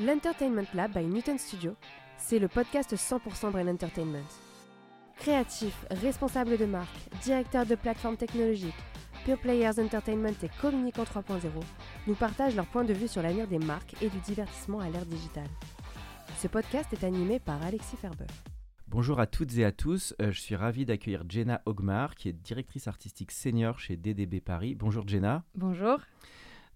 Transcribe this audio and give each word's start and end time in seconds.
L'Entertainment 0.00 0.68
Lab 0.74 0.92
by 0.92 1.04
Newton 1.04 1.38
Studio, 1.38 1.74
c'est 2.18 2.38
le 2.38 2.46
podcast 2.46 2.94
100% 2.94 3.50
Brain 3.50 3.66
Entertainment. 3.66 4.22
Créatifs, 5.16 5.86
responsables 5.90 6.56
de 6.56 6.66
marque, 6.66 6.96
directeurs 7.24 7.66
de 7.66 7.74
plateformes 7.74 8.16
technologiques, 8.16 8.76
Pure 9.24 9.40
Players 9.40 9.80
Entertainment 9.80 10.36
et 10.44 10.50
Communicant 10.60 11.02
3.0 11.02 11.40
nous 12.06 12.14
partagent 12.14 12.54
leur 12.54 12.66
point 12.66 12.84
de 12.84 12.92
vue 12.92 13.08
sur 13.08 13.22
l'avenir 13.22 13.48
des 13.48 13.58
marques 13.58 14.00
et 14.00 14.08
du 14.08 14.18
divertissement 14.20 14.78
à 14.78 14.88
l'ère 14.88 15.04
digitale. 15.04 15.50
Ce 16.36 16.46
podcast 16.46 16.92
est 16.92 17.02
animé 17.02 17.40
par 17.40 17.60
Alexis 17.64 17.96
Ferber. 17.96 18.26
Bonjour 18.86 19.18
à 19.18 19.26
toutes 19.26 19.58
et 19.58 19.64
à 19.64 19.72
tous, 19.72 20.14
euh, 20.22 20.30
je 20.30 20.40
suis 20.40 20.54
ravi 20.54 20.86
d'accueillir 20.86 21.24
Jenna 21.28 21.60
Ogmar 21.66 22.14
qui 22.14 22.28
est 22.28 22.32
directrice 22.32 22.86
artistique 22.86 23.32
senior 23.32 23.80
chez 23.80 23.96
DDB 23.96 24.40
Paris. 24.40 24.76
Bonjour 24.76 25.08
Jenna. 25.08 25.42
Bonjour. 25.56 25.98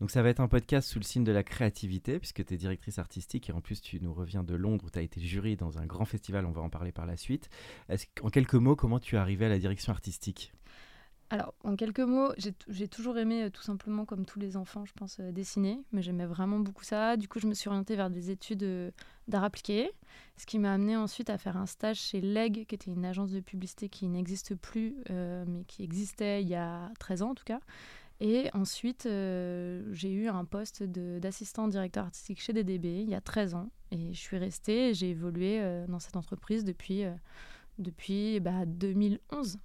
Donc 0.03 0.11
ça 0.11 0.21
va 0.21 0.31
être 0.31 0.41
un 0.41 0.49
podcast 0.49 0.89
sous 0.89 0.99
le 0.99 1.05
signe 1.05 1.23
de 1.23 1.31
la 1.31 1.45
créativité 1.45 2.19
puisque 2.19 2.45
tu 2.45 2.55
es 2.55 2.57
directrice 2.57 2.99
artistique 2.99 3.49
et 3.49 3.53
en 3.53 3.61
plus 3.61 3.81
tu 3.81 4.01
nous 4.01 4.13
reviens 4.13 4.43
de 4.43 4.57
Londres 4.57 4.85
où 4.85 4.91
tu 4.91 4.99
as 4.99 5.03
été 5.03 5.21
jury 5.21 5.55
dans 5.55 5.79
un 5.79 5.87
grand 5.87 6.05
festival, 6.05 6.45
on 6.45 6.51
va 6.51 6.61
en 6.61 6.71
parler 6.71 6.91
par 6.91 7.07
la 7.07 7.17
suite. 7.17 7.49
En 8.21 8.29
quelques 8.29 8.57
mots, 8.57 8.75
comment 8.75 8.99
tu 8.99 9.15
es 9.15 9.19
arrivée 9.19 9.47
à 9.47 9.49
la 9.49 9.61
direction 9.61 9.93
artistique? 9.93 10.53
Alors, 11.31 11.55
en 11.63 11.77
quelques 11.77 12.01
mots, 12.01 12.33
j'ai 12.69 12.89
toujours 12.89 13.17
aimé, 13.17 13.45
euh, 13.45 13.49
tout 13.49 13.63
simplement, 13.63 14.05
comme 14.05 14.27
tous 14.27 14.39
les 14.39 14.59
enfants, 14.59 14.85
je 14.85 14.93
pense, 14.93 15.19
euh, 15.19 15.33
dessiner. 15.33 15.81
Mais 15.91 16.03
j'aimais 16.03 16.27
vraiment 16.27 16.59
beaucoup 16.59 16.85
ça. 16.85 17.17
Du 17.17 17.27
coup, 17.27 17.39
je 17.41 17.47
me 17.47 17.55
suis 17.55 17.71
orientée 17.71 17.97
vers 17.97 18.11
des 18.11 18.31
études 18.31 18.65
euh, 18.65 18.91
d'art 19.29 19.43
appliqué. 19.43 19.93
Ce 20.37 20.45
qui 20.45 20.59
m'a 20.59 20.75
amené 20.75 20.95
ensuite 20.95 21.31
à 21.31 21.39
faire 21.39 21.57
un 21.57 21.65
stage 21.65 21.99
chez 21.99 22.21
LEG, 22.21 22.67
qui 22.67 22.75
était 22.75 22.91
une 22.91 23.07
agence 23.07 23.31
de 23.31 23.41
publicité 23.41 23.89
qui 23.89 24.09
n'existe 24.09 24.57
plus, 24.57 24.95
mais 25.09 25.65
qui 25.69 25.83
existait 25.83 26.43
il 26.43 26.49
y 26.49 26.55
a 26.55 26.91
13 26.99 27.23
ans 27.23 27.31
en 27.31 27.35
tout 27.35 27.45
cas. 27.45 27.61
Et 28.21 28.49
ensuite, 28.55 29.07
euh, 29.07 29.83
j'ai 29.93 30.13
eu 30.13 30.29
un 30.29 30.45
poste 30.45 30.83
d'assistant 30.83 31.67
directeur 31.69 32.05
artistique 32.05 32.41
chez 32.41 32.53
DDB 32.53 33.03
il 33.03 33.09
y 33.11 33.15
a 33.15 33.21
13 33.21 33.55
ans. 33.55 33.71
Et 33.91 34.13
je 34.15 34.19
suis 34.21 34.39
restée 34.39 34.91
et 34.91 34.95
j'ai 34.95 35.11
évolué 35.11 35.59
euh, 35.61 35.87
dans 35.89 35.99
cette 35.99 36.17
entreprise 36.17 36.65
depuis, 36.65 37.05
euh, 37.05 37.13
depuis 37.79 38.39
bah, 38.41 38.65
2011. 38.67 39.59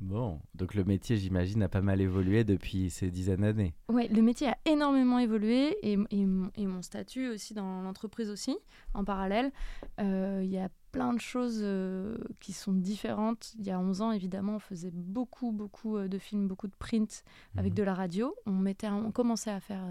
Bon, 0.00 0.40
donc 0.54 0.74
le 0.76 0.84
métier 0.84 1.16
j'imagine 1.16 1.60
a 1.64 1.68
pas 1.68 1.80
mal 1.80 2.00
évolué 2.00 2.44
depuis 2.44 2.88
ces 2.88 3.10
dizaines 3.10 3.40
d'années. 3.40 3.74
Ouais, 3.88 4.06
le 4.06 4.22
métier 4.22 4.46
a 4.46 4.56
énormément 4.64 5.18
évolué 5.18 5.76
et, 5.82 5.98
et 6.12 6.24
mon- 6.24 6.52
et 6.54 6.66
mon 6.66 6.82
statut 6.82 7.28
aussi 7.30 7.52
dans 7.52 7.82
l'entreprise 7.82 8.30
aussi, 8.30 8.56
en 8.94 9.02
parallèle. 9.04 9.50
Euh, 9.98 10.40
Il 10.44 10.50
y 10.50 10.58
a 10.58 10.68
plein 10.98 11.12
de 11.14 11.20
choses 11.20 11.60
euh, 11.62 12.16
qui 12.40 12.52
sont 12.52 12.72
différentes. 12.72 13.54
Il 13.58 13.64
y 13.66 13.70
a 13.70 13.78
11 13.78 14.02
ans, 14.02 14.12
évidemment, 14.12 14.56
on 14.56 14.58
faisait 14.58 14.90
beaucoup, 14.92 15.52
beaucoup 15.52 15.96
euh, 15.96 16.08
de 16.08 16.18
films, 16.18 16.48
beaucoup 16.48 16.66
de 16.66 16.74
print 16.78 17.24
avec 17.56 17.72
Mhm. 17.72 17.76
de 17.76 17.82
la 17.84 17.94
radio. 17.94 18.34
On, 18.46 18.52
mettait, 18.52 18.88
on 18.88 19.10
commençait 19.12 19.50
à 19.52 19.60
faire 19.60 19.84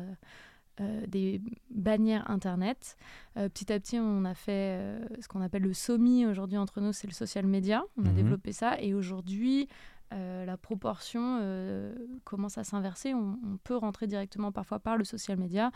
euh, 0.80 1.06
des 1.08 1.42
bannières 1.72 2.30
Internet. 2.30 2.98
Euh, 3.38 3.50
petit 3.50 3.72
à 3.74 3.80
petit, 3.80 3.98
on 4.00 4.26
a 4.26 4.34
fait 4.36 5.00
ce 5.22 5.28
qu'on 5.28 5.42
appelle 5.42 5.64
le 5.64 5.74
SOMI. 5.74 6.26
Aujourd'hui, 6.28 6.58
entre 6.58 6.82
nous, 6.82 6.94
c'est 6.94 7.08
le 7.08 7.14
social 7.14 7.48
media. 7.48 7.84
On 7.98 8.06
a 8.06 8.10
Mhm. 8.10 8.16
développé 8.16 8.52
ça. 8.52 8.80
Et 8.82 8.94
aujourd'hui, 8.94 9.68
euh, 10.14 10.46
la 10.46 10.56
proportion 10.56 11.40
euh, 11.42 11.96
commence 12.24 12.58
à 12.58 12.64
s'inverser. 12.64 13.14
On, 13.14 13.40
on 13.44 13.58
peut 13.64 13.76
rentrer 13.76 14.08
directement 14.08 14.52
parfois 14.52 14.80
par 14.80 14.98
le 14.98 15.04
social 15.04 15.38
media 15.38 15.72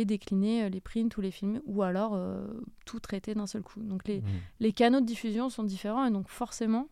et 0.00 0.04
décliner 0.04 0.64
euh, 0.64 0.68
les 0.68 0.80
prints 0.80 1.08
ou 1.16 1.20
les 1.20 1.30
films, 1.30 1.60
ou 1.66 1.82
alors 1.82 2.12
euh, 2.14 2.46
tout 2.84 3.00
traiter 3.00 3.34
d'un 3.34 3.46
seul 3.46 3.62
coup. 3.62 3.80
Donc 3.82 4.06
les, 4.08 4.20
Mhm. 4.20 4.26
les 4.60 4.72
canaux 4.72 5.00
de 5.00 5.06
diffusion 5.06 5.48
sont 5.50 5.62
différents 5.64 6.04
et 6.06 6.10
donc 6.10 6.28
forcément, 6.28 6.88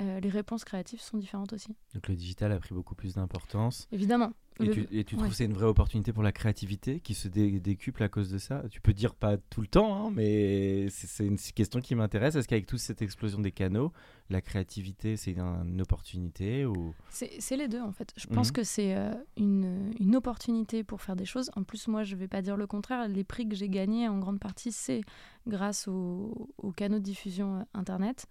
euh, 0.00 0.18
les 0.20 0.28
réponses 0.30 0.64
créatives 0.64 1.00
sont 1.00 1.18
différentes 1.18 1.52
aussi. 1.52 1.74
Donc 1.94 2.08
le 2.08 2.14
digital 2.16 2.50
a 2.52 2.58
pris 2.58 2.74
beaucoup 2.74 2.94
plus 2.94 3.14
d'importance. 3.14 3.86
Évidemment. 3.92 4.32
Et 4.60 4.66
Le- 4.66 4.72
tu, 4.72 4.86
et 4.90 5.04
tu 5.04 5.16
trouves 5.16 5.28
que 5.30 5.34
c'est 5.34 5.44
une 5.46 5.52
vraie 5.54 5.66
opportunité 5.66 6.12
pour 6.12 6.22
la 6.22 6.32
créativité 6.32 7.00
qui 7.00 7.14
se 7.14 7.28
dé- 7.28 7.60
décuple 7.60 8.02
à 8.02 8.08
cause 8.08 8.30
de 8.30 8.38
ça? 8.38 8.62
Tu 8.70 8.80
peux 8.80 8.92
dire 8.92 9.14
pas 9.14 9.36
tout 9.38 9.60
le 9.60 9.66
temps, 9.66 10.06
hein, 10.06 10.12
mais 10.14 10.88
c'est 10.90 11.26
une 11.26 11.36
question 11.38 11.80
qui 11.80 11.94
m'intéresse. 11.94 12.34
Est-ce 12.36 12.46
qu'avec 12.48 12.66
toute 12.66 12.78
cette 12.80 13.00
explosion 13.02 13.40
des 13.40 13.52
canaux, 13.52 13.92
la 14.28 14.40
créativité 14.40 15.16
c'est 15.16 15.38
un- 15.38 15.64
une 15.64 15.80
opportunité 15.80 16.66
ou? 16.66 16.94
C'est 17.10 17.56
les 17.56 17.68
deux 17.68 17.80
en 17.80 17.92
fait. 17.92 18.12
Je 18.16 18.26
pense 18.26 18.48
Mhm. 18.48 18.52
que 18.52 18.62
c'est 18.64 18.94
euh, 18.96 19.12
une, 19.36 19.92
une 19.98 20.14
opportunité 20.16 20.84
pour 20.84 21.00
faire 21.00 21.16
des 21.16 21.24
choses. 21.24 21.50
En 21.56 21.62
plus, 21.62 21.88
moi, 21.88 22.04
je 22.04 22.16
vais 22.16 22.28
pas 22.28 22.42
dire 22.42 22.56
le 22.56 22.66
contraire. 22.66 23.08
Les 23.08 23.24
prix 23.24 23.48
que 23.48 23.56
j'ai 23.56 23.68
gagnés 23.68 24.08
en 24.08 24.18
grande 24.18 24.38
partie, 24.40 24.72
c'est 24.72 25.00
grâce 25.46 25.88
aux, 25.88 26.48
aux 26.58 26.72
canaux 26.72 26.98
de 26.98 27.04
diffusion 27.04 27.56
euh, 27.60 27.62
Internet 27.74 28.26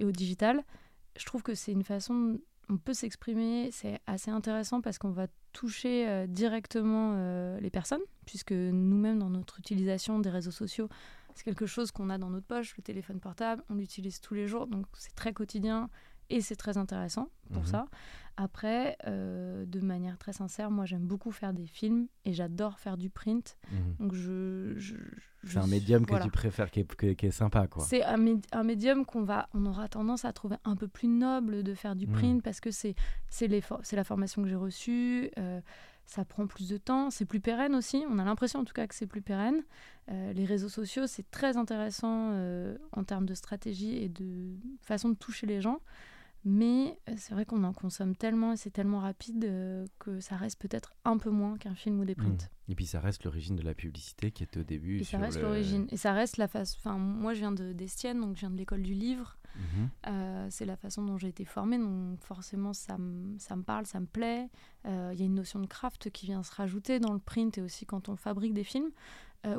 et 0.00 0.04
au 0.04 0.12
digital. 0.12 0.62
Je 1.18 1.26
trouve 1.26 1.42
que 1.42 1.54
c'est 1.54 1.72
une 1.72 1.84
façon, 1.84 2.38
on 2.68 2.76
peut 2.78 2.94
s'exprimer, 2.94 3.70
c'est 3.72 3.98
assez 4.06 4.30
intéressant 4.30 4.80
parce 4.80 4.98
qu'on 4.98 5.10
va 5.10 5.26
toucher 5.52 6.08
euh, 6.08 6.26
directement 6.26 7.14
euh, 7.16 7.60
les 7.60 7.70
personnes, 7.70 8.00
puisque 8.26 8.52
nous-mêmes, 8.52 9.18
dans 9.18 9.30
notre 9.30 9.58
utilisation 9.58 10.18
des 10.20 10.30
réseaux 10.30 10.50
sociaux, 10.52 10.88
c'est 11.34 11.44
quelque 11.44 11.66
chose 11.66 11.90
qu'on 11.92 12.10
a 12.10 12.18
dans 12.18 12.30
notre 12.30 12.46
poche, 12.46 12.74
le 12.76 12.82
téléphone 12.82 13.18
portable, 13.20 13.62
on 13.70 13.74
l'utilise 13.74 14.20
tous 14.20 14.34
les 14.34 14.46
jours, 14.46 14.66
donc 14.66 14.86
c'est 14.94 15.14
très 15.14 15.32
quotidien 15.32 15.88
et 16.30 16.40
c'est 16.40 16.56
très 16.56 16.76
intéressant 16.78 17.28
pour 17.52 17.62
Mhm. 17.62 17.68
ça. 17.68 17.86
Après, 18.36 18.96
euh, 19.06 19.66
de 19.66 19.80
manière 19.80 20.16
très 20.18 20.32
sincère, 20.32 20.70
moi 20.70 20.84
j'aime 20.86 21.06
beaucoup 21.06 21.30
faire 21.32 21.52
des 21.52 21.66
films 21.66 22.06
et 22.24 22.32
j'adore 22.32 22.78
faire 22.78 22.96
du 22.96 23.10
print. 23.10 23.58
Donc 24.00 24.14
je, 24.14 24.72
je- 24.76 24.94
je 25.42 25.52
c'est 25.52 25.58
un 25.58 25.66
médium 25.66 26.06
que 26.06 26.22
tu 26.22 26.30
préfères, 26.30 26.70
qui 26.70 26.80
est, 26.80 26.94
que- 26.94 27.12
qui 27.12 27.26
est 27.26 27.30
sympa 27.30 27.66
quoi 27.66 27.84
C'est 27.84 28.02
un, 28.04 28.16
mé- 28.16 28.42
un 28.52 28.62
médium 28.64 29.04
qu'on 29.04 29.22
va, 29.22 29.48
on 29.54 29.66
aura 29.66 29.88
tendance 29.88 30.24
à 30.24 30.32
trouver 30.32 30.56
un 30.64 30.76
peu 30.76 30.88
plus 30.88 31.08
noble 31.08 31.62
de 31.62 31.74
faire 31.74 31.94
du 31.96 32.06
Mhm. 32.06 32.12
print 32.12 32.42
parce 32.42 32.60
que 32.60 32.70
c'est 32.70 32.94
c'est 33.28 33.48
la 33.48 34.04
formation 34.04 34.42
que 34.42 34.48
j'ai 34.48 34.54
reçue. 34.56 35.30
euh, 35.38 35.60
ça 36.04 36.24
prend 36.24 36.46
plus 36.48 36.68
de 36.68 36.78
temps, 36.78 37.10
c'est 37.10 37.24
plus 37.24 37.38
pérenne 37.40 37.74
aussi. 37.76 38.04
On 38.10 38.18
a 38.18 38.24
l'impression 38.24 38.58
en 38.60 38.64
tout 38.64 38.72
cas 38.74 38.86
que 38.88 38.94
c'est 38.94 39.06
plus 39.06 39.22
pérenne. 39.22 39.62
Euh, 40.10 40.32
les 40.32 40.44
réseaux 40.44 40.68
sociaux, 40.68 41.06
c'est 41.06 41.30
très 41.30 41.56
intéressant 41.56 42.30
euh, 42.32 42.76
en 42.90 43.04
termes 43.04 43.24
de 43.24 43.34
stratégie 43.34 43.96
et 44.02 44.08
de 44.08 44.56
façon 44.80 45.10
de 45.10 45.14
toucher 45.14 45.46
les 45.46 45.60
gens. 45.60 45.78
Mais 46.44 46.98
euh, 47.08 47.14
c'est 47.16 47.34
vrai 47.34 47.44
qu'on 47.46 47.62
en 47.62 47.72
consomme 47.72 48.16
tellement 48.16 48.52
et 48.52 48.56
c'est 48.56 48.70
tellement 48.72 48.98
rapide 48.98 49.44
euh, 49.44 49.86
que 50.00 50.18
ça 50.20 50.36
reste 50.36 50.60
peut-être 50.60 50.92
un 51.04 51.16
peu 51.16 51.30
moins 51.30 51.56
qu'un 51.56 51.74
film 51.76 52.00
ou 52.00 52.04
des 52.04 52.16
Mhm. 52.16 52.24
prints. 52.36 52.50
Et 52.68 52.74
puis 52.74 52.86
ça 52.86 52.98
reste 53.00 53.24
l'origine 53.24 53.54
de 53.54 53.62
la 53.62 53.74
publicité 53.74 54.32
qui 54.32 54.42
est 54.42 54.56
au 54.56 54.64
début. 54.64 54.98
Et 55.00 55.04
ça 55.04 55.18
reste 55.18 55.36
le- 55.38 55.44
l'origine. 55.44 55.86
Et 55.90 55.96
ça 55.96 56.12
reste 56.12 56.38
la 56.38 56.48
face. 56.48 56.76
Enfin, 56.78 56.98
moi, 56.98 57.32
je 57.34 57.38
viens 57.40 57.52
de 57.52 57.72
d'Estienne, 57.72 58.20
donc 58.20 58.34
je 58.34 58.40
viens 58.40 58.50
de 58.50 58.56
l'école 58.56 58.82
du 58.82 58.94
livre. 58.94 59.36
Mhm. 59.54 59.88
Euh, 60.08 60.46
c'est 60.50 60.64
la 60.64 60.76
façon 60.76 61.04
dont 61.04 61.18
j'ai 61.18 61.28
été 61.28 61.44
formée, 61.44 61.78
donc 61.78 62.18
forcément 62.24 62.72
ça 62.72 62.96
me, 62.98 63.38
ça 63.38 63.54
me 63.54 63.62
parle, 63.62 63.86
ça 63.86 64.00
me 64.00 64.06
plaît. 64.06 64.48
Euh, 64.86 65.10
Il 65.12 65.20
y 65.20 65.22
a 65.22 65.26
une 65.26 65.34
notion 65.34 65.60
de 65.60 65.66
craft 65.66 66.10
qui 66.10 66.26
vient 66.26 66.42
se 66.42 66.52
rajouter 66.54 66.98
dans 67.00 67.12
le 67.12 67.18
print 67.18 67.58
et 67.58 67.60
aussi 67.62 67.84
quand 67.86 68.08
on 68.08 68.16
fabrique 68.16 68.54
des 68.54 68.64
films, 68.64 68.90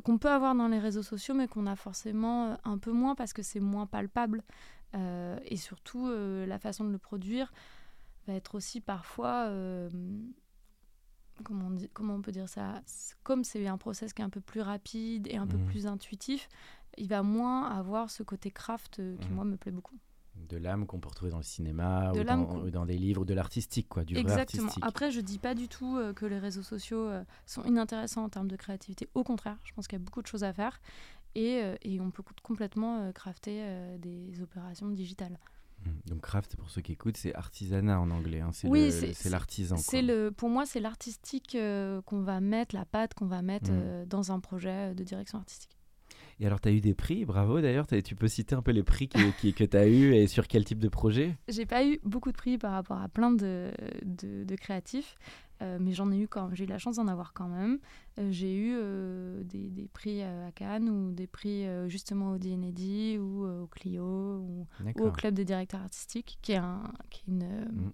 qu'on 0.06 0.18
peut 0.18 0.30
avoir 0.32 0.56
dans 0.56 0.70
les 0.70 0.80
réseaux 0.80 1.04
sociaux, 1.04 1.36
mais 1.36 1.48
qu'on 1.50 1.68
a 1.68 1.76
forcément 1.76 2.58
un 2.64 2.78
peu 2.78 2.94
moins 2.94 3.16
parce 3.16 3.34
que 3.34 3.44
c'est 3.44 3.60
moins 3.60 3.86
palpable. 3.86 4.42
Euh, 4.96 5.38
et 5.46 5.58
surtout, 5.58 6.08
euh, 6.08 6.46
la 6.46 6.60
façon 6.60 6.84
de 6.86 6.90
le 6.92 6.98
produire 7.00 7.52
va 8.28 8.34
être 8.34 8.56
aussi 8.56 8.80
parfois... 8.82 9.46
euh, 9.48 9.90
Comment 11.44 11.66
on, 11.66 11.72
dit- 11.72 11.90
comment 11.94 12.14
on 12.14 12.22
peut 12.22 12.32
dire 12.32 12.48
ça 12.48 12.82
Comme 13.24 13.44
c'est 13.44 13.66
un 13.68 13.78
process 13.80 14.14
qui 14.14 14.22
est 14.22 14.26
un 14.26 14.30
peu 14.30 14.40
plus 14.40 14.62
rapide 14.62 15.28
et 15.32 15.38
un 15.38 15.48
peu 15.48 15.58
Mhm. 15.58 15.66
plus 15.66 15.88
intuitif, 15.88 16.48
il 16.98 17.08
va 17.08 17.24
moins 17.24 17.70
avoir 17.72 18.12
ce 18.12 18.22
côté 18.22 18.52
craft 18.52 19.02
qui, 19.20 19.28
Mhm. 19.30 19.34
moi, 19.36 19.44
me 19.44 19.58
plaît 19.58 19.72
beaucoup. 19.72 19.98
De 20.36 20.58
l'âme 20.58 20.86
qu'on 20.86 21.00
peut 21.00 21.10
retrouver 21.10 21.32
dans 21.32 21.38
le 21.38 21.44
cinéma 21.44 22.12
ou, 22.14 22.24
dans, 22.24 22.56
ou 22.58 22.70
dans 22.70 22.86
des 22.86 22.98
livres, 22.98 23.22
ou 23.22 23.26
de 23.26 23.34
l'artistique 23.34 23.90
quoi, 23.90 24.04
du 24.06 24.16
Exactement. 24.18 24.72
Après, 24.82 25.10
je 25.12 25.22
dis 25.22 25.40
pas 25.40 25.56
du 25.56 25.68
tout 25.68 25.98
euh, 25.98 26.14
que 26.14 26.26
les 26.28 26.38
réseaux 26.40 26.64
sociaux 26.64 27.08
euh, 27.08 27.24
sont 27.48 27.64
inintéressants 27.64 28.24
en 28.24 28.30
termes 28.30 28.48
de 28.48 28.56
créativité. 28.56 29.10
Au 29.16 29.24
contraire, 29.24 29.58
je 29.64 29.74
pense 29.74 29.88
qu'il 29.88 29.98
y 29.98 30.02
a 30.02 30.06
beaucoup 30.06 30.22
de 30.22 30.28
choses 30.28 30.44
à 30.44 30.54
faire 30.54 30.80
et, 31.36 31.62
euh, 31.62 31.76
et 31.82 32.00
on 32.00 32.12
peut 32.12 32.24
complètement 32.44 33.00
euh, 33.02 33.12
crafter 33.12 33.60
euh, 33.64 33.98
des 33.98 34.42
opérations 34.42 34.90
digitales. 34.90 35.38
Mhm. 35.86 35.94
Donc 36.08 36.22
craft 36.22 36.56
pour 36.56 36.70
ceux 36.70 36.82
qui 36.82 36.94
écoutent, 36.94 37.18
c'est 37.18 37.36
artisanat 37.36 38.00
en 38.00 38.10
anglais. 38.12 38.40
hein, 38.40 38.52
C'est 38.54 38.68
Oui, 38.70 38.92
l'artisan. 39.30 39.76
C'est 39.78 40.04
quoi. 40.04 40.14
le, 40.16 40.32
pour 40.32 40.50
moi, 40.50 40.66
c'est 40.66 40.80
l'artistique 40.80 41.56
euh, 41.56 42.02
qu'on 42.04 42.22
va 42.22 42.40
mettre, 42.40 42.74
la 42.76 42.86
patte 42.86 43.14
qu'on 43.16 43.26
va 43.28 43.42
mettre 43.42 43.70
euh, 43.72 44.06
dans 44.06 44.32
un 44.32 44.40
projet 44.40 44.94
de 44.96 45.04
direction 45.04 45.40
artistique. 45.40 45.78
Et 46.40 46.48
alors, 46.48 46.60
tu 46.60 46.68
as 46.68 46.72
eu 46.72 46.82
des 46.82 46.94
prix, 46.96 47.26
bravo 47.26 47.62
d'ailleurs. 47.62 47.86
Tu 47.88 48.16
peux 48.16 48.28
citer 48.28 48.56
un 48.56 48.62
peu 48.62 48.72
les 48.72 48.82
prix 48.84 49.08
qui- 49.08 49.20
qui- 49.40 49.54
que 49.54 49.64
tu 49.64 49.78
as 49.78 49.88
eu 49.88 50.14
et 50.14 50.28
sur 50.28 50.48
quel 50.48 50.66
type 50.66 50.80
de 50.80 50.90
projet? 50.90 51.38
J'ai 51.48 51.66
pas 51.66 51.86
eu 51.86 52.00
beaucoup 52.04 52.32
de 52.32 52.38
prix 52.38 52.58
par 52.58 52.72
rapport 52.72 53.00
à 53.00 53.08
plein 53.08 53.32
de, 53.32 53.72
de, 54.04 54.44
de 54.44 54.56
créatifs. 54.56 55.16
Euh, 55.64 55.78
mais 55.80 55.94
j'en 55.94 56.12
ai 56.12 56.18
eu 56.18 56.28
quand 56.28 56.50
j'ai 56.54 56.66
eu 56.66 56.68
la 56.68 56.78
chance 56.78 56.98
d'en 56.98 57.08
avoir 57.08 57.34
quand 57.34 57.48
même. 57.48 57.80
Euh, 58.20 58.28
j'ai 58.32 58.56
eu 58.56 58.76
des, 59.46 59.70
des, 59.70 59.88
prix 59.88 60.22
à 60.22 60.52
Cannes 60.54 60.90
ou 60.90 61.12
des 61.12 61.28
prix 61.28 61.66
justement 61.88 62.32
au 62.32 62.38
DND 62.38 63.18
ou 63.20 63.46
au 63.46 63.68
Clio 63.68 64.04
ou, 64.04 64.68
au 65.00 65.12
Club 65.12 65.34
des 65.34 65.46
directeurs 65.46 65.82
artistiques, 65.82 66.38
qui 66.42 66.52
est, 66.52 66.58
un, 66.58 66.84
qui 67.10 67.22
est 67.22 67.32
une. 67.32 67.46
Mm 67.72 67.92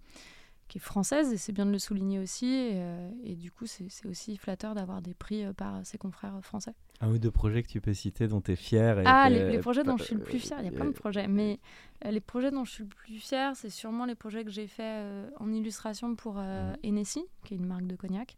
qui 0.70 0.78
est 0.78 0.82
française, 0.82 1.34
et 1.34 1.38
c'est 1.38 1.52
bien 1.52 1.66
de 1.66 1.72
le 1.72 1.80
souligner 1.80 2.20
aussi. 2.20 2.46
Et, 2.46 2.74
euh, 2.76 3.36
du 3.36 3.52
coup, 3.52 3.66
c'est 3.66 3.90
aussi 4.06 4.38
flatteur 4.38 4.76
d'avoir 4.76 5.02
des 5.02 5.14
prix 5.14 5.44
euh, 5.44 5.52
par 5.52 5.86
ses 5.86 5.98
confrères 5.98 6.40
français. 6.44 6.74
Un 7.02 7.10
ou 7.10 7.18
deux 7.18 7.32
projets 7.32 7.64
que 7.64 7.68
tu 7.68 7.82
peux 7.82 7.94
citer 7.94 8.28
dont 8.28 8.40
tu 8.40 8.52
es 8.52 8.56
fier 8.56 9.02
Ah, 9.06 9.30
les, 9.30 9.58
projets 9.58 9.84
dont 9.84 9.98
je 9.98 10.04
suis 10.04 10.16
le 10.16 10.22
plus 10.22 10.40
fier, 10.40 10.58
il 10.60 10.66
y 10.66 10.68
a 10.70 10.72
plein 10.72 10.86
de 10.86 10.92
projets. 10.92 11.28
Mais 11.28 11.60
euh, 12.06 12.12
les 12.12 12.22
projets 12.22 12.52
dont 12.52 12.64
je 12.64 12.72
suis 12.72 12.84
le 12.84 12.90
plus 12.90 13.20
fier, 13.20 13.56
c'est 13.56 13.72
sûrement 13.72 14.06
les 14.06 14.16
projets 14.16 14.46
que 14.46 14.52
j'ai 14.52 14.68
faits 14.68 15.06
en 15.40 15.52
illustration 15.52 16.16
pour 16.16 16.36
mmh. 16.36 16.78
Hennessy, 16.84 17.26
qui 17.44 17.56
est 17.56 17.58
une 17.58 17.66
marque 17.66 17.88
de 17.88 17.96
cognac. 17.96 18.38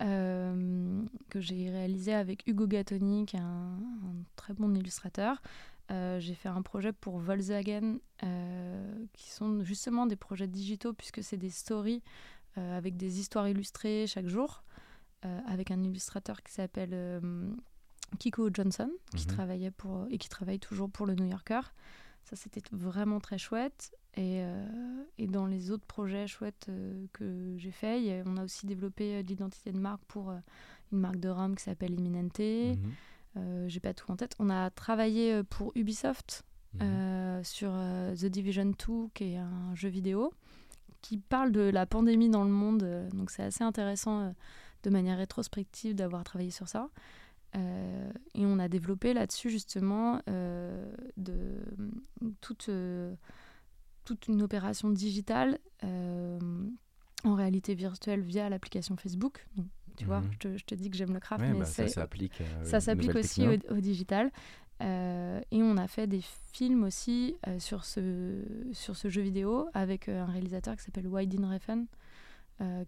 que 0.00 1.40
j'ai 1.40 1.70
réalisé 1.70 2.14
avec 2.14 2.42
Hugo 2.48 2.66
Gattoni, 2.66 3.26
qui 3.26 3.36
est 3.36 3.40
un, 3.40 3.44
un 3.44 4.24
très 4.34 4.54
bon 4.54 4.74
illustrateur. 4.74 5.40
Euh, 5.90 6.20
j'ai 6.20 6.34
fait 6.34 6.48
un 6.48 6.62
projet 6.62 6.92
pour 6.92 7.18
Volkswagen, 7.18 7.98
euh, 8.22 9.06
qui 9.12 9.30
sont 9.30 9.64
justement 9.64 10.06
des 10.06 10.16
projets 10.16 10.46
digitaux, 10.46 10.92
puisque 10.92 11.22
c'est 11.22 11.36
des 11.36 11.50
stories 11.50 12.02
euh, 12.58 12.76
avec 12.76 12.96
des 12.96 13.18
histoires 13.18 13.48
illustrées 13.48 14.06
chaque 14.06 14.26
jour, 14.26 14.62
avec 15.46 15.70
un 15.70 15.82
illustrateur 15.82 16.42
qui 16.42 16.50
s'appelle 16.50 17.20
Kiko 18.18 18.48
Johnson, 18.54 18.90
qui 19.14 19.26
mhm. 19.26 19.34
travaillait 19.34 19.70
pour, 19.70 20.06
et 20.08 20.16
qui 20.16 20.30
travaille 20.30 20.58
toujours 20.58 20.88
pour 20.88 21.04
le 21.04 21.14
New 21.14 21.26
Yorker. 21.26 21.60
Ça, 22.24 22.36
c'était 22.36 22.62
vraiment 22.72 23.20
très 23.20 23.36
chouette. 23.36 23.94
Et, 24.16 24.42
et, 25.18 25.26
dans 25.26 25.44
les 25.44 25.70
autres 25.70 25.84
projets 25.84 26.26
chouettes 26.26 26.70
que 27.12 27.54
j'ai 27.58 27.70
faits, 27.70 28.24
on 28.24 28.38
a 28.38 28.44
aussi 28.44 28.64
développé 28.64 29.22
l'identité 29.22 29.72
de 29.72 29.78
marque 29.78 30.02
pour 30.08 30.30
une 30.30 30.98
marque 30.98 31.20
de 31.20 31.28
rhum 31.28 31.54
qui 31.54 31.64
s'appelle 31.64 31.92
Eminente. 31.92 32.38
Mhm. 32.38 32.92
J'ai 33.36 33.80
pas 33.80 33.94
tout 33.94 34.10
en 34.10 34.16
tête. 34.16 34.34
On 34.38 34.50
a 34.50 34.70
travaillé 34.70 35.34
euh, 35.34 35.42
pour 35.42 35.72
Ubisoft 35.74 36.44
mhm. 36.74 36.80
euh, 36.82 37.42
sur 37.44 37.72
The 38.18 38.26
Division 38.26 38.66
2, 38.66 38.74
qui 39.14 39.32
est 39.32 39.36
un 39.36 39.74
jeu 39.74 39.88
vidéo 39.88 40.32
qui 41.02 41.16
parle 41.16 41.50
de 41.50 41.60
la 41.60 41.86
pandémie 41.86 42.28
dans 42.28 42.44
le 42.44 42.50
monde. 42.50 43.08
donc 43.14 43.30
c'est 43.30 43.42
assez 43.42 43.64
intéressant 43.64 44.34
de 44.82 44.90
manière 44.90 45.16
rétrospective 45.16 45.94
d'avoir 45.94 46.24
travaillé 46.24 46.50
sur 46.50 46.68
ça. 46.68 46.90
et 47.54 48.44
on 48.44 48.58
a 48.58 48.68
développé 48.68 49.14
là-dessus 49.14 49.48
justement 49.48 50.20
de, 50.26 51.56
toute, 52.42 52.68
toute 54.04 54.28
une 54.28 54.42
opération 54.42 54.90
digitale 54.90 55.58
en 57.24 57.34
réalité 57.34 57.74
virtuelle 57.74 58.20
via 58.20 58.50
l'application 58.50 58.94
Facebook. 58.96 59.46
Donc, 59.56 59.66
tu 60.00 60.06
vois, 60.06 60.20
mhm. 60.20 60.32
je 60.32 60.38
te, 60.38 60.56
je 60.56 60.64
te, 60.64 60.74
dis 60.74 60.90
que 60.90 60.96
j'aime 60.96 61.12
le 61.12 61.20
craft, 61.20 61.44
mais 61.46 61.58
bah, 61.58 61.66
ça 61.66 61.86
s'applique. 61.86 62.42
ça 62.62 62.80
s'applique 62.80 63.14
aussi 63.14 63.46
au, 63.46 63.80
digital. 63.80 64.30
Euh, 64.82 65.40
et 65.50 65.62
on 65.62 65.76
a 65.76 65.86
fait 65.86 66.06
des 66.06 66.22
films 66.52 66.84
aussi 66.84 67.36
euh, 67.46 67.58
sur, 67.58 67.84
ce, 67.84 68.42
sur 68.72 68.96
ce 68.96 69.10
jeu 69.10 69.20
vidéo 69.20 69.68
avec 69.74 70.08
euh, 70.08 70.22
un 70.22 70.26
réalisateur 70.26 70.74
qui 70.74 70.82
s'appelle 70.82 71.06
Wydin 71.06 71.52
Refn. 71.52 71.84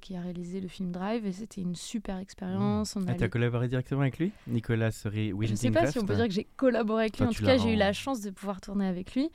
qui 0.01 0.17
a 0.17 0.21
réalisé 0.21 0.61
le 0.61 0.69
film 0.69 0.91
Drive 0.91 1.27
et 1.27 1.33
c'était 1.33 1.61
une 1.61 1.75
super 1.75 2.19
expérience. 2.19 2.97
Mmh. 2.97 3.07
Ah, 3.09 3.15
tu 3.15 3.25
as 3.25 3.29
collaboré 3.29 3.69
directement 3.69 4.03
avec 4.03 4.19
lui 4.19 4.33
Nicolas 4.47 4.91
Sery 4.91 5.33
Je 5.39 5.51
ne 5.51 5.57
sais 5.57 5.71
pas 5.71 5.87
si 5.87 5.99
on 5.99 6.07
peut 6.07 6.15
dire 6.15 6.29
que 6.29 6.35
j'ai 6.35 6.47
collaboré 6.57 7.05
avec 7.05 7.19
lui. 7.19 7.27
en 7.27 7.31
tout 7.31 7.45
cas, 7.45 7.59
j'ai 7.59 7.75
eu 7.75 7.77
la 7.77 7.93
chance 7.93 8.23
de 8.23 8.31
pouvoir 8.31 8.61
tourner 8.63 8.87
avec 8.87 9.15
lui. 9.15 9.31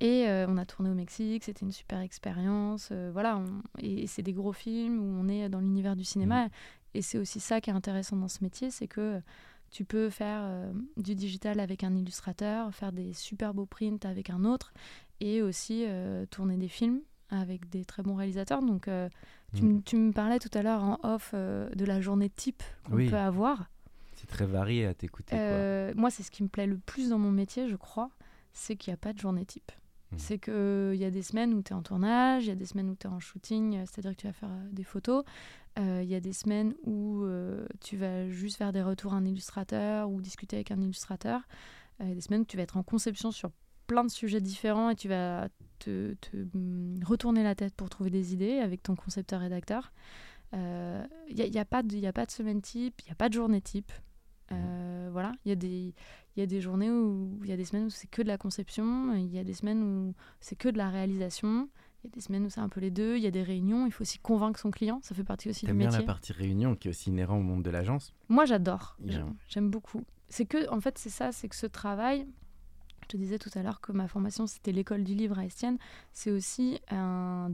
Et 0.00 0.26
on 0.48 0.56
a 0.56 0.64
tourné 0.64 0.88
au 0.88 0.94
Mexique, 0.94 1.44
c'était 1.44 1.64
une 1.64 1.72
super 1.72 2.00
expérience. 2.00 2.90
voilà, 3.12 3.42
et, 3.78 4.06
c'est 4.06 4.22
des 4.22 4.32
gros 4.32 4.52
films 4.52 4.98
où 4.98 5.20
on 5.20 5.28
est 5.28 5.48
dans 5.50 5.60
l'univers 5.60 5.96
du 5.96 6.04
cinéma. 6.04 6.46
Mmh. 6.46 6.50
Et 6.94 7.02
c'est 7.02 7.18
aussi 7.18 7.40
ça 7.40 7.60
qui 7.60 7.70
est 7.70 7.72
intéressant 7.72 8.16
dans 8.16 8.28
ce 8.28 8.42
métier, 8.42 8.70
c'est 8.70 8.88
que 8.88 9.20
tu 9.72 9.84
peux 9.84 10.10
faire 10.10 10.42
euh, 10.44 10.72
du 10.98 11.14
digital 11.14 11.58
avec 11.58 11.82
un 11.82 11.96
illustrateur, 11.96 12.72
faire 12.74 12.92
des 12.92 13.14
super 13.14 13.54
beaux 13.54 13.66
prints 13.66 14.04
avec 14.04 14.28
un 14.28 14.44
autre, 14.44 14.72
et 15.20 15.40
aussi 15.40 15.84
euh, 15.86 16.26
tourner 16.26 16.58
des 16.58 16.68
films 16.68 17.00
avec 17.30 17.68
des 17.70 17.86
très 17.86 18.02
bons 18.02 18.14
réalisateurs. 18.14 18.60
Donc, 18.62 18.86
euh, 18.86 19.08
mm. 19.54 19.80
tu, 19.82 19.96
me 19.96 20.12
parlais 20.12 20.38
tout 20.38 20.50
à 20.52 20.62
l'heure 20.62 20.84
en 20.84 21.00
off 21.02 21.34
de 21.34 21.84
la 21.84 22.00
journée 22.02 22.28
type 22.28 22.62
qu'on 22.84 22.96
peut 22.96 23.16
avoir. 23.16 23.70
C'est 24.14 24.26
très 24.28 24.46
varié 24.46 24.86
à 24.86 24.94
t'écouter. 24.94 25.36
moi, 25.96 26.10
c'est 26.10 26.22
ce 26.22 26.30
qui 26.30 26.42
me 26.42 26.48
plaît 26.48 26.66
le 26.66 26.76
plus 26.76 27.08
dans 27.08 27.18
mon 27.18 27.32
métier, 27.32 27.68
je 27.68 27.76
crois, 27.76 28.10
c'est 28.52 28.76
qu'il 28.76 28.90
n'y 28.90 28.94
a 28.94 28.98
pas 28.98 29.14
de 29.14 29.18
journée 29.18 29.46
type. 29.46 29.72
Mm. 30.12 30.18
C'est 30.18 30.38
qu'il 30.38 30.96
y 30.96 31.04
a 31.04 31.10
des 31.10 31.22
semaines 31.22 31.54
où 31.54 31.62
tu 31.62 31.72
es 31.72 31.76
en 31.76 31.82
tournage, 31.82 32.44
il 32.44 32.48
y 32.48 32.52
a 32.52 32.56
des 32.56 32.66
semaines 32.66 32.90
où 32.90 32.96
tu 32.96 33.06
es 33.06 33.10
en 33.10 33.20
shooting, 33.20 33.78
c'est-à-dire 33.86 34.12
que 34.12 34.20
tu 34.20 34.26
vas 34.26 34.32
faire 34.32 34.50
des 34.70 34.84
photos. 34.84 35.24
Euh, 35.78 36.00
il 36.02 36.08
y 36.08 36.14
a 36.14 36.20
des 36.20 36.34
semaines 36.34 36.74
où 36.84 37.22
euh, 37.24 37.66
tu 37.80 37.96
vas 37.96 38.28
juste 38.28 38.58
faire 38.58 38.72
des 38.72 38.82
retours 38.82 39.14
à 39.14 39.16
un 39.16 39.24
illustrateur 39.24 40.10
ou 40.10 40.20
discuter 40.20 40.56
avec 40.56 40.70
un 40.70 40.80
illustrateur. 40.80 41.40
Euh, 42.00 42.04
il 42.04 42.08
y 42.10 42.12
a 42.12 42.14
des 42.14 42.20
semaines 42.20 42.42
où 42.42 42.46
tu 42.46 42.58
vas 42.58 42.62
être 42.62 42.76
en 42.76 42.82
conception 42.82 43.30
sur 43.30 43.50
plein 43.86 44.04
de 44.04 44.10
sujets 44.10 44.40
différents 44.40 44.90
et 44.90 44.96
tu 44.96 45.08
vas 45.08 45.48
te, 45.78 46.14
mm, 46.54 47.02
retourner 47.04 47.42
la 47.42 47.54
tête 47.54 47.74
pour 47.74 47.88
trouver 47.88 48.10
des 48.10 48.34
idées 48.34 48.58
avec 48.58 48.82
ton 48.82 48.94
concepteur-rédacteur. 48.94 49.92
Il 50.52 50.58
n'y 51.30 51.58
a, 51.58 51.62
a, 51.62 51.64
pas 51.64 51.82
de, 51.82 52.06
a 52.06 52.12
pas 52.12 52.26
de 52.26 52.30
semaine 52.30 52.60
type, 52.60 53.00
il 53.00 53.06
n'y 53.06 53.12
a 53.12 53.14
pas 53.14 53.30
de 53.30 53.34
journée 53.34 53.62
type. 53.62 53.90
Mmh. 54.50 55.08
voilà, 55.10 55.32
il 55.46 55.48
y, 55.48 55.52
a 55.52 55.54
des, 55.54 55.94
y 56.40 56.42
a 56.42 56.46
des 56.46 56.60
journées 56.60 56.90
où 56.90 57.38
il 57.42 57.50
y 57.50 57.52
a 57.52 57.56
des 57.56 57.64
semaines 57.64 57.86
où 57.86 57.90
c'est 57.90 58.08
que 58.08 58.22
de 58.22 58.28
la 58.28 58.38
conception, 58.38 59.14
il 59.14 59.32
y 59.32 59.38
a 59.38 59.44
des 59.44 59.54
semaines 59.54 59.82
où 59.82 60.14
c'est 60.40 60.56
que 60.56 60.68
de 60.68 60.78
la 60.78 60.88
réalisation, 60.88 61.68
il 62.02 62.08
y 62.08 62.12
a 62.12 62.14
des 62.14 62.20
semaines 62.20 62.44
où 62.46 62.50
c'est 62.50 62.60
un 62.60 62.68
peu 62.68 62.80
les 62.80 62.90
deux, 62.90 63.16
il 63.16 63.22
y 63.22 63.26
a 63.26 63.30
des 63.30 63.42
réunions, 63.42 63.86
il 63.86 63.92
faut 63.92 64.02
aussi 64.02 64.18
convaincre 64.18 64.58
son 64.58 64.70
client, 64.70 65.00
ça 65.02 65.14
fait 65.14 65.24
partie 65.24 65.50
aussi 65.50 65.66
du 65.66 65.72
métier. 65.72 65.88
bien 65.90 65.98
la 65.98 66.04
partie 66.04 66.32
réunion 66.32 66.74
qui 66.74 66.88
est 66.88 66.90
aussi 66.90 67.10
inhérent 67.10 67.38
au 67.38 67.42
monde 67.42 67.62
de 67.62 67.70
l'agence? 67.70 68.14
Moi 68.28 68.44
j'adore, 68.44 68.96
j'aime 69.48 69.70
beaucoup. 69.70 70.02
C'est 70.28 70.46
que, 70.46 70.68
en 70.70 70.80
fait, 70.80 70.96
c'est 70.96 71.10
ça, 71.10 71.30
c'est 71.30 71.46
que 71.48 71.56
ce 71.56 71.66
travail, 71.66 72.26
je 73.02 73.08
te 73.08 73.16
disais 73.18 73.38
tout 73.38 73.50
à 73.54 73.62
l'heure 73.62 73.82
que 73.82 73.92
ma 73.92 74.08
formation 74.08 74.46
c'était 74.46 74.72
l'école 74.72 75.04
du 75.04 75.14
livre 75.14 75.38
à 75.38 75.44
Estienne, 75.44 75.76
c'est 76.12 76.30
aussi 76.30 76.80
un, 76.90 77.50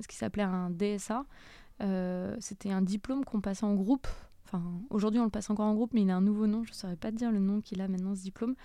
ce 0.00 0.06
qui 0.06 0.16
s'appelait 0.16 0.42
un 0.42 0.70
DSA, 0.70 1.24
euh, 1.82 2.36
c'était 2.40 2.70
un 2.70 2.82
diplôme 2.82 3.24
qu'on 3.24 3.40
passait 3.40 3.64
en 3.64 3.74
groupe. 3.74 4.06
Enfin, 4.52 4.64
aujourd'hui 4.90 5.20
on 5.20 5.24
le 5.24 5.30
passe 5.30 5.48
encore 5.48 5.66
en 5.66 5.74
groupe, 5.74 5.92
mais 5.94 6.02
il 6.02 6.10
a 6.10 6.16
un 6.16 6.20
nouveau 6.20 6.48
nom, 6.48 6.64
je 6.64 6.70
ne 6.70 6.74
saurais 6.74 6.96
pas 6.96 7.12
te 7.12 7.16
dire 7.16 7.30
le 7.30 7.38
nom 7.38 7.60
qu'il 7.60 7.80
a 7.80 7.86
maintenant 7.86 8.16
ce 8.16 8.22
diplôme. 8.22 8.56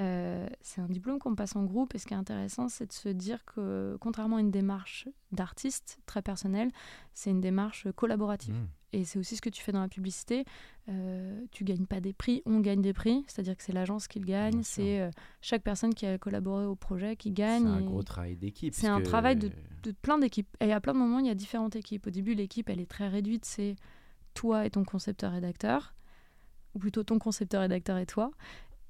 Euh, 0.00 0.48
c'est 0.60 0.80
un 0.80 0.86
diplôme 0.86 1.18
qu'on 1.18 1.34
passe 1.34 1.56
en 1.56 1.64
groupe 1.64 1.94
et 1.94 1.98
ce 1.98 2.06
qui 2.06 2.14
est 2.14 2.16
intéressant, 2.16 2.68
c'est 2.68 2.86
de 2.86 2.92
se 2.92 3.08
dire 3.08 3.44
que 3.44 3.96
contrairement 4.00 4.36
à 4.36 4.40
une 4.40 4.50
démarche 4.50 5.08
d'artiste 5.32 6.00
très 6.06 6.22
personnelle, 6.22 6.70
c'est 7.14 7.30
une 7.30 7.40
démarche 7.40 7.86
collaborative. 7.96 8.54
Mmh. 8.54 8.68
Et 8.94 9.04
c'est 9.04 9.18
aussi 9.18 9.36
ce 9.36 9.42
que 9.42 9.50
tu 9.50 9.62
fais 9.62 9.70
dans 9.70 9.80
la 9.80 9.88
publicité. 9.88 10.44
Euh, 10.88 11.40
tu 11.50 11.64
gagnes 11.64 11.86
pas 11.86 12.00
des 12.00 12.12
prix, 12.12 12.42
on 12.46 12.60
gagne 12.60 12.80
des 12.80 12.94
prix, 12.94 13.24
c'est-à-dire 13.26 13.56
que 13.56 13.62
c'est 13.62 13.72
l'agence 13.72 14.08
qui 14.08 14.18
le 14.18 14.24
gagne, 14.24 14.62
c'est 14.62 15.00
euh, 15.00 15.10
chaque 15.40 15.62
personne 15.62 15.94
qui 15.94 16.06
a 16.06 16.16
collaboré 16.16 16.64
au 16.64 16.74
projet 16.74 17.14
qui 17.14 17.30
gagne. 17.30 17.64
C'est 17.64 17.68
un 17.68 17.80
gros 17.82 18.02
travail 18.02 18.36
d'équipe. 18.36 18.74
C'est 18.74 18.86
un 18.86 19.02
travail 19.02 19.36
de, 19.36 19.50
de 19.82 19.92
plein 19.92 20.18
d'équipes. 20.18 20.48
Et 20.60 20.72
à 20.72 20.80
plein 20.80 20.94
de 20.94 20.98
moments, 20.98 21.18
il 21.18 21.26
y 21.26 21.30
a 21.30 21.34
différentes 21.34 21.76
équipes. 21.76 22.06
Au 22.06 22.10
début, 22.10 22.34
l'équipe, 22.34 22.70
elle 22.70 22.80
est 22.80 22.90
très 22.90 23.08
réduite, 23.08 23.44
c'est 23.44 23.76
toi 24.38 24.64
et 24.64 24.70
ton 24.70 24.84
concepteur-rédacteur 24.84 25.94
ou 26.74 26.78
plutôt 26.78 27.02
ton 27.02 27.18
concepteur-rédacteur 27.18 27.98
et 27.98 28.06
toi. 28.06 28.30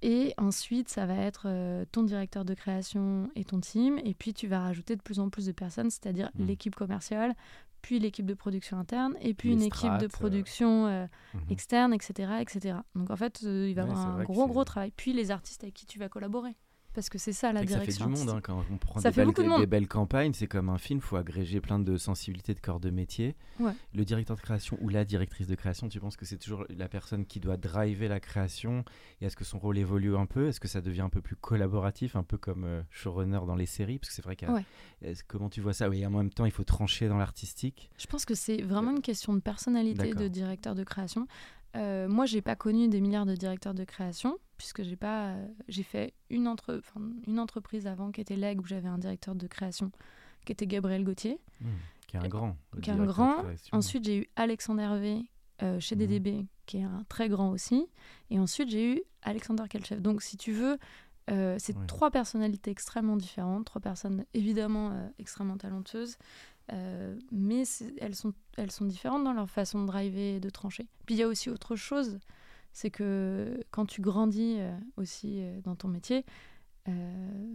Et 0.03 0.35
ensuite, 0.37 0.89
ça 0.89 1.07
va 1.07 1.17
être 1.17 1.47
euh, 1.47 1.85
ton 1.91 2.03
directeur 2.03 2.45
de 2.45 2.55
création 2.55 3.31
et 3.35 3.45
ton 3.45 3.59
team. 3.59 3.99
Et 4.05 4.15
puis, 4.15 4.33
tu 4.35 4.47
vas 4.47 4.61
rajouter 4.61 4.95
de 4.95 5.03
plus 5.03 5.19
en 5.19 5.29
plus 5.29 5.47
de 5.47 5.53
personnes, 5.53 5.91
c'est-à-dire 5.91 6.31
mmh. 6.35 6.45
l'équipe 6.45 6.77
commerciale, 6.77 7.35
puis 7.83 7.99
l'équipe 7.99 8.27
de 8.27 8.35
production 8.35 8.79
interne, 8.79 9.17
et 9.21 9.35
puis 9.35 9.53
une 9.53 9.63
équipe 9.63 9.99
de 9.99 10.05
euh, 10.05 10.09
production 10.09 10.87
euh, 10.87 11.07
mmh 11.35 11.39
externe, 11.51 11.95
etc., 11.95 12.33
etc. 12.41 12.77
Donc, 12.95 13.11
en 13.11 13.17
fait, 13.17 13.41
il 13.43 13.75
va 13.75 13.83
y 13.83 13.85
avoir 13.85 14.07
un 14.07 14.23
gros, 14.23 14.47
gros 14.47 14.65
travail. 14.65 14.93
Puis 14.97 15.13
les 15.13 15.31
artistes 15.31 15.65
avec 15.65 15.75
qui 15.75 15.87
tu 15.87 15.99
vas 15.99 16.09
collaborer 16.09 16.57
parce 16.99 17.11
que 17.11 17.19
c'est 17.19 17.33
ça 17.33 17.53
la 17.53 17.63
direction. 17.63 17.93
Ça 17.93 18.11
fait 18.11 18.13
du 18.13 18.27
monde 18.27 18.37
hein, 18.37 18.41
quand 18.43 18.65
on 18.73 18.77
prend 18.77 19.01
des, 19.01 19.11
belles, 19.13 19.33
des, 19.33 19.67
belles, 19.67 19.87
campagnes, 19.87 20.33
c'est 20.33 20.49
comme 20.49 20.69
un 20.69 20.79
film, 20.79 20.99
il 20.99 21.03
faut 21.07 21.15
agréger 21.15 21.61
plein 21.61 21.79
de 21.79 21.97
sensibilités 21.97 22.55
de 22.55 22.59
corps 22.59 22.81
de 22.81 22.91
métier. 22.91 23.37
Le 23.95 24.05
directeur 24.05 24.37
de 24.37 24.43
création 24.43 24.77
ou 24.81 24.89
la 24.89 25.05
directrice 25.05 25.47
de 25.47 25.55
création, 25.55 25.89
tu 25.89 26.01
penses 26.01 26.17
que 26.17 26.25
c'est 26.25 26.39
toujours 26.39 26.65
la 26.69 26.89
personne 26.89 27.25
qui 27.25 27.39
doit 27.39 27.57
driver 27.57 28.09
la 28.09 28.19
création 28.19 28.85
et 29.21 29.27
est-ce 29.27 29.37
que 29.37 29.45
son 29.45 29.61
rôle 29.61 29.79
évolue 29.79 30.17
un 30.17 30.27
peu? 30.27 30.49
Est-ce 30.49 30.59
que 30.59 30.67
ça 30.67 30.81
devient 30.81 31.03
un 31.03 31.09
peu 31.09 31.21
plus 31.21 31.37
collaboratif, 31.37 32.17
un 32.17 32.25
peu 32.25 32.37
comme 32.37 32.65
euh, 32.65 32.83
showrunner 32.91 33.43
dans 33.47 33.55
les 33.55 33.67
séries? 33.67 34.01
Parce 34.01 34.09
que 34.09 34.17
c'est 34.17 34.25
vrai 34.25 34.35
qu'il 34.35 34.49
Comment 35.29 35.51
tu 35.51 35.61
vois 35.61 35.75
ça? 35.75 35.89
Oui, 35.89 36.05
en 36.05 36.11
même 36.11 36.31
temps, 36.31 36.47
il 36.47 36.53
faut 36.53 36.65
trancher 36.65 37.07
dans 37.07 37.19
l'artistique. 37.19 37.91
Je 37.97 38.09
pense 38.09 38.25
que 38.25 38.35
c'est 38.35 38.61
vraiment 38.63 38.91
une 38.91 39.03
question 39.03 39.35
de 39.35 39.41
personnalité 39.41 40.15
de 40.15 40.27
directeur 40.27 40.75
de 40.75 40.83
création. 40.83 41.29
Euh, 41.77 42.09
moi, 42.09 42.27
j'ai 42.27 42.43
pas 42.43 42.57
connu 42.57 42.89
des 42.89 43.01
milliards 43.01 43.27
de 43.27 43.37
directeurs 43.37 43.75
de 43.75 43.85
création, 43.85 44.39
puisque 44.59 44.83
j'ai 44.83 44.97
pas, 44.97 45.29
euh, 45.29 45.47
j'ai 45.69 45.83
fait 45.83 46.13
une, 46.29 46.47
entre, 46.47 46.83
une 47.27 47.39
entreprise 47.39 47.87
avant 47.87 48.11
qui 48.11 48.21
était 48.21 48.37
Leg, 48.37 48.61
où 48.61 48.67
j'avais 48.67 48.89
un 48.89 48.99
directeur 48.99 49.35
de 49.35 49.47
création 49.47 49.91
qui 50.45 50.53
était 50.53 50.67
Gabriel 50.67 51.05
Gauthier. 51.05 51.41
Mmh, 51.61 51.67
qui 52.07 52.17
est 52.17 52.21
un 52.21 52.29
grand. 52.29 52.57
Qui 52.83 52.91
est 52.91 52.93
un 52.93 53.07
grand. 53.07 53.45
Ensuite, 53.73 54.05
j'ai 54.05 54.19
eu 54.19 54.27
Alexandre 54.37 54.81
Hervé 54.81 55.31
euh, 55.63 55.81
chez 55.81 55.97
DDB, 55.97 56.43
mmh. 56.43 56.47
qui 56.67 56.79
est 56.79 56.83
un 56.83 57.05
très 57.09 57.29
grand 57.29 57.51
aussi. 57.51 57.87
Et 58.31 58.39
ensuite, 58.39 58.69
j'ai 58.69 58.97
eu 58.97 59.03
Alexander 59.23 59.65
Kelchev. 59.71 60.01
Donc, 60.01 60.23
si 60.23 60.37
tu 60.37 60.53
veux, 60.53 60.79
c'est 61.59 61.87
trois 61.87 62.11
personnalités 62.11 62.71
extrêmement 62.71 63.17
différentes, 63.17 63.67
trois 63.67 63.83
personnes 63.83 64.25
évidemment 64.33 65.11
extrêmement 65.19 65.59
talentueuses 65.59 66.17
mais 67.33 67.65
elles 68.01 68.15
sont, 68.15 68.33
elles 68.57 68.71
sont 68.71 68.85
différentes 68.85 69.25
dans 69.25 69.33
leur 69.33 69.51
façon 69.51 69.83
de 69.83 69.87
driver 69.87 70.37
et 70.37 70.41
de 70.41 70.51
trancher. 70.51 70.87
Puis 71.07 71.15
il 71.15 71.19
y 71.19 71.23
a 71.23 71.29
aussi 71.29 71.51
autre 71.51 71.77
chose, 71.77 72.19
c'est 72.73 72.91
que 72.91 73.61
quand 73.71 73.87
tu 73.87 74.01
grandis 74.01 74.59
aussi 74.97 75.43
dans 75.65 75.77
ton 75.77 75.89
métier, 75.89 76.25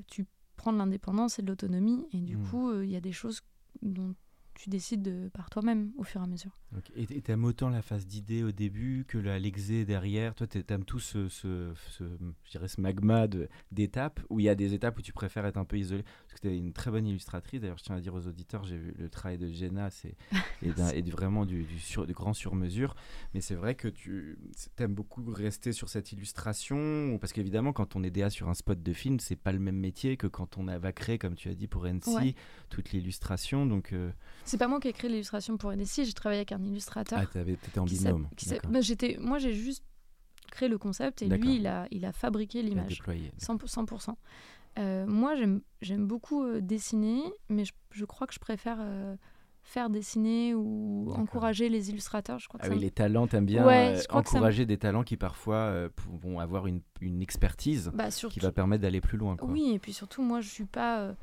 tu 0.08 0.26
prends 0.56 0.74
de 0.74 0.78
l'indépendance 0.78 1.40
et 1.40 1.42
de 1.42 1.48
l'autonomie, 1.48 2.06
et 2.12 2.22
du 2.22 2.38
mmh. 2.38 2.48
coup, 2.50 2.82
il 2.82 2.90
y 2.90 2.96
a 2.96 3.02
des 3.02 3.12
choses 3.12 3.42
dont 3.82 4.16
tu 4.56 4.70
décides 4.70 5.30
par 5.34 5.50
toi-même 5.50 5.92
au 5.98 6.04
fur 6.04 6.22
et 6.22 6.24
à 6.24 6.28
mesure. 6.28 6.52
Et 6.96 7.22
tu 7.22 7.32
aimes 7.32 7.46
autant 7.46 7.70
la 7.70 7.82
phase 7.82 8.08
d'idée 8.08 8.44
au 8.44 8.52
début 8.52 9.06
que 9.08 9.18
l'exé 9.18 9.86
derrière? 9.86 10.36
Toi, 10.36 10.48
tu 10.48 10.64
aimes 10.70 10.86
tout 10.86 11.00
ce, 11.00 11.28
ce, 11.30 11.74
je 12.00 12.52
dirais 12.52 12.68
ce 12.68 12.82
magma 12.82 13.28
d'étapes 13.72 14.20
où 14.30 14.40
il 14.40 14.44
y 14.44 14.50
a 14.50 14.56
des 14.56 14.74
étapes 14.74 14.98
où 14.98 15.02
tu 15.02 15.14
préfères 15.14 15.46
être 15.46 15.58
un 15.58 15.66
peu 15.66 15.78
isolé? 15.78 16.04
Parce 16.04 16.40
que 16.40 16.48
tu 16.48 16.54
es 16.54 16.58
une 16.58 16.74
très 16.74 16.92
bonne 16.92 17.06
illustratrice. 17.08 17.62
D'ailleurs, 17.62 17.78
je 17.78 17.84
tiens 17.84 17.96
à 17.96 18.02
dire 18.02 18.14
aux 18.14 18.28
auditeurs, 18.28 18.64
j'ai 18.64 18.78
vu 18.78 18.94
le 18.98 19.10
travail 19.10 19.38
de 19.38 19.48
Jenna 19.52 19.90
c'est 19.90 20.16
et, 20.62 21.02
vraiment 21.12 21.46
du, 21.46 21.64
du, 21.64 21.80
sur, 21.80 22.06
grand 22.08 22.34
sur-mesure. 22.34 22.96
Mais 23.34 23.42
c'est 23.42 23.56
vrai 23.56 23.76
que 23.76 23.88
tu 23.88 24.38
aimes 24.78 24.96
beaucoup 24.96 25.24
rester 25.28 25.74
sur 25.74 25.90
cette 25.90 26.12
illustration 26.12 27.18
parce 27.20 27.34
qu'évidemment, 27.34 27.74
quand 27.74 27.96
on 27.96 28.04
est 28.04 28.12
DA 28.12 28.30
sur 28.30 28.50
un 28.50 28.54
spot 28.54 28.82
de 28.82 28.94
film, 28.94 29.20
c'est 29.20 29.36
pas 29.36 29.52
le 29.52 29.60
même 29.60 29.78
métier 29.78 30.18
que 30.18 30.28
quand 30.28 30.58
on 30.58 30.66
va 30.66 30.92
créer, 30.92 31.18
comme 31.18 31.36
tu 31.36 31.50
as 31.50 31.56
dit, 31.56 31.68
pour 31.68 31.86
NC, 31.86 32.36
toute 32.70 32.92
l'illustration. 32.92 33.66
Donc. 33.66 33.94
Euh, 33.94 34.12
c'est 34.46 34.58
pas 34.58 34.68
moi 34.68 34.80
qui 34.80 34.88
ai 34.88 34.94
créé 34.94 35.10
l'illustration 35.10 35.58
pour 35.58 35.72
NSI, 35.72 36.06
j'ai 36.06 36.14
travaillé 36.14 36.40
avec 36.40 36.52
un 36.52 36.64
illustrateur. 36.64 37.20
Ah, 37.22 37.26
t'étais 37.26 37.80
en 37.80 37.86
binôme. 37.86 38.28
Bah, 38.70 38.82
j'étais, 38.82 39.18
moi, 39.20 39.38
j'ai 39.38 39.54
juste 39.54 39.84
créé 40.52 40.70
le 40.70 40.78
concept 40.78 41.22
et 41.22 41.28
lui, 41.28 41.56
il 41.56 41.68
a, 41.68 41.88
il 41.92 42.06
a 42.06 42.12
fabriqué 42.12 42.62
l'image. 42.62 43.02
100%. 43.40 43.66
100%. 43.66 44.16
Euh, 44.80 45.06
moi, 45.06 45.34
j'aime 45.82 46.08
beaucoup 46.08 46.44
euh, 46.44 46.62
dessiner, 46.62 47.22
mais 47.50 47.64
je, 47.92 48.06
crois 48.06 48.26
que 48.26 48.34
je 48.34 48.40
préfère 48.40 48.78
euh, 48.80 49.16
faire 49.62 49.90
dessiner 49.90 50.56
ou 50.56 51.12
encourager 51.16 51.70
les 51.70 51.92
illustrateurs. 51.92 52.40
Je 52.40 52.48
crois 52.48 52.60
ah 52.64 52.70
oui, 52.70 52.80
les 52.80 52.90
talents, 52.90 53.28
t'aimes 53.28 53.46
bien 53.46 53.68
euh, 53.68 54.00
encourager 54.10 54.66
des 54.66 54.78
talents 54.78 55.04
qui 55.04 55.16
parfois 55.16 55.90
vont 56.08 56.40
avoir 56.40 56.66
une, 56.66 56.82
une 57.02 57.22
expertise 57.22 57.92
bah, 57.94 58.10
qui 58.10 58.40
va 58.40 58.52
permettre 58.52 58.82
d'aller 58.82 59.02
plus 59.02 59.18
loin. 59.18 59.36
Quoi. 59.36 59.48
Oui, 59.48 59.74
et 59.74 59.80
puis 59.80 59.94
surtout, 59.94 60.24
moi, 60.24 60.42
je 60.42 60.50
suis 60.50 60.66
pas 60.66 61.16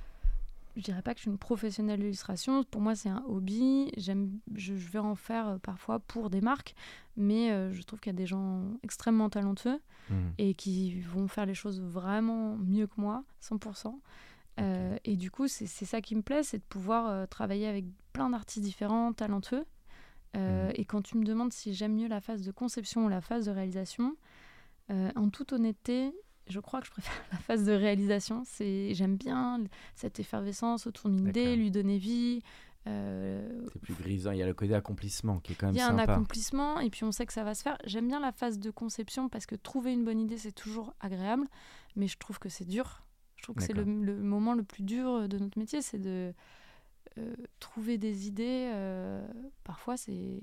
je 0.77 0.83
dirais 0.83 1.03
pas 1.03 1.15
que 1.15 1.19
je 1.19 1.23
suis 1.23 1.31
une 1.31 1.39
professionnelle 1.39 2.01
d'illustration. 2.01 2.63
Pour 2.65 2.81
moi, 2.81 2.95
c'est 2.95 3.09
un 3.09 3.25
hobby. 3.27 3.91
J'aime, 3.97 4.39
je, 4.55 4.73
vais 4.73 4.99
en 4.99 5.15
faire 5.15 5.49
euh, 5.49 5.59
parfois 5.59 5.99
pour 5.99 6.31
des 6.31 6.41
marques, 6.41 6.75
mais 7.17 7.51
euh, 7.51 7.73
je 7.73 7.83
trouve 7.83 8.01
qu'il 8.01 8.13
y 8.13 8.15
a 8.15 8.19
des 8.19 8.27
gens 8.27 8.63
extrêmement 8.83 9.29
talentueux 9.31 9.81
mmh. 10.11 10.15
et 10.39 10.55
qui 10.55 11.01
vont 11.01 11.29
faire 11.29 11.47
les 11.47 11.55
choses 11.55 11.81
vraiment 11.81 12.57
mieux 12.57 12.87
que 12.87 13.01
moi, 13.01 13.25
100%. 13.43 13.99
Euh, 14.61 14.97
et 15.05 15.17
du 15.17 15.31
coup, 15.31 15.49
c'est, 15.49 15.67
ça 15.67 16.01
qui 16.01 16.15
me 16.15 16.23
plaît, 16.23 16.43
c'est 16.43 16.59
de 16.59 16.65
pouvoir 16.69 17.29
travailler 17.29 17.67
avec 17.67 17.87
plein 18.13 18.31
d'artistes 18.31 18.65
différents, 18.65 19.13
talentueux. 19.13 19.65
Mmh. 20.35 20.71
Et 20.77 20.85
quand 20.85 21.03
tu 21.03 21.17
me 21.17 21.25
demandes 21.25 21.53
si 21.53 21.75
j'aime 21.75 21.97
mieux 21.97 22.09
la 22.09 22.21
phase 22.21 22.43
de 22.43 22.53
conception 22.53 23.07
ou 23.07 23.09
la 23.09 23.21
phase 23.21 23.47
de 23.47 23.51
réalisation, 23.51 24.17
en 24.89 25.29
toute 25.31 25.53
honnêteté, 25.53 26.13
je 26.51 26.61
crois 26.61 26.81
que 26.81 26.87
je 26.87 26.93
préfère 26.93 27.13
la 27.33 27.39
phase 27.39 27.65
de 27.65 27.73
réalisation. 27.73 28.43
C'est, 28.45 28.95
j'aime 28.95 29.17
bien 29.17 29.63
cette 29.95 30.21
effervescence 30.21 30.87
autour 30.87 31.11
d'une 31.11 31.29
idée, 31.29 31.57
lui 31.57 31.71
donner 31.71 31.99
vie. 31.99 32.43
Euh, 32.87 33.67
c'est 33.73 33.81
plus 33.81 33.95
grisant, 33.95 34.31
il 34.31 34.39
y 34.39 34.43
a 34.43 34.47
le 34.47 34.55
côté 34.55 34.75
accomplissement 34.75 35.39
qui 35.39 35.53
est 35.53 35.55
quand 35.55 35.67
même 35.67 35.77
sympa. 35.77 35.93
Il 35.93 35.97
y 35.97 36.01
a 36.01 36.03
un 36.03 36.03
accomplissement 36.03 36.81
et 36.81 36.89
puis 36.89 37.05
on 37.05 37.13
sait 37.13 37.27
que 37.27 37.33
ça 37.33 37.45
va 37.45 37.55
se 37.55 37.63
faire. 37.63 37.77
J'aime 37.85 38.09
bien 38.09 38.21
la 38.21 38.33
phase 38.33 38.59
de 38.59 38.71
conception 38.71 39.29
parce 39.29 39.47
que 39.47 39.55
trouver 39.55 39.93
une 39.93 40.05
bonne 40.05 40.19
idée 40.19 40.39
c'est 40.39 40.53
toujours 40.53 40.95
agréable, 41.01 41.47
mais 41.97 42.07
je 42.07 42.17
trouve 42.17 42.39
que 42.39 42.49
c'est 42.49 42.65
dur. 42.65 43.03
Je 43.37 43.43
trouve 43.43 43.57
que 43.57 43.63
c'est 43.63 43.73
le, 43.73 43.85
moment 43.85 44.53
le 44.53 44.63
plus 44.63 44.83
dur 44.83 45.27
de 45.29 45.39
notre 45.39 45.59
métier, 45.59 45.81
c'est 45.81 45.99
de 45.99 46.35
euh, 47.19 47.35
trouver 47.59 47.99
des 47.99 48.27
idées. 48.27 48.71
Euh, 48.73 49.27
parfois 49.65 49.97
c'est 49.97 50.41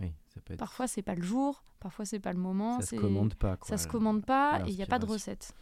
oui, 0.00 0.12
Parfois, 0.58 0.86
c'est 0.86 1.02
pas 1.02 1.14
le 1.14 1.22
jour, 1.22 1.62
parfois, 1.80 2.04
c'est 2.04 2.20
pas 2.20 2.32
le 2.32 2.38
moment. 2.38 2.80
Ça 2.80 2.88
se 2.88 2.96
commande 2.96 3.34
pas. 3.34 3.58
ça 3.62 3.78
se 3.78 3.88
commande 3.88 4.24
pas 4.24 4.62
et 4.66 4.70
il 4.70 4.76
n'y 4.76 4.82
a 4.82 4.86
pas 4.86 4.98
de 4.98 5.06
recette. 5.06 5.54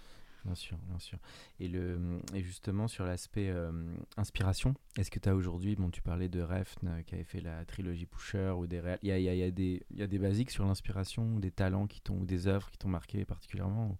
Bien 0.44 0.54
sûr, 0.54 0.76
bien 0.88 0.98
sûr. 0.98 1.18
Et, 1.58 1.68
le, 1.68 2.20
et 2.34 2.42
justement, 2.42 2.86
sur 2.86 3.06
l'aspect 3.06 3.48
euh, 3.48 3.72
inspiration, 4.18 4.74
est-ce 4.98 5.10
que 5.10 5.18
tu 5.18 5.28
as 5.28 5.34
aujourd'hui, 5.34 5.74
bon, 5.74 5.88
tu 5.88 6.02
parlais 6.02 6.28
de 6.28 6.42
Refn 6.42 7.02
qui 7.06 7.14
avait 7.14 7.24
fait 7.24 7.40
la 7.40 7.64
trilogie 7.64 8.04
Pusher, 8.04 8.50
ou 8.50 8.66
des 8.66 8.82
il 9.02 9.08
y 9.08 9.12
a, 9.12 9.18
y, 9.18 9.28
a, 9.28 9.34
y, 9.34 9.42
a 9.42 9.50
des, 9.50 9.82
y 9.94 10.02
a 10.02 10.06
des 10.06 10.18
basiques 10.18 10.50
sur 10.50 10.66
l'inspiration, 10.66 11.38
des 11.38 11.50
talents 11.50 11.86
qui 11.86 12.02
t'ont, 12.02 12.18
ou 12.18 12.26
des 12.26 12.46
œuvres 12.46 12.70
qui 12.70 12.76
t'ont 12.76 12.90
marqué 12.90 13.24
particulièrement, 13.24 13.96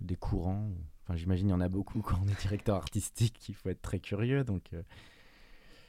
des 0.00 0.16
courants 0.16 0.68
Enfin, 1.04 1.16
j'imagine 1.16 1.48
il 1.48 1.50
y 1.50 1.54
en 1.54 1.60
a 1.60 1.68
beaucoup 1.68 2.00
quand 2.02 2.18
on 2.22 2.28
est 2.28 2.40
directeur 2.40 2.76
artistique, 2.76 3.48
il 3.48 3.54
faut 3.54 3.70
être 3.70 3.82
très 3.82 4.00
curieux, 4.00 4.44
donc... 4.44 4.64
Euh. 4.74 4.82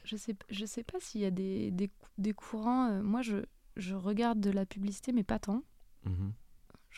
Je 0.04 0.18
sais, 0.18 0.36
je 0.50 0.66
sais 0.66 0.84
pas 0.84 1.00
s'il 1.00 1.22
y 1.22 1.26
a 1.26 1.32
des, 1.32 1.72
des, 1.72 1.90
des 2.18 2.34
courants. 2.34 3.02
moi, 3.02 3.22
je, 3.22 3.38
je 3.78 3.96
regarde 3.96 4.40
de 4.40 4.52
la 4.52 4.66
publicité, 4.66 5.12
mais 5.12 5.24
pas 5.24 5.40
tant. 5.40 5.64
Mhm. 6.06 6.34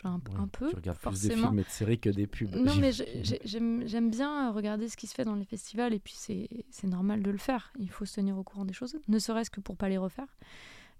Un, 0.04 0.20
un, 0.36 0.46
peu. 0.46 0.68
Tu 0.68 0.76
regardes 0.76 0.98
forcément. 0.98 1.28
plus 1.28 1.28
des 1.28 1.42
films 1.42 1.58
et 1.58 1.62
de 1.62 1.68
séries 1.68 1.98
que 1.98 2.10
des 2.10 2.26
pubs. 2.26 2.54
Non, 2.54 2.74
mais 2.76 2.90
j'aime 3.44 4.10
bien 4.10 4.50
regarder 4.52 4.88
ce 4.88 4.96
qui 4.96 5.06
se 5.06 5.14
fait 5.14 5.24
dans 5.24 5.34
les 5.34 5.44
festivals 5.44 5.94
et 5.94 5.98
puis 5.98 6.14
c'est 6.14 6.86
normal 6.86 7.22
de 7.22 7.30
le 7.30 7.38
faire. 7.38 7.72
Il 7.78 7.90
faut 7.90 8.04
se 8.04 8.16
tenir 8.16 8.36
au 8.36 8.42
courant 8.42 8.66
des 8.66 8.74
choses, 8.74 8.98
ne 9.08 9.18
serait-ce 9.18 9.50
que 9.50 9.60
pour 9.60 9.76
pas 9.76 9.88
les 9.88 9.96
refaire 9.96 10.36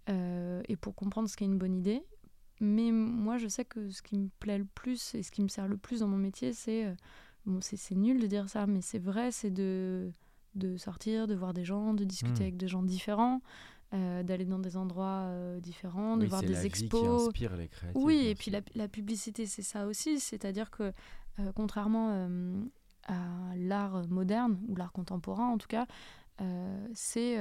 euh, 0.08 0.62
et 0.68 0.76
pour 0.76 0.94
comprendre 0.94 1.28
ce 1.28 1.36
qu'est 1.36 1.44
une 1.44 1.58
bonne 1.58 1.74
idée. 1.74 2.02
Mais 2.60 2.90
moi, 2.90 3.36
je 3.36 3.48
sais 3.48 3.66
que 3.66 3.90
ce 3.90 4.00
qui 4.00 4.16
me 4.16 4.28
plaît 4.40 4.58
le 4.58 4.64
plus 4.64 5.14
et 5.14 5.22
ce 5.22 5.30
qui 5.30 5.42
me 5.42 5.48
sert 5.48 5.68
le 5.68 5.76
plus 5.76 6.00
dans 6.00 6.08
mon 6.08 6.16
métier, 6.16 6.54
c'est. 6.54 6.86
Euh, 6.86 6.94
bon, 7.44 7.60
c'est 7.60 7.94
nul 7.94 8.18
de 8.18 8.26
dire 8.26 8.48
ça, 8.48 8.66
mais 8.66 8.80
c'est 8.80 8.98
vrai, 8.98 9.30
c'est 9.30 9.50
de, 9.50 10.10
de 10.56 10.76
sortir, 10.76 11.26
de 11.26 11.34
voir 11.34 11.54
des 11.54 11.64
gens, 11.64 11.94
de 11.94 12.04
discuter 12.04 12.40
hmm. 12.40 12.42
avec 12.42 12.56
des 12.56 12.68
gens 12.68 12.82
différents. 12.82 13.40
Euh, 13.94 14.24
d'aller 14.24 14.44
dans 14.44 14.58
des 14.58 14.76
endroits 14.76 15.26
euh, 15.28 15.60
différents, 15.60 16.16
de 16.16 16.26
voir 16.26 16.42
des 16.42 16.48
la 16.48 16.64
expos. 16.64 17.32
Vie 17.32 17.32
qui 17.32 17.48
les 17.56 17.70
oui, 17.94 18.26
et 18.26 18.34
puis 18.34 18.50
la, 18.50 18.60
la 18.74 18.88
publicité, 18.88 19.46
c'est 19.46 19.62
ça 19.62 19.86
aussi. 19.86 20.18
C'est-à-dire 20.18 20.72
que, 20.72 20.92
euh, 21.38 21.52
contrairement 21.54 22.28
à 23.04 23.14
l'art 23.54 24.08
moderne, 24.08 24.58
ou 24.66 24.74
l'art 24.74 24.90
contemporain 24.90 25.46
en 25.50 25.56
tout 25.56 25.68
cas, 25.68 25.86
c'est 26.94 27.38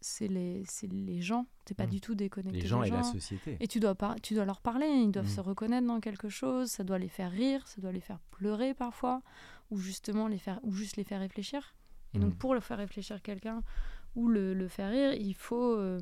c'est 0.00 0.28
les, 0.28 0.64
les 0.90 1.20
gens, 1.20 1.46
t'es 1.64 1.74
pas 1.74 1.86
mmh. 1.86 1.90
du 1.90 2.00
tout 2.00 2.14
déconnecté. 2.14 2.60
Les 2.60 2.66
gens 2.66 2.82
et 2.82 2.90
la 2.90 3.02
société. 3.02 3.56
Et 3.60 3.66
tu 3.66 3.80
dois, 3.80 3.94
tu 4.22 4.34
dois 4.34 4.44
leur 4.44 4.60
parler, 4.60 4.86
ils 4.86 5.10
doivent 5.10 5.26
mmh. 5.26 5.28
se 5.28 5.40
reconnaître 5.40 5.86
dans 5.86 6.00
quelque 6.00 6.28
chose, 6.28 6.70
ça 6.70 6.84
doit 6.84 6.98
les 6.98 7.08
faire 7.08 7.30
rire, 7.30 7.66
ça 7.66 7.80
doit 7.80 7.92
les 7.92 8.00
faire 8.00 8.20
pleurer 8.30 8.72
parfois, 8.72 9.20
ou 9.70 9.78
justement 9.78 10.28
les 10.28 10.38
faire, 10.38 10.60
ou 10.62 10.72
juste 10.72 10.96
les 10.96 11.04
faire 11.04 11.20
réfléchir. 11.20 11.74
Et 12.16 12.18
donc 12.18 12.34
mmh. 12.34 12.38
pour 12.38 12.54
le 12.54 12.60
faire 12.60 12.78
réfléchir 12.78 13.22
quelqu'un, 13.22 13.62
ou 14.16 14.28
le, 14.28 14.66
faire 14.68 14.90
rire, 14.90 15.12
il 15.12 15.34
faut 15.34 15.76
euh, 15.76 16.00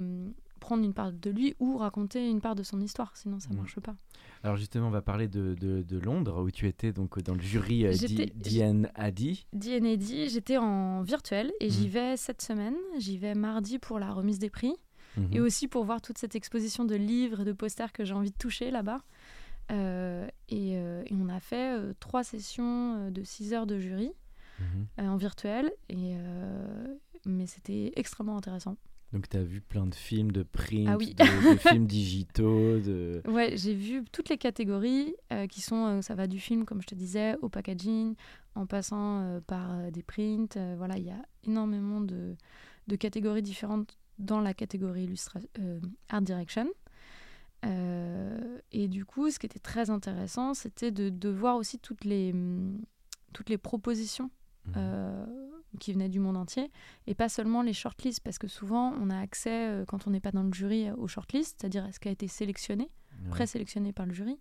prendre 0.60 0.84
une 0.84 0.94
part 0.94 1.12
de 1.12 1.30
lui 1.30 1.54
ou 1.58 1.76
raconter 1.76 2.28
une 2.28 2.40
part 2.40 2.54
de 2.54 2.62
son 2.62 2.80
histoire, 2.80 3.14
sinon 3.16 3.40
ça 3.40 3.50
ne 3.50 3.54
mm. 3.54 3.58
marche 3.58 3.80
pas. 3.80 3.96
Alors 4.44 4.56
justement, 4.56 4.86
on 4.86 4.90
va 4.90 5.02
parler 5.02 5.26
de, 5.26 5.54
de, 5.54 5.98
Londres, 5.98 6.42
où 6.42 6.50
tu 6.50 6.68
étais 6.68 6.92
donc 6.92 7.20
dans 7.22 7.34
le 7.34 7.40
jury 7.40 7.86
euh, 7.86 7.92
DNAD. 7.92 9.20
DNAD, 9.52 10.28
j'étais 10.28 10.56
en 10.56 11.02
virtuel 11.02 11.52
et 11.60 11.70
j'y 11.70 11.88
mm. 11.88 11.90
vais 11.90 12.16
cette 12.16 12.40
semaine. 12.40 12.76
J'y 12.98 13.18
vais 13.18 13.34
mardi 13.34 13.78
pour 13.78 13.98
la 13.98 14.12
remise 14.12 14.38
des 14.38 14.50
prix 14.50 14.74
mm-hmm. 15.18 15.34
et 15.34 15.40
aussi 15.40 15.66
pour 15.66 15.84
voir 15.84 16.00
toute 16.00 16.18
cette 16.18 16.36
exposition 16.36 16.84
de 16.84 16.94
livres 16.94 17.40
et 17.40 17.44
de 17.44 17.52
posters 17.52 17.92
que 17.92 18.04
j'ai 18.04 18.14
envie 18.14 18.30
de 18.30 18.38
toucher 18.38 18.70
là-bas. 18.70 19.00
Euh, 19.72 20.28
et, 20.50 20.72
et, 20.72 21.12
on 21.12 21.28
a 21.30 21.40
fait 21.40 21.74
trois 21.98 22.22
sessions 22.22 23.10
de 23.10 23.24
6 23.24 23.54
heures 23.54 23.66
de 23.66 23.78
jury. 23.78 24.12
Mm-hmm. 24.60 25.08
en 25.08 25.16
virtuel 25.16 25.72
et, 25.88 26.14
mais 27.26 27.46
c'était 27.46 27.92
extrêmement 27.96 28.36
intéressant. 28.36 28.76
Donc 29.14 29.28
tu 29.28 29.36
as 29.36 29.44
vu 29.44 29.60
plein 29.60 29.86
de 29.86 29.94
films, 29.94 30.32
de 30.32 30.42
prints, 30.42 30.88
ah 30.88 30.96
de, 30.96 31.56
films 31.58 31.86
digitaux. 31.86 32.80
De... 32.80 33.22
Ouais, 33.28 33.56
j'ai 33.56 33.72
vu 33.72 34.02
toutes 34.10 34.28
les 34.28 34.38
catégories 34.38 35.14
euh, 35.32 35.46
qui 35.46 35.60
sont, 35.60 35.86
euh, 35.86 36.02
ça 36.02 36.16
va 36.16 36.26
du 36.26 36.40
film, 36.40 36.64
comme 36.64 36.82
je 36.82 36.88
te 36.88 36.96
disais, 36.96 37.36
au 37.40 37.48
packaging, 37.48 38.16
en 38.56 38.66
passant 38.66 39.20
euh, 39.20 39.40
par 39.40 39.92
des 39.92 40.02
prints. 40.02 40.58
voilà, 40.76 40.98
il 40.98 41.04
y 41.04 41.10
a 41.10 41.22
énormément 41.44 42.00
de, 42.00 42.34
de, 42.88 42.96
catégories 42.96 43.42
différentes 43.42 43.96
dans 44.18 44.40
la 44.40 44.52
catégorie 44.52 45.08
Art 46.08 46.22
Direction. 46.22 46.66
et 47.62 48.88
du 48.88 49.04
coup, 49.04 49.30
ce 49.30 49.38
qui 49.38 49.46
était 49.46 49.60
très 49.60 49.90
intéressant, 49.90 50.54
c'était 50.54 50.90
de, 50.90 51.08
de, 51.08 51.28
voir 51.28 51.56
aussi 51.56 51.78
toutes 51.78 52.04
les, 52.04 52.32
hum, 52.32 52.82
toutes 53.32 53.48
les 53.48 53.58
propositions. 53.58 54.28
Mmh 54.66 55.24
qui 55.78 55.92
venaient 55.92 56.08
du 56.08 56.20
monde 56.20 56.36
entier, 56.36 56.70
et 57.06 57.14
pas 57.14 57.28
seulement 57.28 57.62
les 57.62 57.72
shortlists, 57.72 58.20
parce 58.20 58.38
que 58.38 58.48
souvent 58.48 58.92
on 59.00 59.10
a 59.10 59.18
accès, 59.18 59.68
euh, 59.68 59.84
quand 59.84 60.06
on 60.06 60.10
n'est 60.10 60.20
pas 60.20 60.32
dans 60.32 60.42
le 60.42 60.52
jury, 60.52 60.90
aux 60.92 61.08
shortlists, 61.08 61.56
c'est-à-dire 61.60 61.88
ce 61.92 61.98
qui 61.98 62.08
a 62.08 62.10
été 62.10 62.28
sélectionné, 62.28 62.90
présélectionné 63.30 63.92
par 63.92 64.06
le 64.06 64.12
jury. 64.12 64.38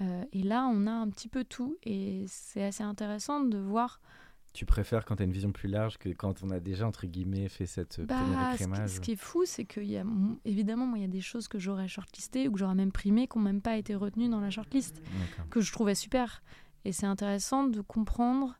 Euh, 0.00 0.24
et 0.32 0.42
là, 0.42 0.68
on 0.70 0.86
a 0.86 0.92
un 0.92 1.08
petit 1.08 1.28
peu 1.28 1.44
tout, 1.44 1.76
et 1.84 2.24
c'est 2.28 2.64
assez 2.64 2.82
intéressant 2.82 3.40
de 3.40 3.58
voir. 3.58 4.00
Tu 4.52 4.64
préfères 4.64 5.04
quand 5.04 5.16
tu 5.16 5.22
as 5.22 5.26
une 5.26 5.32
vision 5.32 5.52
plus 5.52 5.68
large 5.68 5.98
que 5.98 6.08
quand 6.08 6.42
on 6.42 6.50
a 6.50 6.60
déjà, 6.60 6.86
entre 6.86 7.06
guillemets, 7.06 7.48
fait 7.48 7.66
cette 7.66 8.00
bah, 8.00 8.16
première 8.16 8.54
écrémage 8.54 8.88
ce, 8.88 9.00
qui, 9.00 9.12
est 9.12 9.16
fou, 9.16 9.44
c'est 9.44 9.66
qu'il 9.66 9.84
y 9.84 9.98
a, 9.98 10.04
évidemment, 10.46 10.86
moi, 10.86 10.98
il 10.98 11.02
y 11.02 11.04
a 11.04 11.08
des 11.08 11.20
choses 11.20 11.46
que 11.46 11.58
j'aurais 11.58 11.88
shortlistées 11.88 12.48
ou 12.48 12.52
que 12.52 12.58
j'aurais 12.58 12.74
même 12.74 12.92
primées 12.92 13.26
qui 13.28 13.36
n'ont 13.36 13.44
même 13.44 13.60
pas 13.60 13.76
été 13.76 13.94
retenues 13.94 14.28
dans 14.28 14.40
la 14.40 14.50
shortlist, 14.50 15.02
que 15.50 15.60
je 15.60 15.72
trouvais 15.72 15.94
super. 15.94 16.42
Et 16.86 16.92
c'est 16.92 17.06
intéressant 17.06 17.64
de 17.64 17.80
comprendre 17.80 18.58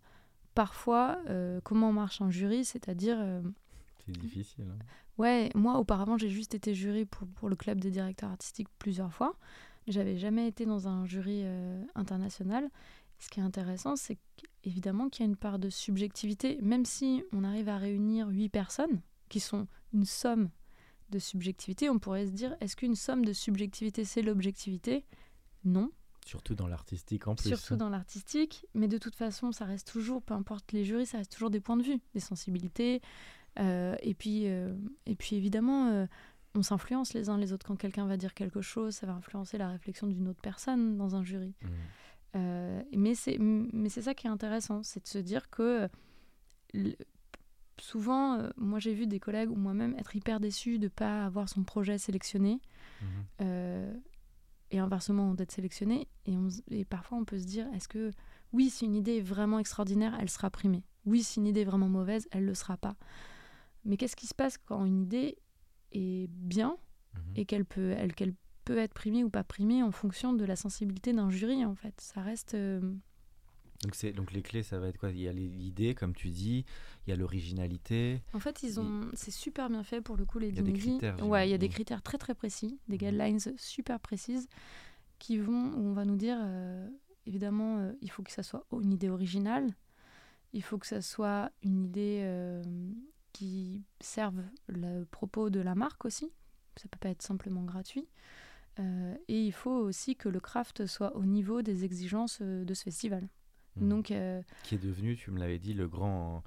parfois 0.57 1.19
euh, 1.29 1.61
comment 1.63 1.93
marche 1.93 2.21
un 2.21 2.31
jury, 2.31 2.65
c'est-à-dire... 2.65 3.17
Euh, 3.21 3.41
C'est 4.05 4.19
difficile. 4.19 4.65
hein. 4.69 4.85
Ouais, 5.19 5.51
moi 5.55 5.79
auparavant 5.79 6.19
j'ai 6.19 6.29
juste 6.29 6.55
été 6.55 6.75
jury 6.75 7.05
pour, 7.05 7.29
pour 7.29 7.49
le 7.49 7.57
club 7.57 7.79
des 7.79 7.91
directeurs 7.93 8.31
artistiques 8.31 8.69
plusieurs 8.79 9.15
fois. 9.15 9.37
J'avais 9.87 10.17
jamais 10.19 10.49
été 10.49 10.67
dans 10.67 10.89
un 10.89 11.07
jury 11.07 11.43
euh, 11.45 11.85
international. 11.95 12.69
Ce 13.19 13.29
qui 13.31 13.41
est 13.41 13.43
intéressant, 13.43 13.97
c'est 13.97 14.19
évidemment 14.65 15.09
qu'il 15.09 15.25
y 15.25 15.29
a 15.29 15.31
une 15.31 15.37
part 15.37 15.59
de 15.59 15.71
subjectivité, 15.71 16.59
même 16.61 16.85
si 16.85 17.23
on 17.33 17.45
arrive 17.45 17.69
à 17.69 17.79
réunir 17.79 18.29
huit 18.29 18.49
personnes 18.51 19.01
qui 19.29 19.41
sont 19.41 19.69
une 19.95 20.05
somme 20.05 20.51
de 21.11 21.19
subjectivité, 21.19 21.89
on 21.89 21.99
pourrait 21.99 22.27
se 22.27 22.33
dire 22.33 22.57
est-ce 22.61 22.77
qu'une 22.77 22.97
somme 22.97 23.25
de 23.25 23.33
subjectivité 23.33 24.05
c'est 24.05 24.23
l'objectivité? 24.23 25.05
Non, 25.65 25.91
Surtout 26.27 26.55
dans 26.55 26.67
l'artistique 26.67 27.29
en 27.29 27.35
plus. 27.37 27.49
surtout 27.49 27.77
dans 27.77 27.89
l'artistique, 27.89 28.67
mais 28.75 28.89
de 28.89 28.99
toute 28.99 29.15
façon, 29.15 29.53
ça 29.53 29.65
reste 29.65 29.91
toujours, 29.91 30.23
peu 30.23 30.35
importe 30.35 30.73
les 30.73 30.85
jurys, 30.85 31.07
ça 31.07 31.19
reste 31.19 31.33
toujours 31.33 31.51
des 31.51 31.61
points 31.61 31.77
de 31.77 31.83
vue, 31.83 32.01
des 32.15 32.21
sensibilités. 32.21 33.01
euh, 33.59 33.97
et, 34.03 34.13
puis, 34.13 34.49
euh, 34.49 34.75
et 35.07 35.15
puis 35.15 35.37
évidemment, 35.37 35.89
euh, 35.89 36.07
on 36.57 36.63
s'influence 36.63 37.15
les 37.15 37.29
uns 37.29 37.39
les 37.39 37.53
autres. 37.53 37.67
Quand 37.67 37.77
quelqu'un 37.77 38.07
va 38.07 38.17
dire 38.17 38.35
quelque 38.35 38.61
chose, 38.61 38.95
ça 38.95 39.07
va 39.07 39.13
influencer 39.13 39.57
la 39.57 39.69
réflexion 39.69 40.07
d'une 40.07 40.29
autre 40.29 40.41
personne 40.41 40.97
dans 40.97 41.15
un 41.15 41.23
jury. 41.23 41.55
Mm. 41.63 41.69
Euh, 42.37 42.83
mais 42.93 43.15
c'est 43.15 43.39
mais 43.39 43.89
c'est 43.89 44.03
ça 44.03 44.15
qui 44.15 44.27
est 44.27 44.31
intéressant, 44.31 44.83
c'est 44.83 45.03
de 45.03 45.09
se 45.09 45.19
dire 45.19 45.49
que 45.49 45.89
souvent, 47.81 48.39
euh, 48.39 48.51
moi 48.57 48.79
j'ai 48.79 48.95
vu 48.95 49.07
des 49.07 49.21
collègues 49.21 49.51
ou 49.51 49.55
moi-même 49.55 49.95
être 49.99 50.15
hyper 50.17 50.41
déçus 50.41 50.79
de 50.79 50.85
ne 50.85 50.89
pas 50.89 51.25
avoir 51.25 51.49
son 51.49 51.63
projet 51.63 51.99
sélectionné 51.99 52.61
euh, 53.41 53.93
et 54.71 54.79
inversement 54.79 55.35
d'être 55.35 55.53
sélectionné. 55.53 56.09
Et, 56.27 56.37
on 56.37 56.49
et 56.71 56.85
parfois 56.85 57.19
on 57.19 57.25
peut 57.25 57.39
se 57.39 57.47
dire, 57.47 57.67
est-ce 57.75 57.89
que 57.89 58.11
oui, 58.53 58.71
si 58.71 58.85
une 58.85 58.95
idée 58.95 59.17
est 59.19 59.21
vraiment 59.23 59.59
extraordinaire, 59.59 60.17
elle 60.21 60.31
sera 60.31 60.51
primée. 60.51 60.85
Oui, 61.05 61.23
si 61.23 61.41
une 61.41 61.47
idée 61.47 61.61
est 61.63 61.65
vraiment 61.65 61.89
mauvaise, 61.89 62.27
elle 62.31 62.43
ne 62.43 62.49
le 62.49 62.55
sera 62.55 62.77
pas. 62.77 62.97
Mais 63.85 63.97
qu'est-ce 63.97 64.17
qui 64.17 64.27
se 64.27 64.35
passe 64.35 64.59
quand 64.59 64.85
une 64.85 65.01
idée 65.03 65.39
est 65.93 66.29
bien 66.31 66.77
Mhm. 67.15 67.33
et 67.37 67.45
qu'elle 67.47 67.65
peut, 67.65 67.95
elle, 67.97 68.15
qu'elle 68.15 68.35
peut 68.65 68.77
être 68.79 68.93
primée 68.93 69.25
ou 69.25 69.31
pas 69.31 69.45
primée 69.45 69.83
en 69.83 69.91
fonction 69.93 70.33
de 70.35 70.45
la 70.45 70.57
sensibilité 70.57 71.13
d'un 71.13 71.31
jury 71.31 71.65
en 71.65 71.75
fait? 71.75 71.99
Ça 72.01 72.21
reste... 72.21 72.55
euh, 72.55 72.81
Donc, 73.83 73.95
c'est, 73.95 74.13
donc 74.13 74.33
les 74.33 74.43
clés, 74.43 74.63
ça 74.63 74.79
va 74.79 74.89
être 74.89 74.99
quoi? 74.99 75.11
Il 75.11 75.21
y 75.21 75.29
a 75.29 75.33
l'idée, 75.33 75.95
comme 75.95 76.15
tu 76.15 76.31
dis, 76.31 76.65
il 77.07 77.11
y 77.11 77.13
a 77.13 77.17
l'originalité. 77.17 78.23
En 78.33 78.41
fait, 78.41 78.63
ils 78.63 78.81
ont, 78.81 79.11
c'est 79.15 79.31
super 79.31 79.69
bien 79.69 79.83
fait 79.85 80.01
pour 80.01 80.17
le 80.17 80.25
coup 80.25 80.39
les 80.39 80.49
Il 80.49 80.57
y 80.57 80.59
a 80.59 80.63
des 80.63 80.73
Dinevi. 80.73 80.99
critères, 80.99 81.27
Ouais, 81.27 81.47
il 81.49 81.51
y 81.51 81.55
a 81.55 81.59
des 81.59 81.69
critères 81.69 82.03
très 82.03 82.19
très 82.19 82.35
précis, 82.35 82.79
des 82.89 82.95
Mhm. 82.95 82.99
guidelines 82.99 83.41
super 83.59 84.01
précises 84.01 84.49
qui 85.19 85.39
vont 85.39 85.73
où 85.75 85.81
on 85.89 85.93
va 85.93 86.05
nous 86.05 86.17
dire 86.17 86.37
euh, 86.41 86.89
évidemment 87.27 87.79
euh, 87.79 87.93
il 88.03 88.11
faut 88.11 88.23
que 88.23 88.31
ça 88.31 88.43
soit 88.43 88.65
une 88.73 88.93
idée 88.93 89.09
originale, 89.09 89.75
il 90.53 90.63
faut 90.63 90.79
que 90.79 90.87
ça 90.87 91.01
soit 91.01 91.51
une 91.63 91.85
idée 91.85 92.21
euh, 92.25 92.63
qui 93.33 93.83
serve 94.01 94.43
le 94.69 95.05
propos 95.05 95.51
de 95.51 95.61
la 95.61 95.75
marque 95.75 96.05
aussi. 96.05 96.31
Ça 96.77 96.89
peut 96.91 96.99
pas 96.99 97.09
être 97.11 97.23
simplement 97.23 97.63
gratuit. 97.63 98.07
Et 99.29 99.43
il 99.47 99.53
faut 99.53 99.71
aussi 99.71 100.17
que 100.17 100.29
le 100.29 100.39
craft 100.39 100.85
soit 100.87 101.17
au 101.17 101.25
niveau 101.25 101.63
des 101.63 101.85
exigences 101.87 102.43
de 102.43 102.75
ce 102.75 102.83
festival. 102.85 103.27
Donc 103.77 104.11
euh, 104.11 104.41
Qui 104.65 104.75
est 104.77 104.83
devenu, 104.83 105.17
tu 105.17 105.31
me 105.31 105.39
l'avais 105.39 105.59
dit, 105.59 105.75
le 105.75 105.89
grand. 105.89 106.43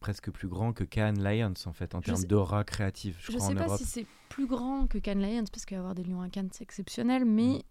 presque 0.00 0.30
plus 0.30 0.48
grand 0.48 0.72
que 0.72 0.84
Cannes 0.84 1.22
Lions, 1.22 1.52
en 1.66 1.72
fait, 1.72 1.94
en 1.94 2.00
Je 2.00 2.06
termes 2.06 2.16
sais- 2.18 2.26
d'aura 2.26 2.64
créative. 2.64 3.16
Je, 3.20 3.28
crois 3.32 3.40
sais 3.46 3.52
en 3.52 3.56
pas 3.56 3.66
Europe. 3.66 3.78
si 3.78 3.84
c'est 3.84 4.06
plus 4.30 4.46
grand 4.46 4.86
que 4.86 4.98
Cannes 4.98 5.20
Lions, 5.20 5.44
parce 5.52 5.66
qu'avoir 5.66 5.94
des 5.94 6.02
lions 6.02 6.22
à 6.22 6.28
Cannes, 6.30 6.48
c'est 6.52 6.62
exceptionnel, 6.64 7.24
mais 7.26 7.58
Mm. 7.58 7.62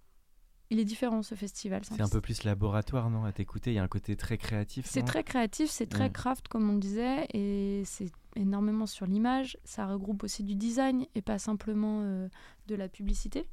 il 0.70 0.80
est 0.80 0.86
différent 0.86 1.24
ce 1.24 1.34
festival. 1.36 1.82
C'est 1.84 2.02
un 2.02 2.08
peu 2.08 2.22
plus 2.22 2.44
laboratoire, 2.44 3.10
non 3.10 3.26
À 3.26 3.32
t'écouter, 3.32 3.72
il 3.72 3.76
y 3.76 3.80
a 3.80 3.84
un 3.84 3.88
côté 3.88 4.16
très 4.16 4.38
créatif. 4.38 4.86
C'est 4.88 5.02
très 5.04 5.24
créatif, 5.24 5.70
c'est 5.72 5.88
très 5.88 6.10
Mm. 6.10 6.14
craft, 6.14 6.48
comme 6.48 6.70
on 6.70 6.78
disait, 6.78 7.26
et 7.34 7.82
c'est 7.86 8.12
énormément 8.36 8.86
sur 8.86 9.08
l'image. 9.08 9.58
Ça 9.64 9.88
regroupe 9.88 10.24
aussi 10.24 10.44
du 10.44 10.54
design 10.56 11.06
et 11.16 11.22
pas 11.24 11.40
simplement 11.40 12.02
euh, 12.04 12.28
de 12.68 12.76
la 12.76 12.88
publicité. 12.88 13.48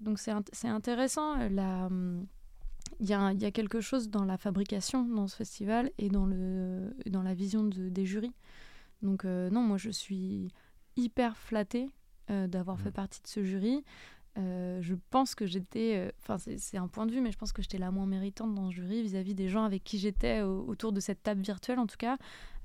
Donc 0.00 0.18
c'est 0.18 0.30
int- 0.32 0.44
c'est 0.52 0.68
intéressant. 0.68 1.40
euh, 1.40 1.48
la, 1.48 1.86
hum, 1.86 2.26
Il 3.00 3.08
y, 3.08 3.12
a, 3.14 3.32
il 3.32 3.40
y 3.40 3.44
a 3.44 3.50
quelque 3.52 3.80
chose 3.80 4.08
dans 4.10 4.24
la 4.24 4.36
fabrication 4.38 5.04
dans 5.04 5.28
ce 5.28 5.36
festival 5.36 5.90
et 5.98 6.08
dans, 6.08 6.26
le, 6.26 6.92
dans 7.06 7.22
la 7.22 7.32
vision 7.34 7.62
de- 7.64 7.88
des 7.88 8.04
jurys. 8.06 8.32
Donc 9.02 9.24
euh, 9.24 9.50
non, 9.50 9.60
moi 9.62 9.76
je 9.76 9.90
suis 9.90 10.48
hyper 10.96 11.36
flattée 11.36 11.90
euh, 12.30 12.46
d'avoir 12.48 12.80
fait 12.80 12.90
Mm. 12.90 12.92
partie 12.94 13.22
de 13.22 13.28
ce 13.28 13.44
jury. 13.44 13.84
Euh, 14.36 14.80
je 14.82 14.94
pense 15.10 15.34
que 15.34 15.46
j'étais, 15.46 16.12
enfin 16.20 16.38
c'est- 16.38 16.76
un 16.76 16.88
point 16.88 17.06
de 17.06 17.12
vue, 17.12 17.20
mais 17.20 17.30
je 17.32 17.38
pense 17.38 17.52
que 17.52 17.62
j'étais 17.62 17.78
la 17.78 17.90
moins 17.90 18.06
méritante 18.06 18.54
dans 18.54 18.68
ce 18.70 18.74
jury 18.74 19.02
vis-à-vis 19.02 19.34
des 19.34 19.48
gens 19.48 19.64
avec 19.64 19.84
qui 19.84 19.98
j'étais 19.98 20.42
au- 20.42 20.64
autour 20.66 20.92
de 20.92 21.00
cette 21.00 21.22
table 21.22 21.42
virtuelle 21.42 21.78
en 21.78 21.86
tout 21.86 21.96
cas. 21.98 22.16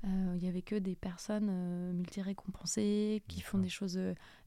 Il 0.06 0.42
y 0.44 0.48
avait 0.48 0.60
que 0.62 0.74
des 0.76 0.96
personnes 0.96 1.50
multi-récompensées 1.94 3.22
qui 3.28 3.40
font 3.40 3.58
des 3.58 3.70
choses 3.70 3.98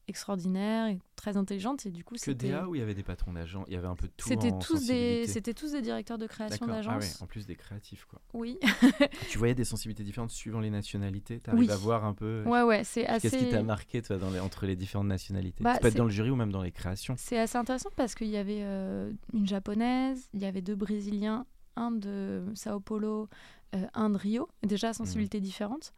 extraordinaires 0.08 0.88
et 0.88 0.98
très 1.16 1.36
intelligentes 1.36 1.86
et 1.86 1.90
du 1.90 2.02
coup 2.04 2.14
Que 2.20 2.30
DA 2.30 2.66
ou 2.68 2.74
il 2.74 2.78
y 2.78 2.82
avait 2.82 2.94
des 2.94 3.02
patrons 3.02 3.32
d'agents? 3.32 3.64
Il 3.68 3.74
y 3.74 3.76
avait 3.76 3.86
un 3.86 3.94
peu 3.94 4.06
de 4.08 4.12
tout. 4.16 4.28
c'était 4.28 4.50
tous 4.60 4.86
des 4.86 5.26
c'était 5.26 5.54
tous 5.54 5.72
des 5.72 5.82
directeurs 5.82 6.18
de 6.18 6.26
création. 6.26 6.58
Ah 6.68 6.70
ouais, 6.70 6.76
d'agence. 6.76 7.22
en 7.22 7.26
plus 7.26 7.46
des 7.46 7.56
créatifs, 7.56 8.04
quoi. 8.06 8.20
Oui. 8.32 8.58
tu 9.28 9.38
voyais 9.38 9.54
des 9.54 9.64
sensibilités 9.64 10.02
différentes 10.04 10.30
suivant 10.30 10.60
les 10.60 10.70
nationalités? 10.70 11.40
Tu 11.40 11.50
arrives 11.50 11.60
Oui. 11.60 11.70
à 11.70 11.76
voir 11.76 12.04
un 12.04 12.14
peu? 12.14 12.42
Ouais 12.46 12.62
ouais, 12.62 12.84
c'est 12.84 13.06
assez 13.06 13.28
Qu'est-ce 13.30 13.44
qui 13.44 13.50
t'a 13.50 13.62
marqué, 13.62 14.02
toi, 14.02 14.16
dans 14.16 14.30
les- 14.30 14.40
entre 14.40 14.66
les 14.66 14.76
différentes 14.76 15.08
nationalités? 15.08 15.62
Bah, 15.62 15.74
Ça 15.74 15.80
peut 15.80 15.88
être 15.88 15.96
dans 15.96 16.04
le 16.04 16.10
jury 16.10 16.30
ou 16.30 16.36
même 16.36 16.52
dans 16.52 16.62
les 16.62 16.72
créations. 16.72 17.14
C'est 17.18 17.38
assez 17.38 17.58
intéressant 17.58 17.90
parce 17.96 18.14
qu'il 18.14 18.28
y 18.28 18.36
avait 18.36 18.62
euh, 18.62 19.12
une 19.34 19.46
japonaise, 19.46 20.28
il 20.32 20.40
y 20.40 20.44
avait 20.46 20.62
deux 20.62 20.76
brésiliens, 20.76 21.46
un 21.76 21.90
de 21.90 22.44
Sao 22.54 22.80
Paulo, 22.80 23.28
euh, 23.74 23.86
un 23.94 24.10
de 24.10 24.16
Rio, 24.16 24.48
déjà 24.62 24.92
sensibilité 24.92 25.40
différente, 25.40 25.92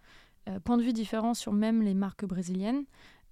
euh, 0.49 0.59
point 0.61 0.77
de 0.77 0.83
vue 0.83 0.93
différent 0.93 1.35
sur 1.35 1.53
même 1.53 1.83
les 1.83 1.95
marques 1.95 2.25
brésiliennes. 2.25 2.85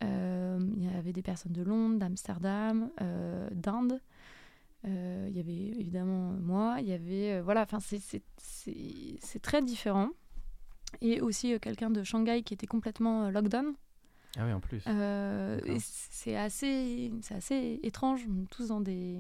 Euh, 0.05 0.59
il 0.77 0.85
y 0.85 0.89
avait 0.89 1.13
des 1.13 1.23
personnes 1.23 1.53
de 1.53 1.63
Londres, 1.63 1.99
d'Amsterdam, 1.99 2.91
euh, 3.01 3.49
d'Inde. 3.53 4.01
Euh, 4.87 5.27
il 5.29 5.37
y 5.37 5.41
avait 5.41 5.81
évidemment 5.81 6.33
moi, 6.33 6.77
il 6.81 6.87
y 6.89 6.93
avait 6.93 7.41
voilà, 7.41 7.63
enfin 7.63 7.79
c'est 7.81 9.43
très 9.43 9.63
différent. 9.63 10.11
Et 11.01 11.21
aussi 11.21 11.59
quelqu'un 11.61 11.91
de 11.91 12.03
Shanghai 12.03 12.43
qui 12.43 12.55
était 12.55 12.67
complètement 12.69 13.31
lockdown. 13.31 13.75
Ah 14.37 14.45
oui, 14.47 14.53
en 14.53 14.61
plus. 14.61 14.83
Euh, 14.87 15.59
c'est 15.81 16.37
assez, 16.37 17.11
assez 17.31 17.81
étrange, 17.83 18.25
on 18.31 18.43
est 18.43 18.47
tous 18.51 18.69
dans 18.69 18.81
des, 18.81 19.19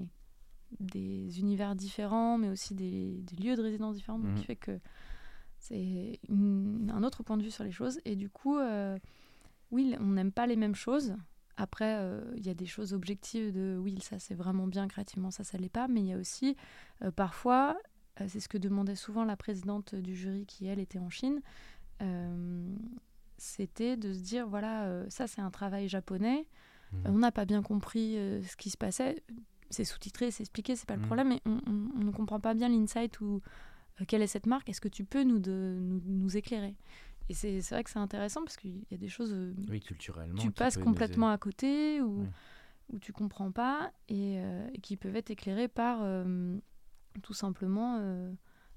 des 0.78 1.40
univers 1.40 1.74
différents, 1.74 2.38
mais 2.38 2.48
aussi 2.50 2.74
des, 2.74 3.22
des 3.22 3.36
lieux 3.42 3.56
de 3.56 3.62
résidence 3.62 3.96
différents, 3.96 4.18
donc 4.18 4.30
Mhm. 4.30 4.36
qui 4.36 4.44
fait 4.44 4.56
que 4.56 4.78
c'est 5.58 6.20
un 6.30 7.02
autre 7.02 7.22
point 7.24 7.36
de 7.36 7.42
vue 7.42 7.50
sur 7.50 7.64
les 7.64 7.72
choses. 7.72 8.00
Et 8.04 8.14
du 8.16 8.28
coup, 8.30 8.58
euh, 8.58 8.96
oui, 9.70 9.94
on 10.00 10.06
n'aime 10.06 10.32
pas 10.32 10.46
les 10.46 10.56
mêmes 10.56 10.74
choses. 10.74 11.14
Après, 11.56 11.96
euh, 11.98 12.22
il 12.36 12.46
y 12.46 12.50
a 12.50 12.54
des 12.54 12.66
choses 12.66 12.92
objectives 12.94 13.52
de 13.52 13.76
oui, 13.80 13.98
ça 14.00 14.18
c'est 14.20 14.34
vraiment 14.34 14.66
bien 14.68 14.86
créativement, 14.86 15.30
ça 15.32 15.42
ça 15.44 15.58
l'est 15.58 15.68
pas, 15.68 15.88
mais 15.88 16.00
il 16.00 16.06
y 16.06 16.12
a 16.12 16.16
aussi 16.18 16.56
euh, 17.02 17.10
parfois, 17.10 17.76
euh, 18.20 18.26
c'est 18.28 18.38
ce 18.40 18.48
que 18.48 18.58
demandait 18.58 18.94
souvent 18.94 19.24
la 19.24 19.36
présidente 19.36 19.94
du 19.96 20.14
jury 20.14 20.46
qui 20.46 20.66
elle 20.66 20.78
était 20.78 21.00
en 21.00 21.10
Chine, 21.10 21.40
c'était 23.36 23.96
de 23.96 24.12
se 24.12 24.20
dire 24.20 24.46
voilà, 24.48 25.08
ça 25.10 25.26
c'est 25.26 25.40
un 25.40 25.50
travail 25.50 25.88
japonais, 25.88 26.46
Mhm. 26.92 27.00
on 27.06 27.18
n'a 27.18 27.32
pas 27.32 27.44
bien 27.44 27.62
compris 27.62 28.14
ce 28.14 28.56
qui 28.56 28.70
se 28.70 28.76
passait, 28.78 29.22
c'est 29.70 29.84
sous-titré, 29.84 30.30
c'est 30.30 30.42
expliqué, 30.42 30.74
c'est 30.76 30.86
pas 30.86 30.94
le 30.94 31.00
Mhm. 31.00 31.06
problème, 31.06 31.28
mais 31.28 31.40
on, 31.44 31.58
on- 31.66 31.88
on 32.00 32.04
ne 32.04 32.10
comprend 32.10 32.40
pas 32.40 32.54
bien 32.54 32.68
l'insight 32.68 33.20
ou 33.20 33.42
quelle 34.06 34.22
est 34.22 34.26
cette 34.28 34.46
marque, 34.46 34.68
est-ce 34.68 34.80
que 34.80 34.88
tu 34.88 35.04
peux 35.04 35.24
nous, 35.24 35.38
de, 35.40 35.76
nous, 35.80 36.00
nous 36.06 36.36
éclairer? 36.36 36.76
Et 37.28 37.34
c'est 37.34 37.60
vrai 37.70 37.84
que 37.84 37.90
c'est 37.90 37.98
intéressant 37.98 38.42
parce 38.42 38.56
qu'il 38.56 38.82
y 38.90 38.94
a 38.94 38.96
des 38.98 39.08
choses. 39.08 39.32
euh, 39.32 39.52
Oui, 39.68 39.80
culturellement. 39.80 40.40
tu 40.40 40.50
passes 40.50 40.76
complètement 40.84 41.30
à 41.30 41.38
côté 41.38 42.00
ou, 42.00 42.20
Ouais. 42.22 42.30
ou 42.92 42.98
tu 42.98 43.12
comprends 43.12 43.50
pas 43.52 43.92
et, 44.08 44.36
euh, 44.38 44.68
et 44.72 44.80
qui 44.80 44.96
peuvent 44.96 45.16
être 45.16 45.30
éclairés 45.30 45.68
par 45.68 45.98
euh, 46.02 46.56
tout 47.22 47.34
simplement 47.34 47.98
euh, 48.00 48.32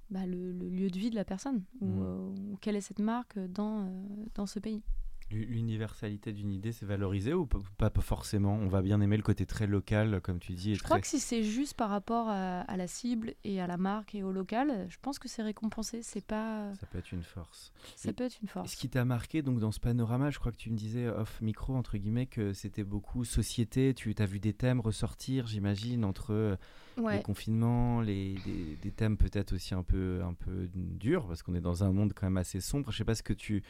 bah, 0.09 0.25
le, 0.25 0.51
le 0.51 0.67
lieu 0.69 0.89
de 0.89 0.99
vie 0.99 1.09
de 1.09 1.15
la 1.15 1.23
personne 1.23 1.63
ou, 1.79 2.01
euh, 2.01 2.17
ou 2.51 2.57
quelle 2.59 2.75
est 2.75 2.81
cette 2.81 2.99
marque 2.99 3.39
dans, 3.39 3.89
dans 4.35 4.45
ce 4.47 4.59
pays. 4.59 4.83
L'u- 5.31 5.45
L'universalité 5.45 6.33
d'une 6.33 6.51
idée, 6.51 6.71
c'est 6.71 6.85
valorisé 6.85 7.33
ou 7.33 7.45
pas, 7.45 7.89
pas 7.89 8.01
forcément? 8.01 8.53
On 8.55 8.67
va 8.67 8.81
bien 8.81 8.99
aimer 9.01 9.17
le 9.17 9.23
côté 9.23 9.45
très 9.45 9.67
local, 9.67 10.19
comme 10.21 10.39
tu 10.39 10.53
dis. 10.53 10.71
et 10.71 10.75
Je 10.75 10.83
crois 10.83 10.99
que 10.99 11.07
si 11.07 11.19
c'est 11.19 11.43
juste 11.43 11.75
par 11.75 11.89
rapport 11.89 12.27
à, 12.29 12.61
à 12.61 12.77
la 12.77 12.87
cible 12.87 13.33
et 13.43 13.61
à 13.61 13.67
la 13.67 13.77
marque 13.77 14.13
et 14.15 14.23
au 14.23 14.31
local, 14.31 14.85
je 14.89 14.97
pense 15.01 15.19
que 15.19 15.27
c'est 15.27 15.43
récompensé. 15.43 16.01
C'est 16.03 16.25
pas, 16.25 16.73
Ça 16.79 16.85
peut 16.87 16.97
être 16.99 17.11
une 17.11 17.23
force. 17.23 17.71
ça 17.95 18.09
Et- 18.09 18.13
peut 18.13 18.23
être 18.25 18.37
une 18.41 18.47
Ce 18.47 18.53
force. 18.53 18.75
qui 18.75 18.89
t'a 18.89 19.05
marqué 19.05 19.41
donc 19.41 19.59
dans 19.59 19.71
ce 19.71 19.79
panorama, 19.79 20.29
je 20.29 20.39
crois 20.39 20.51
que 20.51 20.57
tu 20.57 20.69
me 20.69 20.77
disais 20.77 21.07
off 21.07 21.39
micro 21.41 21.75
entre 21.75 21.97
guillemets 21.97 22.25
que 22.27 22.53
c'était 22.53 22.83
beaucoup 22.83 23.23
société. 23.25 23.93
Tu 23.93 24.13
as 24.17 24.25
vu 24.25 24.39
des 24.39 24.53
thèmes 24.53 24.79
ressortir, 24.81 25.47
j'imagine, 25.47 26.03
entre 26.05 26.33
euh, 26.33 26.55
les 26.97 27.03
Ouais. 27.03 27.21
confinements, 27.23 28.01
les, 28.01 28.35
des, 28.45 28.75
des 28.81 28.91
thèmes 28.91 29.15
peut-être 29.17 29.53
aussi 29.53 29.73
un 29.73 29.81
peu 29.83 30.21
un 30.23 30.33
peu 30.33 30.69
durs 30.73 31.25
parce 31.25 31.41
qu'on 31.41 31.55
est 31.55 31.61
dans 31.61 31.83
un 31.85 31.91
monde 31.93 32.11
quand 32.13 32.25
même 32.27 32.37
assez 32.37 32.59
sombre. 32.59 32.91
Je 32.91 32.97
sais 32.97 33.05
pas 33.05 33.15
ce 33.15 33.23
que 33.23 33.33
tu 33.33 33.63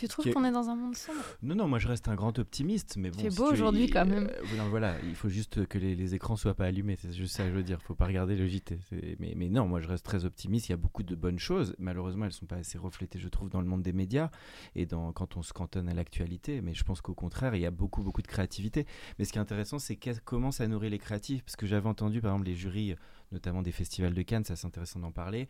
Tu 0.00 0.08
trouves 0.08 0.30
qu'on 0.32 0.46
est 0.46 0.50
dans 0.50 0.70
un 0.70 0.76
monde 0.76 0.96
sombre? 0.96 1.20
Non, 1.42 1.54
non, 1.54 1.68
moi 1.68 1.78
je 1.78 1.86
reste 1.86 2.08
un 2.08 2.14
grand 2.14 2.38
optimiste, 2.38 2.96
mais 2.96 3.10
bon. 3.10 3.18
C'est 3.20 3.36
beau 3.36 3.52
aujourd'hui 3.52 3.90
quand 3.90 4.06
même. 4.06 4.30
Euh, 4.30 4.62
voilà, 4.70 4.94
il 5.06 5.14
faut 5.14 5.28
juste 5.28 5.66
que 5.66 5.76
les, 5.76 5.94
les, 5.94 6.14
écrans 6.14 6.36
soient 6.36 6.54
pas 6.54 6.64
allumés, 6.64 6.96
c'est 6.96 7.12
juste 7.12 7.36
ça 7.36 7.42
que 7.42 7.50
je 7.50 7.54
veux 7.54 7.62
dire. 7.62 7.76
Il 7.82 7.84
faut 7.84 7.94
pas 7.94 8.06
regarder 8.06 8.34
le 8.34 8.46
JT. 8.46 8.78
Mais, 9.18 9.34
mais, 9.36 9.50
non, 9.50 9.66
moi 9.66 9.82
je 9.82 9.88
reste 9.88 10.06
très 10.06 10.24
optimiste. 10.24 10.70
Il 10.70 10.72
y 10.72 10.74
a 10.74 10.78
beaucoup 10.78 11.02
de 11.02 11.14
bonnes 11.14 11.38
choses. 11.38 11.74
Malheureusement, 11.78 12.24
elles 12.24 12.32
sont 12.32 12.46
pas 12.46 12.56
assez 12.56 12.78
reflétées, 12.78 13.18
je 13.18 13.28
trouve, 13.28 13.50
dans 13.50 13.60
le 13.60 13.66
monde 13.66 13.82
des 13.82 13.92
médias 13.92 14.30
et 14.74 14.86
dans, 14.86 15.12
quand 15.12 15.36
on 15.36 15.42
se 15.42 15.52
cantonne 15.52 15.90
à 15.90 15.92
l'actualité. 15.92 16.62
Mais 16.62 16.72
je 16.72 16.82
pense 16.82 17.02
qu'au 17.02 17.14
contraire, 17.14 17.54
il 17.54 17.60
y 17.60 17.66
a 17.66 17.70
beaucoup, 17.70 18.02
beaucoup 18.02 18.22
de 18.22 18.26
créativité. 18.26 18.86
Mais 19.18 19.26
ce 19.26 19.32
qui 19.32 19.38
est 19.38 19.42
intéressant, 19.42 19.78
c'est 19.78 19.98
comment 20.24 20.50
ça 20.50 20.66
nourrit 20.66 20.88
les 20.88 20.98
créatifs? 20.98 21.42
Parce 21.42 21.56
que 21.56 21.66
j'avais 21.66 21.88
entendu, 21.88 22.22
par 22.22 22.32
exemple, 22.32 22.48
les 22.48 22.56
jurys 22.56 22.96
notamment 23.32 23.62
des 23.62 23.72
festivals 23.72 24.14
de 24.14 24.22
Cannes, 24.22 24.44
ça 24.44 24.56
c'est 24.56 24.66
intéressant 24.66 25.00
d'en 25.00 25.12
parler. 25.12 25.48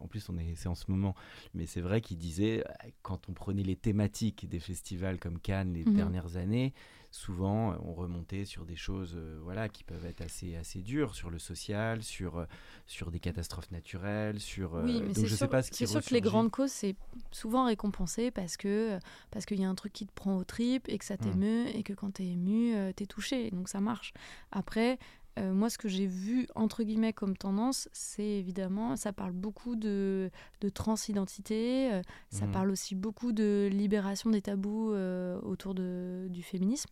en 0.00 0.06
plus, 0.06 0.28
on 0.28 0.38
est, 0.38 0.54
c'est 0.56 0.68
en 0.68 0.74
ce 0.74 0.90
moment, 0.90 1.14
mais 1.54 1.66
c'est 1.66 1.80
vrai 1.80 2.00
qu'il 2.00 2.18
disait, 2.18 2.60
euh, 2.60 2.88
quand 3.02 3.28
on 3.28 3.32
prenait 3.32 3.62
les 3.62 3.76
thématiques 3.76 4.48
des 4.48 4.60
festivals 4.60 5.18
comme 5.18 5.38
Cannes 5.38 5.72
les 5.72 5.84
mhm. 5.84 5.94
dernières 5.94 6.36
années, 6.36 6.72
souvent 7.10 7.76
on 7.84 7.94
remontait 7.94 8.44
sur 8.44 8.64
des 8.64 8.74
choses 8.74 9.14
euh, 9.14 9.38
voilà, 9.42 9.68
qui 9.68 9.84
peuvent 9.84 10.04
être 10.04 10.20
assez, 10.20 10.56
assez 10.56 10.82
dures, 10.82 11.14
sur 11.14 11.30
le 11.30 11.38
social, 11.38 12.02
sur, 12.02 12.38
euh, 12.38 12.44
sur 12.86 13.10
des 13.10 13.20
catastrophes 13.20 13.70
naturelles, 13.70 14.40
sur... 14.40 14.74
oui, 14.84 15.00
mais 15.00 15.14
c'est 15.14 15.26
sûr, 15.28 15.48
c'est 15.62 15.86
sûr 15.86 16.02
que 16.02 16.12
les 16.12 16.20
grandes 16.20 16.50
causes, 16.50 16.72
c'est 16.72 16.96
souvent 17.30 17.66
récompensé 17.66 18.30
parce 18.30 18.56
que 18.56 18.98
parce 19.30 19.46
qu'il 19.46 19.60
y 19.60 19.64
a 19.64 19.68
un 19.68 19.74
truc 19.74 19.92
qui 19.92 20.06
te 20.06 20.12
prend 20.12 20.36
au 20.36 20.44
trip 20.44 20.88
et 20.88 20.98
que 20.98 21.04
ça 21.04 21.14
mmh. 21.14 21.18
t'émeut 21.18 21.76
et 21.76 21.82
que 21.82 21.92
quand 21.92 22.14
t'es 22.14 22.26
ému, 22.26 22.74
t'es 22.94 23.06
touché. 23.06 23.50
Donc 23.50 23.68
ça 23.68 23.80
marche. 23.80 24.12
Après, 24.50 24.98
euh, 25.38 25.52
moi, 25.52 25.68
ce 25.68 25.78
que 25.78 25.88
j'ai 25.88 26.06
vu, 26.06 26.46
entre 26.54 26.84
guillemets, 26.84 27.12
comme 27.12 27.36
tendance, 27.36 27.88
c'est 27.92 28.22
évidemment, 28.22 28.96
ça 28.96 29.12
parle 29.12 29.32
beaucoup 29.32 29.74
de, 29.74 30.30
de 30.60 30.68
transidentité, 30.68 31.92
euh, 31.92 32.02
ça 32.30 32.46
mhm. 32.46 32.52
parle 32.52 32.70
aussi 32.70 32.94
beaucoup 32.94 33.32
de 33.32 33.68
libération 33.70 34.30
des 34.30 34.42
tabous 34.42 34.92
euh, 34.92 35.40
autour 35.40 35.74
de, 35.74 36.28
du 36.30 36.42
féminisme. 36.42 36.90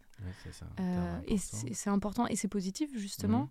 et 1.27 1.39
c'est 1.39 1.91
important, 1.91 2.27
et 2.27 2.37
c'est 2.37 2.49
positif, 2.49 2.91
justement. 2.97 3.49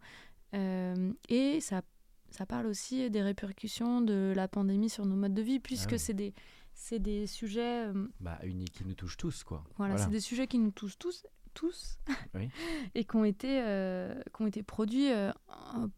Mhm. 0.53 1.15
et 1.29 1.61
ça, 1.61 1.81
ça 2.29 2.45
parle 2.45 2.67
aussi 2.67 3.09
des 3.09 3.21
répercussions 3.21 4.01
de 4.01 4.33
la 4.35 4.49
pandémie 4.49 4.89
sur 4.89 5.05
nos 5.05 5.15
modes 5.15 5.33
de 5.33 5.41
vie, 5.41 5.59
puisque 5.59 5.93
ah 5.93 5.97
c'est 5.97 6.13
des 6.13 6.33
c'est 6.73 6.99
des 6.99 7.27
sujets 7.27 7.87
bah, 8.21 8.39
qui 8.73 8.85
nous 8.85 8.93
touchent 8.93 9.17
tous 9.17 9.43
quoi. 9.43 9.63
Voilà, 9.77 9.97
c'est 9.97 10.09
des 10.09 10.21
sujets 10.21 10.47
qui 10.47 10.57
nous 10.57 10.71
touchent 10.71 10.97
tous 10.97 11.25
tous 11.53 11.97
et 12.95 13.03
qui 13.03 13.15
ont 13.15 13.25
été, 13.25 13.61
euh, 13.61 14.21
qui 14.35 14.41
ont 14.41 14.47
été 14.47 14.63
produits 14.63 15.11
euh, 15.11 15.31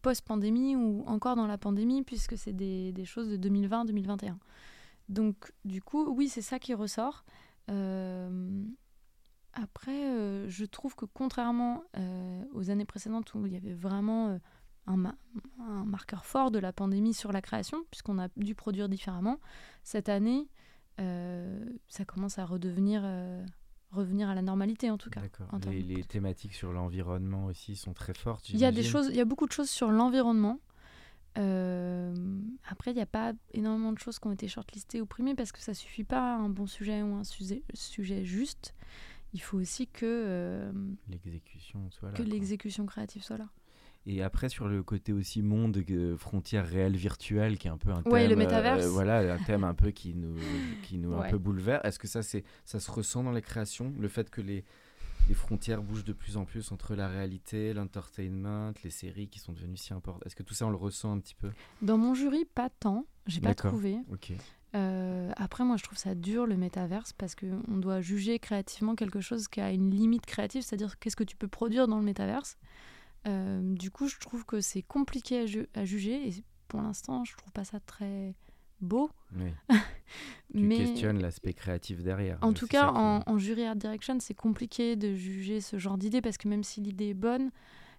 post-pandémie 0.02 0.76
ou 0.76 1.04
encore 1.06 1.36
dans 1.36 1.46
la 1.46 1.58
pandémie 1.58 2.02
puisque 2.02 2.36
c'est 2.36 2.52
des, 2.52 2.92
des, 2.92 3.04
choses 3.04 3.28
de 3.28 3.36
2020-2021. 3.48 4.36
Donc 5.08 5.52
du 5.64 5.82
coup, 5.82 6.06
oui, 6.14 6.28
c'est 6.28 6.42
ça 6.42 6.58
qui 6.58 6.74
ressort. 6.74 7.24
Euh, 7.70 8.64
après, 9.52 10.48
je 10.48 10.64
trouve 10.64 10.96
que 10.96 11.04
contrairement 11.04 11.84
aux 12.52 12.70
années 12.70 12.84
précédentes 12.84 13.34
où 13.34 13.46
il 13.46 13.52
y 13.52 13.56
avait 13.56 13.74
vraiment 13.74 14.40
un, 14.86 15.04
un, 15.04 15.84
marqueur 15.84 16.24
fort 16.24 16.50
de 16.50 16.58
la 16.58 16.72
pandémie 16.72 17.14
sur 17.14 17.30
la 17.30 17.40
création, 17.40 17.84
puisqu'on 17.90 18.18
a 18.18 18.28
dû 18.36 18.56
produire 18.56 18.88
différemment, 18.88 19.38
cette 19.84 20.08
année, 20.08 20.48
ça 20.98 22.04
commence 22.04 22.40
à 22.40 22.44
redevenir 22.44 23.04
revenir 23.94 24.28
à 24.28 24.34
la 24.34 24.42
normalité 24.42 24.90
en 24.90 24.98
tout 24.98 25.10
cas. 25.10 25.20
Les, 25.70 25.82
les, 25.82 26.04
thématiques 26.04 26.54
sur 26.54 26.72
l'environnement 26.72 27.46
aussi 27.46 27.76
sont 27.76 27.92
très 27.92 28.14
fortes. 28.14 28.50
Il 28.50 28.58
y 28.58 28.64
a 28.64 28.72
des 28.72 28.82
choses, 28.82 29.08
il 29.08 29.16
y 29.16 29.20
a 29.20 29.24
beaucoup 29.24 29.46
de 29.46 29.52
choses 29.52 29.70
sur 29.70 29.90
l'environnement. 29.90 30.58
Euh, 31.36 32.14
après, 32.68 32.92
il 32.92 32.94
n'y 32.94 33.02
a 33.02 33.06
pas 33.06 33.32
énormément 33.52 33.92
de 33.92 33.98
choses 33.98 34.18
qui 34.18 34.26
ont 34.26 34.32
été 34.32 34.46
shortlistées 34.46 35.00
ou 35.00 35.06
primées 35.06 35.34
parce 35.34 35.52
que 35.52 35.60
ça 35.60 35.74
suffit 35.74 36.04
pas 36.04 36.36
un 36.36 36.48
bon 36.48 36.66
sujet 36.66 37.02
ou 37.02 37.14
un 37.14 37.24
sujet, 37.24 37.62
sujet 37.74 38.24
juste. 38.24 38.74
Il 39.32 39.40
faut 39.40 39.58
aussi 39.58 39.88
que 39.88 40.04
euh, 40.04 40.72
l'exécution 41.08 41.90
soit 41.90 42.10
là. 42.10 42.16
Que 42.16 42.22
l'exécution 42.22 42.86
créative 42.86 43.22
soit 43.22 43.38
là. 43.38 43.48
Et 44.06 44.22
après, 44.22 44.48
sur 44.48 44.68
le 44.68 44.82
côté 44.82 45.12
aussi 45.12 45.42
monde, 45.42 45.82
euh, 45.90 46.16
frontière 46.16 46.66
réelle 46.66 46.96
virtuelle, 46.96 47.56
qui 47.56 47.68
est 47.68 47.70
un 47.70 47.78
peu 47.78 47.90
un 47.90 48.02
thème. 48.02 48.28
le 48.28 48.36
métaverse. 48.36 48.84
Euh, 48.84 48.88
voilà, 48.88 49.34
un 49.34 49.38
thème 49.38 49.64
un 49.64 49.74
peu 49.74 49.90
qui 49.92 50.14
nous, 50.14 50.36
qui 50.82 50.98
nous 50.98 51.14
un 51.14 51.28
peu 51.28 51.38
bouleverse. 51.38 51.84
Est-ce 51.84 51.98
que 51.98 52.08
ça, 52.08 52.22
c'est, 52.22 52.44
ça 52.64 52.80
se 52.80 52.90
ressent 52.90 53.22
dans 53.22 53.32
les 53.32 53.42
créations 53.42 53.94
Le 53.98 54.08
fait 54.08 54.28
que 54.28 54.42
les, 54.42 54.64
les 55.28 55.34
frontières 55.34 55.82
bougent 55.82 56.04
de 56.04 56.12
plus 56.12 56.36
en 56.36 56.44
plus 56.44 56.70
entre 56.70 56.94
la 56.94 57.08
réalité, 57.08 57.72
l'entertainment, 57.72 58.72
les 58.82 58.90
séries 58.90 59.28
qui 59.28 59.38
sont 59.38 59.52
devenues 59.52 59.78
si 59.78 59.94
importantes. 59.94 60.26
Est-ce 60.26 60.36
que 60.36 60.42
tout 60.42 60.54
ça, 60.54 60.66
on 60.66 60.70
le 60.70 60.76
ressent 60.76 61.12
un 61.12 61.18
petit 61.18 61.34
peu? 61.34 61.50
Dans 61.80 61.96
mon 61.96 62.14
jury, 62.14 62.44
pas 62.44 62.68
tant. 62.68 63.06
J'ai 63.26 63.40
pas 63.40 63.54
trouvé. 63.54 63.96
Euh, 64.74 65.32
après, 65.36 65.64
moi, 65.64 65.76
je 65.76 65.84
trouve 65.84 65.96
ça 65.96 66.14
dur 66.14 66.46
le 66.46 66.56
métaverse 66.56 67.12
parce 67.12 67.34
qu'on 67.34 67.76
doit 67.78 68.00
juger 68.00 68.38
créativement 68.38 68.96
quelque 68.96 69.20
chose 69.20 69.48
qui 69.48 69.60
a 69.60 69.70
une 69.70 69.90
limite 69.90 70.26
créative, 70.26 70.62
c'est-à-dire 70.62 70.98
qu'est-ce 70.98 71.16
que 71.16 71.24
tu 71.24 71.36
peux 71.36 71.48
produire 71.48 71.88
dans 71.88 71.98
le 71.98 72.04
métaverse? 72.04 72.58
Euh, 73.26 73.60
du 73.74 73.90
coup, 73.90 74.08
je 74.08 74.18
trouve 74.18 74.44
que 74.44 74.60
c'est 74.60 74.82
compliqué 74.82 75.46
à, 75.74 75.84
juger 75.84 76.28
et 76.28 76.44
pour 76.68 76.82
l'instant, 76.82 77.24
je 77.24 77.36
trouve 77.36 77.52
pas 77.52 77.64
ça 77.64 77.80
très 77.80 78.34
beau. 78.80 79.10
Oui. 79.36 79.50
tu 80.54 80.60
Mais 80.60 80.76
questionnes 80.76 81.20
l'aspect 81.20 81.54
créatif 81.54 82.02
derrière. 82.02 82.38
En 82.42 82.52
tout 82.52 82.66
cas, 82.66 82.90
en, 82.90 83.38
jury 83.38 83.64
art 83.64 83.76
direction, 83.76 84.18
c'est 84.20 84.34
compliqué 84.34 84.96
de 84.96 85.14
juger 85.14 85.60
ce 85.60 85.78
genre 85.78 85.98
d'idée 85.98 86.20
parce 86.20 86.36
que 86.36 86.48
même 86.48 86.64
si 86.64 86.80
l'idée 86.80 87.10
est 87.10 87.14
bonne, 87.14 87.50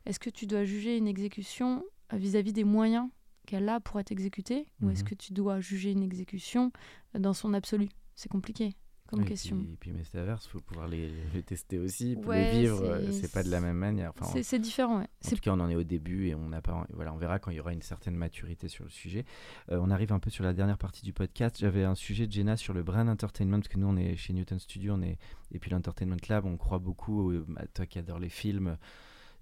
est-ce 0.05 0.19
que 0.19 0.29
tu 0.29 0.45
dois 0.45 0.63
juger 0.63 0.97
une 0.97 1.07
exécution 1.07 1.83
vis-à-vis 2.13 2.53
des 2.53 2.63
moyens 2.63 3.09
qu'elle 3.47 3.67
a 3.69 3.79
pour 3.79 3.99
être 3.99 4.11
exécutée? 4.11 4.67
Ou 4.81 4.89
est-ce 4.91 5.03
mhm. 5.03 5.09
que 5.09 5.15
tu 5.15 5.33
dois 5.33 5.59
juger 5.59 5.91
une 5.91 6.03
exécution 6.03 6.71
dans 7.17 7.33
son 7.33 7.53
absolu? 7.53 7.89
C'est 8.15 8.29
compliqué 8.29 8.75
comme 9.07 9.21
et 9.21 9.25
question. 9.25 9.57
Puis, 9.57 9.91
et 9.91 9.93
puis 9.93 9.93
il 10.13 10.37
faut 10.49 10.59
pouvoir 10.59 10.87
les, 10.87 11.11
tester 11.45 11.77
aussi, 11.77 12.15
pour 12.15 12.33
les 12.33 12.51
vivre. 12.51 12.83
Euh, 12.83 13.11
c'est 13.11 13.31
pas 13.31 13.43
de 13.43 13.49
la 13.49 13.59
même 13.61 13.77
manière. 13.77 14.11
Enfin, 14.17 14.41
c'est 14.41 14.59
différent. 14.59 14.99
Ouais. 14.99 15.07
En 15.25 15.29
tout 15.29 15.35
cas, 15.37 15.51
on 15.51 15.59
en 15.59 15.69
est 15.69 15.75
au 15.75 15.83
début 15.83 16.27
et 16.27 16.35
on 16.35 16.49
n'a 16.49 16.61
pas. 16.61 16.87
Voilà, 16.93 17.13
on 17.13 17.17
verra 17.17 17.39
quand 17.39 17.51
il 17.51 17.57
y 17.57 17.59
aura 17.59 17.73
une 17.73 17.81
certaine 17.81 18.15
maturité 18.15 18.67
sur 18.67 18.83
le 18.83 18.89
sujet. 18.89 19.25
Euh, 19.71 19.79
on 19.81 19.91
arrive 19.91 20.11
un 20.11 20.19
peu 20.19 20.29
sur 20.29 20.43
la 20.43 20.53
dernière 20.53 20.77
partie 20.77 21.03
du 21.03 21.13
podcast. 21.13 21.57
J'avais 21.59 21.83
un 21.83 21.95
sujet 21.95 22.27
de 22.27 22.31
Jenna 22.31 22.57
sur 22.57 22.73
le 22.73 22.83
brand 22.83 23.07
entertainment 23.07 23.59
parce 23.59 23.67
que 23.67 23.77
nous, 23.77 23.87
on 23.87 23.97
est 23.97 24.15
chez 24.15 24.33
Newton 24.33 24.59
Studio, 24.59 24.93
on 24.95 25.01
est 25.01 25.17
et 25.51 25.59
puis 25.59 25.71
l'entertainment 25.71 26.17
lab, 26.27 26.45
on 26.45 26.57
croit 26.57 26.79
beaucoup. 26.79 27.31
à 27.57 27.67
toi 27.67 27.85
qui 27.85 27.99
adore 27.99 28.19
les 28.19 28.29
films 28.29 28.77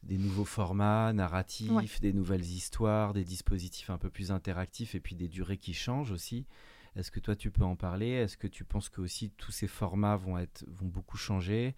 des 0.04 0.17
nouveaux 0.17 0.45
formats 0.45 1.13
narratifs, 1.13 2.02
des 2.02 2.13
nouvelles 2.13 2.45
histoires, 2.45 3.13
des 3.13 3.23
dispositifs 3.23 3.89
un 3.89 3.97
peu 3.97 4.10
plus 4.10 4.32
interactifs 4.32 4.95
et 4.95 4.99
puis 4.99 5.15
des 5.15 5.30
durées 5.30 5.58
qui 5.58 5.73
changent 5.73 6.12
aussi. 6.12 6.45
Est-ce 6.95 7.12
que 7.12 7.19
toi 7.19 7.36
tu 7.36 7.51
peux 7.51 7.63
en 7.63 7.75
parler? 7.75 8.10
Est-ce 8.10 8.38
que 8.38 8.47
tu 8.47 8.63
penses 8.63 8.89
que 8.89 9.01
aussi 9.01 9.32
tous 9.32 9.51
ces 9.51 9.67
formats 9.67 10.15
vont 10.15 10.38
être 10.38 10.63
vont 10.67 10.88
beaucoup 10.88 11.17
changer? 11.17 11.75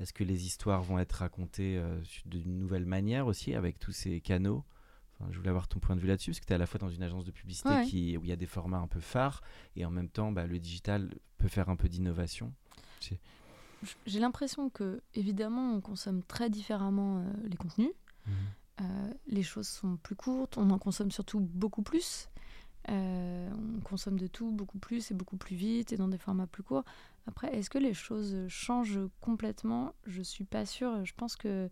Est-ce 0.00 0.12
que 0.12 0.24
les 0.24 0.46
histoires 0.46 0.82
vont 0.82 0.98
être 0.98 1.12
racontées 1.12 1.78
euh, 1.78 2.00
d'une 2.26 2.58
nouvelle 2.58 2.86
manière 2.86 3.26
aussi 3.26 3.54
avec 3.54 3.78
tous 3.78 3.92
ces 3.92 4.20
canaux? 4.20 4.64
Enfin, 5.14 5.30
Je 5.30 5.36
voulais 5.36 5.50
avoir 5.50 5.68
ton 5.68 5.78
point 5.78 5.94
de 5.94 6.00
vue 6.00 6.08
là-dessus 6.08 6.30
parce 6.30 6.40
que 6.40 6.46
tu 6.46 6.52
es 6.52 6.56
à 6.56 6.58
la 6.58 6.66
fois 6.66 6.78
dans 6.78 6.88
une 6.88 7.02
agence 7.02 7.24
de 7.24 7.30
publicité 7.30 7.84
qui, 7.84 8.16
où 8.16 8.24
il 8.24 8.28
y 8.28 8.32
a 8.32 8.36
des 8.36 8.46
formats 8.46 8.78
un 8.78 8.88
peu 8.88 9.00
phares 9.00 9.42
et 9.76 9.84
en 9.84 9.90
même 9.90 10.08
temps 10.08 10.32
bah, 10.32 10.46
le 10.46 10.58
digital 10.58 11.14
peut 11.38 11.48
faire 11.48 11.68
un 11.68 11.76
peu 11.76 11.88
d'innovation. 11.88 12.52
J'ai 14.06 14.18
l'impression 14.18 14.70
que 14.70 15.02
évidemment 15.14 15.74
on 15.74 15.80
consomme 15.80 16.22
très 16.22 16.48
différemment 16.48 17.18
euh, 17.18 17.32
les 17.44 17.56
contenus. 17.56 17.92
Mmh. 18.26 18.32
Euh, 18.80 19.12
les 19.28 19.42
choses 19.42 19.68
sont 19.68 19.96
plus 19.98 20.16
courtes, 20.16 20.58
on 20.58 20.70
en 20.70 20.78
consomme 20.78 21.10
surtout 21.10 21.38
beaucoup 21.38 21.82
plus. 21.82 22.28
Euh, 22.90 23.48
on 23.76 23.80
consomme 23.80 24.18
de 24.18 24.26
tout 24.26 24.50
beaucoup 24.50 24.78
plus 24.78 25.10
et 25.10 25.14
beaucoup 25.14 25.36
plus 25.36 25.56
vite 25.56 25.92
et 25.92 25.96
dans 25.96 26.08
des 26.08 26.18
formats 26.18 26.46
plus 26.46 26.62
courts. 26.62 26.84
Après, 27.26 27.54
est-ce 27.56 27.70
que 27.70 27.78
les 27.78 27.94
choses 27.94 28.36
changent 28.48 29.00
complètement? 29.20 29.94
Je 30.06 30.22
suis 30.22 30.44
pas 30.44 30.66
sûre. 30.66 31.04
Je 31.04 31.14
pense 31.14 31.36
que. 31.36 31.70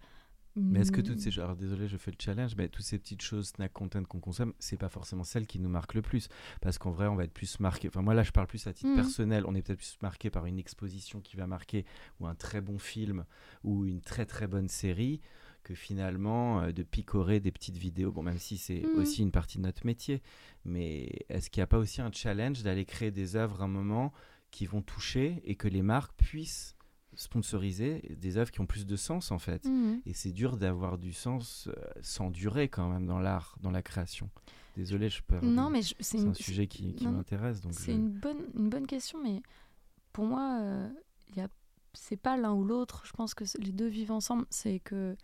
Mais 0.55 0.81
est-ce 0.81 0.92
que 0.92 1.01
toutes 1.01 1.18
ces 1.18 1.38
alors 1.40 1.57
désolé, 1.57 1.88
je 1.88 1.96
fais 1.96 2.11
le 2.11 2.18
challenge, 2.20 2.57
mais 2.57 2.68
toutes 2.68 2.85
ces 2.85 2.98
petites 2.98 3.22
choses 3.22 3.48
snack 3.48 3.72
content 3.72 4.05
qu'on 4.05 4.20
consomme, 4.20 4.53
c'est 4.59 4.77
pas 4.77 4.90
forcément 4.90 5.25
celles 5.25 5.46
qui 5.46 5.59
nous 5.59 5.70
marquent 5.70 5.94
le 5.94 6.03
plus, 6.03 6.29
parce 6.61 6.77
qu'en 6.77 6.90
vrai, 6.90 7.07
on 7.07 7.14
va 7.14 7.25
être 7.25 7.33
plus 7.33 7.59
marqué. 7.59 7.88
Enfin, 7.88 8.03
moi 8.03 8.12
là, 8.12 8.22
je 8.22 8.33
parle 8.33 8.46
plus 8.46 8.66
à 8.66 8.75
titre 8.75 8.90
mhm. 8.90 8.96
personnel. 8.96 9.44
On 9.46 9.55
est 9.55 9.62
peut-être 9.62 9.79
plus 9.79 9.96
marqué 10.03 10.29
par 10.29 10.44
une 10.44 10.59
exposition 10.59 11.22
qui 11.22 11.38
va 11.38 11.46
marquer 11.46 11.87
ou 12.20 12.27
un 12.27 12.35
très 12.35 12.61
bon 12.61 12.79
film 12.79 13.25
ou 13.64 13.87
une 13.87 14.03
très 14.03 14.27
très 14.27 14.46
bonne 14.46 14.68
série 14.68 15.22
que 15.62 15.75
finalement 15.75 16.61
euh, 16.61 16.72
de 16.72 16.83
picorer 16.83 17.40
des 17.40 17.53
petites 17.53 17.77
vidéos, 17.77 18.12
bon 18.12 18.22
même 18.22 18.38
si 18.38 18.59
c'est 18.59 18.81
mmh. 18.81 18.98
aussi 18.98 19.22
une 19.22 19.33
partie 19.33 19.59
de 19.59 19.62
notre 19.62 19.87
métier, 19.87 20.22
mais 20.64 21.25
est-ce 21.29 21.51
qu'il 21.51 21.61
n'y 21.61 21.64
a 21.64 21.68
pas 21.68 21.79
aussi 21.79 22.01
un 22.01 22.12
challenge 22.12 22.62
d'aller 22.62 22.85
créer 22.85 23.11
des 23.11 23.37
œuvres 23.37 23.62
à 23.62 23.64
un 23.64 23.68
moment 23.68 24.12
qui 24.51 24.66
vont 24.66 24.83
toucher 24.83 25.40
et 25.44 25.55
que 25.55 25.68
les 25.68 25.83
marques 25.83 26.14
puissent 26.16 26.77
sponsoriser 27.14 28.16
des 28.18 28.38
œuvres 28.38 28.51
qui 28.51 28.61
ont 28.61 28.66
plus 28.66 28.87
de 28.87 28.96
sens 28.96 29.31
en 29.31 29.38
fait? 29.38 29.64
Mmh. 29.64 30.01
Et 30.07 30.14
c'est 30.14 30.33
dur 30.33 30.57
d'avoir 30.57 30.98
du 30.98 31.12
sens 31.12 31.68
euh, 31.68 31.75
sans 32.01 32.31
durée 32.31 32.68
quand 32.68 32.88
même 32.88 33.07
dans 33.07 33.18
l'art, 33.18 33.57
dans 33.61 33.70
la 33.70 33.83
création. 33.83 34.31
Désolé, 34.77 35.11
je 35.11 35.22
peux. 35.22 35.38
Non, 35.40 35.68
mais 35.68 35.83
c'est 35.83 36.18
un 36.20 36.33
sujet 36.33 36.66
qui, 36.66 36.94
qui 36.94 37.07
m'intéresse. 37.07 37.61
C'est 37.72 37.92
une, 37.92 38.09
bonne, 38.09 38.38
une 38.57 38.70
bonne 38.70 38.87
question, 38.87 39.22
mais 39.22 39.42
pour 40.14 40.25
moi, 40.25 40.61
euh, 40.62 40.88
il 41.29 41.37
y 41.37 41.40
a 41.40 41.48
c'est 41.94 42.16
pas 42.16 42.37
l'un 42.37 42.53
ou 42.53 42.64
l'autre. 42.64 43.03
Je 43.05 43.12
pense 43.12 43.35
que 43.35 43.44
les 43.59 43.72
deux 43.72 43.87
vivent 43.87 44.12
ensemble. 44.12 44.46
C'est 44.51 44.81
que 44.81 45.16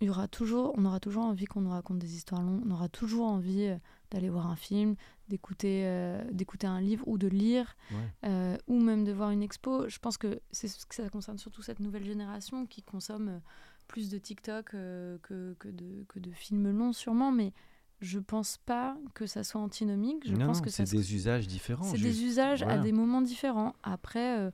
il 0.00 0.06
y 0.08 0.10
aura 0.10 0.28
toujours, 0.28 0.74
on 0.76 0.84
aura 0.84 1.00
toujours 1.00 1.24
envie 1.24 1.46
qu'on 1.46 1.62
nous 1.62 1.70
raconte 1.70 1.98
des 1.98 2.14
histoires 2.16 2.42
longues, 2.42 2.62
on 2.66 2.70
aura 2.70 2.88
toujours 2.88 3.26
envie 3.26 3.64
euh, 3.66 3.76
d'aller 4.10 4.28
voir 4.28 4.46
un 4.48 4.56
film, 4.56 4.94
d'écouter 5.28 5.82
euh, 5.86 6.22
d'écouter 6.32 6.66
un 6.66 6.80
livre 6.80 7.02
ou 7.08 7.16
de 7.18 7.28
lire, 7.28 7.76
Ouais. 7.90 7.96
euh, 8.30 8.56
ou 8.66 8.78
même 8.78 9.04
de 9.04 9.12
voir 9.12 9.30
une 9.30 9.42
expo. 9.42 9.88
Je 9.88 9.98
pense 9.98 10.18
que, 10.18 10.40
c'est 10.50 10.68
ce 10.68 10.84
que 10.86 10.94
ça 10.94 11.08
concerne 11.08 11.38
surtout 11.38 11.62
cette 11.62 11.80
nouvelle 11.80 12.04
génération 12.04 12.66
qui 12.66 12.82
consomme 12.82 13.40
plus 13.88 14.10
de 14.10 14.18
TikTok 14.18 14.74
euh, 14.74 15.16
que, 15.22 15.54
que, 15.58 15.68
de, 15.68 16.04
que 16.08 16.18
de 16.18 16.30
films 16.32 16.70
longs 16.76 16.92
sûrement, 16.92 17.32
mais 17.32 17.52
je 18.00 18.18
pense 18.18 18.58
pas 18.58 18.98
que 19.14 19.24
ça 19.26 19.42
soit 19.44 19.60
antinomique. 19.60 20.22
Je 20.28 20.34
non, 20.34 20.46
pense 20.46 20.60
que 20.60 20.68
c'est 20.70 20.84
des 20.90 21.14
usages 21.14 21.46
différents. 21.48 21.84
c'est 21.84 21.98
des 21.98 22.22
usages 22.22 22.62
à 22.62 22.76
des 22.78 22.92
moments 22.92 23.22
différents. 23.22 23.74
Après, 23.82 24.52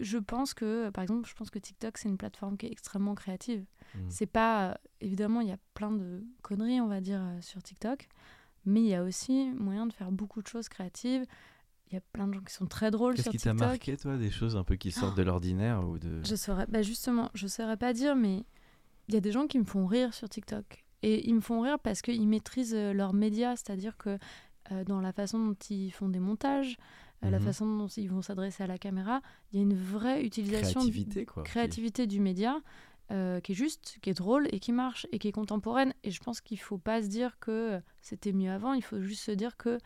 je 0.00 0.18
pense 0.18 0.54
que, 0.54 0.90
par 0.90 1.02
exemple, 1.02 1.28
je 1.28 1.34
pense 1.34 1.50
que 1.50 1.58
TikTok, 1.58 1.98
c'est 1.98 2.08
une 2.08 2.16
plateforme 2.18 2.56
qui 2.56 2.66
est 2.66 2.72
extrêmement 2.72 3.14
créative. 3.14 3.64
Mm. 3.94 3.98
C'est 4.08 4.26
pas. 4.26 4.70
euh, 4.70 4.74
évidemment, 5.00 5.40
il 5.40 5.48
y 5.48 5.52
a 5.52 5.58
plein 5.74 5.90
de 5.90 6.24
conneries, 6.42 6.80
on 6.80 6.88
va 6.88 7.00
dire, 7.00 7.20
euh, 7.22 7.40
sur 7.40 7.62
TikTok. 7.62 8.08
Mais 8.64 8.80
il 8.80 8.86
y 8.86 8.94
a 8.94 9.02
aussi 9.02 9.50
moyen 9.52 9.86
de 9.86 9.92
faire 9.92 10.12
beaucoup 10.12 10.40
de 10.42 10.46
choses 10.46 10.68
créatives. 10.68 11.24
Il 11.90 11.94
y 11.94 11.96
a 11.98 12.00
plein 12.12 12.26
de 12.26 12.34
gens 12.34 12.40
qui 12.40 12.54
sont 12.54 12.66
très 12.66 12.90
drôles 12.90 13.14
Qu'est-ce 13.14 13.24
sur 13.24 13.32
qui 13.32 13.38
t'a 13.38 13.50
TikTok. 13.50 13.68
marqué, 13.68 13.96
toi, 13.96 14.16
des 14.16 14.30
choses 14.30 14.56
un 14.56 14.64
peu 14.64 14.76
qui 14.76 14.92
sortent 14.92 15.16
de 15.16 15.22
l'ordinaire 15.22 15.86
ou 15.86 15.98
de... 15.98 16.22
Je 16.24 16.36
saurais, 16.36 16.66
bah 16.66 16.80
justement, 16.80 17.30
je 17.34 17.46
saurais 17.46 17.76
pas 17.76 17.92
dire, 17.92 18.16
mais 18.16 18.44
il 19.08 19.14
y 19.14 19.16
a 19.16 19.20
des 19.20 19.32
gens 19.32 19.46
qui 19.46 19.58
me 19.58 19.64
font 19.64 19.86
rire 19.86 20.14
sur 20.14 20.28
TikTok. 20.28 20.84
Et 21.02 21.28
ils 21.28 21.34
me 21.34 21.40
font 21.40 21.60
rire 21.60 21.78
parce 21.78 22.00
qu'ils 22.00 22.26
maîtrisent 22.28 22.74
euh, 22.74 22.92
leurs 22.94 23.12
médias, 23.12 23.56
c'est-à-dire 23.56 23.96
que 23.98 24.16
euh, 24.70 24.84
dans 24.84 25.00
la 25.00 25.12
façon 25.12 25.38
dont 25.44 25.56
ils 25.68 25.90
font 25.90 26.08
des 26.08 26.20
montages, 26.20 26.78
euh, 27.24 27.30
la 27.30 27.38
Mhm. 27.38 27.44
façon 27.44 27.76
dont 27.76 27.86
ils 27.88 28.08
vont 28.10 28.22
s'adresser 28.22 28.62
à 28.62 28.66
la 28.66 28.78
caméra, 28.78 29.20
il 29.52 29.56
y 29.56 29.60
a 29.60 29.62
une 29.62 29.74
vraie 29.74 30.24
utilisation, 30.24 30.80
créativité, 30.80 31.24
quoi. 31.24 31.42
créativité 31.44 32.06
du 32.06 32.20
média 32.20 32.60
euh, 33.10 33.40
qui 33.40 33.52
est 33.52 33.54
juste, 33.54 33.98
qui 34.00 34.10
est 34.10 34.14
drôle 34.14 34.48
et 34.52 34.58
qui 34.60 34.72
marche 34.72 35.06
et 35.12 35.18
qui 35.18 35.28
est 35.28 35.32
contemporaine. 35.32 35.92
Et 36.02 36.10
je 36.10 36.20
pense 36.20 36.40
qu'il 36.40 36.58
faut 36.58 36.78
pas 36.78 37.02
se 37.02 37.08
dire 37.08 37.38
que 37.40 37.80
c'était 38.00 38.32
mieux 38.32 38.50
avant, 38.50 38.72
il 38.72 38.82
faut 38.82 39.00
juste 39.00 39.24
se 39.24 39.32
dire 39.32 39.56
que 39.56 39.78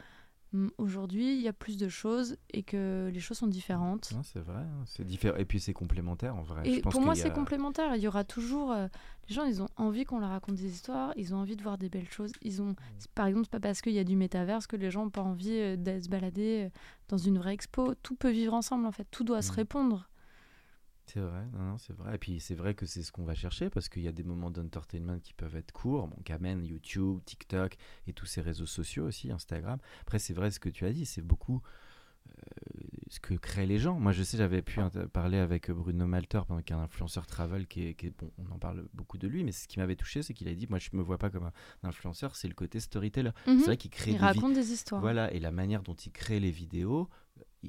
aujourd'hui 0.79 1.35
il 1.37 1.41
y 1.43 1.49
a 1.49 1.53
plus 1.53 1.77
de 1.77 1.89
choses 1.89 2.37
et 2.53 2.63
que 2.63 3.11
les 3.13 3.21
choses 3.21 3.39
sont 3.39 3.47
différentes. 3.47 4.13
C'est 4.23 4.41
vrai, 4.41 4.63
hein, 4.63 4.83
c'est 4.87 5.05
différent. 5.05 5.37
Et 5.39 5.45
puis 5.45 5.61
c'est 5.61 5.73
complémentaire 5.73 6.37
en 6.37 6.43
vrai. 6.43 6.63
Je 6.65 6.71
Et 6.71 6.81
pense 6.81 6.93
pour 6.93 7.03
moi, 7.03 7.15
c'est 7.15 7.27
a- 7.29 7.31
complémentaire. 7.31 7.95
Il 7.97 8.03
y 8.03 8.09
aura 8.09 8.25
toujours. 8.25 8.73
euh, 8.73 8.87
les 9.29 9.35
gens, 9.35 9.45
ils 9.45 9.61
ont 9.63 9.69
envie 9.77 10.05
qu'on 10.05 10.21
leur 10.21 10.31
raconte 10.31 10.55
des 10.57 10.71
histoires, 10.71 11.13
ils 11.17 11.35
ont 11.35 11.39
envie 11.39 11.57
de 11.57 11.63
voir 11.63 11.79
des 11.79 11.89
belles 11.89 12.09
choses. 12.09 12.33
Ils 12.43 12.63
ont, 12.63 12.77
c'est- 12.99 13.11
par 13.13 13.27
exemple, 13.27 13.49
pas 13.49 13.61
parce 13.61 13.81
qu'il 13.81 13.93
y 13.93 13.99
a 13.99 14.05
du 14.05 14.17
métaverse 14.17 14.67
que 14.67 14.77
les 14.77 14.91
gens 14.91 15.05
n'ont 15.05 15.11
pas 15.11 15.23
envie 15.23 15.51
euh, 15.59 15.77
d'aller 15.77 16.03
se 16.03 16.09
balader 16.09 16.67
euh, 16.67 16.79
dans 17.09 17.19
une 17.19 17.39
vraie 17.39 17.55
expo. 17.55 17.95
Tout 18.03 18.15
peut 18.15 18.31
vivre 18.31 18.55
ensemble, 18.55 18.87
en 18.87 18.93
fait. 18.93 19.07
Tout 19.11 19.25
doit 19.25 19.43
se 19.43 19.51
Mm. 19.53 19.55
répondre. 19.57 20.09
C'est 21.07 21.21
vrai, 21.21 21.45
non, 21.53 21.61
non, 21.61 21.79
c'est 21.79 21.93
vrai. 21.93 22.17
Et 22.17 22.19
puis 22.19 22.41
c'est 22.41 22.55
vrai 22.57 22.75
que 22.75 22.85
c'est 22.85 23.03
ce 23.03 23.13
qu'on 23.13 23.25
va 23.25 23.35
chercher 23.35 23.71
parce 23.71 23.89
qu'il 23.89 24.03
y 24.03 24.09
a 24.09 24.13
des 24.13 24.25
moments 24.25 24.51
d'entertainment 24.51 25.21
qui 25.21 25.35
peuvent 25.35 25.55
être 25.57 25.71
courts, 25.73 26.09
bon, 26.09 26.17
qu'amènent 26.25 26.65
YouTube, 26.65 27.21
TikTok 27.25 27.77
et 28.09 28.13
tous 28.13 28.27
ces 28.27 28.41
réseaux 28.41 28.67
sociaux 28.67 29.07
aussi, 29.07 29.31
Instagram. 29.31 29.79
Après, 30.03 30.19
c'est 30.19 30.35
vrai 30.35 30.51
ce 30.51 30.59
que 30.59 30.69
tu 30.69 30.85
as 30.85 30.93
dit, 30.93 31.07
c'est 31.07 31.23
beaucoup 31.23 31.63
euh, 32.29 32.33
ce 33.09 33.21
que 33.21 33.35
créent 33.35 33.67
les 33.67 33.79
gens. 33.79 34.01
Moi, 34.01 34.11
je 34.11 34.25
sais, 34.25 34.37
j'avais 34.37 34.63
pu 34.63 34.81
inter- 34.81 35.07
parler 35.13 35.39
avec 35.39 35.71
Bruno 35.71 36.07
Malter, 36.09 36.41
qui 36.65 36.73
est 36.73 36.77
un 36.77 36.81
influenceur 36.81 37.27
travel, 37.27 37.69
qui 37.69 37.87
est, 37.87 37.95
qui 37.95 38.07
est- 38.09 38.19
bon, 38.19 38.33
on 38.39 38.51
en 38.53 38.59
parle 38.59 38.85
beaucoup 38.93 39.17
de 39.17 39.29
lui, 39.29 39.45
mais 39.45 39.53
ce 39.53 39.69
qui 39.69 39.79
m'avait 39.79 39.95
touché, 39.97 40.23
c'est 40.25 40.35
qu'il 40.35 40.49
a 40.49 40.55
dit, 40.55 40.67
moi, 40.69 40.81
je 40.81 40.91
me 40.93 41.03
vois 41.03 41.19
pas 41.19 41.31
comme 41.31 41.45
un 41.45 41.89
influenceur, 41.89 42.35
c'est 42.35 42.49
le 42.49 42.55
côté 42.55 42.81
storyteller. 42.81 43.31
Mhm. 43.47 43.59
C'est 43.61 43.65
vrai 43.67 43.77
qu'il 43.77 43.91
crée 43.93 44.11
Ils 44.11 44.15
des 44.19 44.25
racontent 44.25 44.49
des 44.51 44.73
histoires. 44.73 45.01
Voilà, 45.01 45.33
et 45.33 45.39
la 45.39 45.53
manière 45.53 45.83
dont 45.83 45.95
il 45.95 46.11
crée 46.11 46.41
les 46.41 46.51
vidéos, 46.51 47.09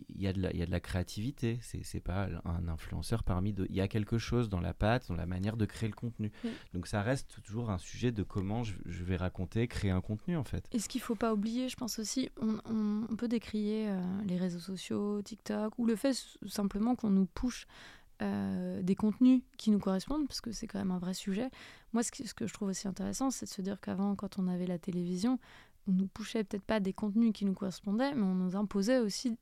il 0.09 0.21
y 0.21 0.27
a 0.27 0.33
de 0.33 0.41
la, 0.41 0.51
il 0.51 0.59
y 0.59 0.61
a 0.61 0.65
de 0.65 0.71
la 0.71 0.79
créativité. 0.79 1.59
C'est 1.61 1.99
pas 1.99 2.27
un 2.45 2.67
influenceur 2.67 3.23
parmi 3.23 3.53
d'autres. 3.53 3.69
Il 3.71 3.75
y 3.75 3.81
a 3.81 3.87
quelque 3.87 4.17
chose 4.17 4.49
dans 4.49 4.59
la 4.59 4.73
patte, 4.73 5.07
dans 5.07 5.15
la 5.15 5.25
manière 5.25 5.57
de 5.57 5.65
créer 5.65 5.89
le 5.89 5.95
contenu. 5.95 6.31
Oui. 6.43 6.51
Donc 6.73 6.87
ça 6.87 7.01
reste 7.01 7.41
toujours 7.43 7.69
un 7.69 7.77
sujet 7.77 8.11
de 8.11 8.23
comment 8.23 8.63
je, 8.63 8.73
je 8.85 9.03
vais 9.03 9.15
raconter, 9.17 9.67
créer 9.67 9.91
un 9.91 10.01
contenu 10.01 10.37
en 10.37 10.43
fait. 10.43 10.67
Et 10.71 10.79
ce 10.79 10.87
qu'il 10.89 11.01
faut 11.01 11.15
pas 11.15 11.33
oublier, 11.33 11.69
je 11.69 11.75
pense 11.75 11.99
aussi, 11.99 12.29
on, 12.41 13.15
peut 13.17 13.27
décrier 13.27 13.87
euh, 13.89 14.01
les 14.25 14.37
réseaux 14.37 14.59
sociaux, 14.59 15.21
TikTok, 15.23 15.77
ou 15.79 15.85
le 15.85 15.95
fait 15.95 16.13
simplement 16.47 16.95
qu'on 16.95 17.09
nous 17.09 17.25
push 17.25 17.65
euh, 18.21 18.81
des 18.81 18.95
contenus 18.95 19.41
qui 19.57 19.69
nous 19.71 19.79
correspondent, 19.79 20.27
parce 20.27 20.41
que 20.41 20.51
c'est 20.51 20.65
quand 20.67 20.79
même 20.79 20.91
un 20.91 20.97
vrai 20.99 21.13
sujet. 21.13 21.49
Moi, 21.93 22.03
ce, 22.03 22.11
qui- 22.11 22.27
ce 22.27 22.33
que 22.33 22.47
je 22.47 22.53
trouve 22.53 22.69
aussi 22.69 22.87
intéressant, 22.87 23.29
c'est 23.31 23.45
de 23.45 23.51
se 23.51 23.61
dire 23.61 23.79
qu'avant, 23.79 24.15
quand 24.15 24.39
on 24.39 24.47
avait 24.47 24.65
la 24.67 24.79
télévision, 24.79 25.39
on 25.87 25.91
nous 25.93 26.07
pushait 26.07 26.43
peut-être 26.43 26.63
pas 26.65 26.79
des 26.79 26.93
contenus 26.93 27.31
qui 27.33 27.45
nous 27.45 27.53
correspondaient, 27.53 28.13
mais 28.13 28.23
on 28.23 28.35
nous 28.35 28.55
imposait 28.55 28.99
aussi 28.99 29.37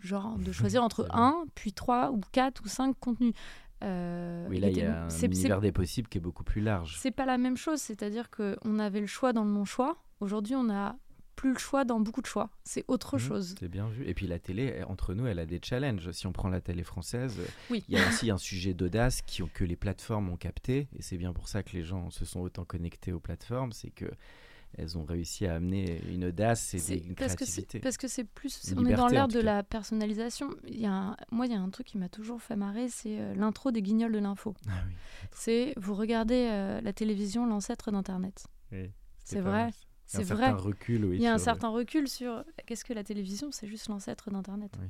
genre 0.00 0.36
de 0.38 0.52
choisir 0.52 0.82
entre 0.82 1.06
un, 1.10 1.44
puis 1.54 1.72
trois, 1.72 2.10
ou 2.10 2.20
quatre, 2.32 2.62
ou 2.64 2.68
cinq 2.68 2.98
contenus. 3.00 3.34
Euh, 3.82 4.46
Oui, 4.48 4.60
là, 4.60 4.68
il 4.70 4.76
y 4.78 4.82
a 4.82 5.04
un 5.06 5.08
univers 5.08 5.60
des 5.60 5.72
possibles 5.72 6.08
qui 6.08 6.18
est 6.18 6.20
beaucoup 6.20 6.44
plus 6.44 6.60
large. 6.60 6.96
c'est 7.00 7.10
pas 7.10 7.26
la 7.26 7.38
même 7.38 7.56
chose, 7.56 7.80
c'est-à-dire 7.80 8.30
qu'on 8.30 8.78
avait 8.78 9.00
le 9.00 9.06
choix 9.06 9.32
dans 9.32 9.44
le 9.44 9.50
non-choix. 9.50 9.96
Aujourd'hui, 10.20 10.54
on 10.54 10.64
n'a 10.64 10.96
plus 11.34 11.54
le 11.54 11.58
choix 11.58 11.84
dans 11.84 11.98
beaucoup 11.98 12.20
de 12.20 12.26
choix. 12.26 12.50
C'est 12.62 12.84
autre 12.86 13.16
Mhm, 13.16 13.20
chose. 13.22 13.54
C'est 13.58 13.68
bien 13.68 13.88
vu. 13.88 14.06
Et 14.06 14.14
puis 14.14 14.26
la 14.28 14.38
télé, 14.38 14.84
entre 14.86 15.14
nous, 15.14 15.26
elle 15.26 15.38
a 15.40 15.46
des 15.46 15.58
challenges. 15.64 16.12
Si 16.12 16.26
on 16.28 16.32
prend 16.32 16.48
la 16.48 16.60
télé 16.60 16.84
française, 16.84 17.40
Oui. 17.70 17.82
il 17.88 17.98
y 17.98 18.00
a 18.00 18.06
aussi 18.06 18.30
un 18.30 18.36
sujet 18.38 18.74
d'audace 18.74 19.22
qui, 19.22 19.42
que 19.52 19.64
les 19.64 19.74
plateformes 19.74 20.28
ont 20.28 20.36
capté. 20.36 20.88
Et 20.94 21.02
c'est 21.02 21.16
bien 21.16 21.32
pour 21.32 21.48
ça 21.48 21.62
que 21.64 21.72
les 21.72 21.82
gens 21.82 22.10
se 22.10 22.24
sont 22.24 22.40
autant 22.40 22.64
connectés 22.64 23.12
aux 23.12 23.18
plateformes. 23.18 23.72
C'est 23.72 23.90
que 23.90 24.04
elles 24.78 24.96
ont 24.98 25.04
réussi 25.04 25.46
à 25.46 25.54
amener 25.54 26.00
une 26.10 26.24
audace 26.24 26.74
et 26.74 26.78
des, 26.80 27.06
une 27.06 27.14
parce 27.14 27.32
que 27.34 27.44
créativité. 27.44 27.78
parce 27.80 27.96
que 27.96 28.08
c'est 28.08 28.24
plus 28.24 28.70
Une 28.70 28.78
on 28.80 28.84
est 28.86 28.94
dans 28.94 29.06
l'ère 29.08 29.28
de 29.28 29.40
la 29.40 29.62
personnalisation 29.62 30.48
il 30.66 30.80
y 30.80 30.86
a 30.86 30.92
un- 30.92 31.16
moi 31.30 31.46
il 31.46 31.52
y 31.52 31.54
a 31.54 31.60
un 31.60 31.68
truc 31.70 31.86
qui 31.86 31.98
m'a 31.98 32.08
toujours 32.08 32.40
fait 32.42 32.56
marrer 32.56 32.88
c'est 32.88 33.20
euh, 33.20 33.34
l'intro 33.34 33.70
des 33.70 33.82
guignols 33.82 34.12
de 34.12 34.18
l'info 34.18 34.54
Ah 34.68 34.72
oui. 34.86 34.94
c'est 35.32 35.74
vous 35.76 35.94
regardez 35.94 36.48
euh, 36.50 36.80
la 36.80 36.92
télévision 36.92 37.46
l'ancêtre 37.46 37.90
d'internet 37.90 38.46
Oui, 38.72 38.90
c'est 39.24 39.40
vrai 39.40 39.64
mal, 39.64 39.72
ça. 40.06 40.18
Il 40.18 40.20
y 40.20 40.22
a 40.22 40.26
c'est 40.26 40.32
un 40.32 40.34
vrai 40.36 40.46
certain 40.46 40.62
recul, 40.62 41.04
oui. 41.04 41.16
il 41.16 41.22
y 41.22 41.26
a 41.26 41.30
un 41.32 41.36
le- 41.36 41.42
certain 41.42 41.68
recul 41.68 42.08
sur 42.08 42.44
qu'est-ce 42.66 42.84
que 42.84 42.92
la 42.92 43.04
télévision 43.04 43.50
c'est 43.52 43.66
juste 43.66 43.88
l'ancêtre 43.88 44.30
d'internet 44.30 44.72
Oui. 44.80 44.88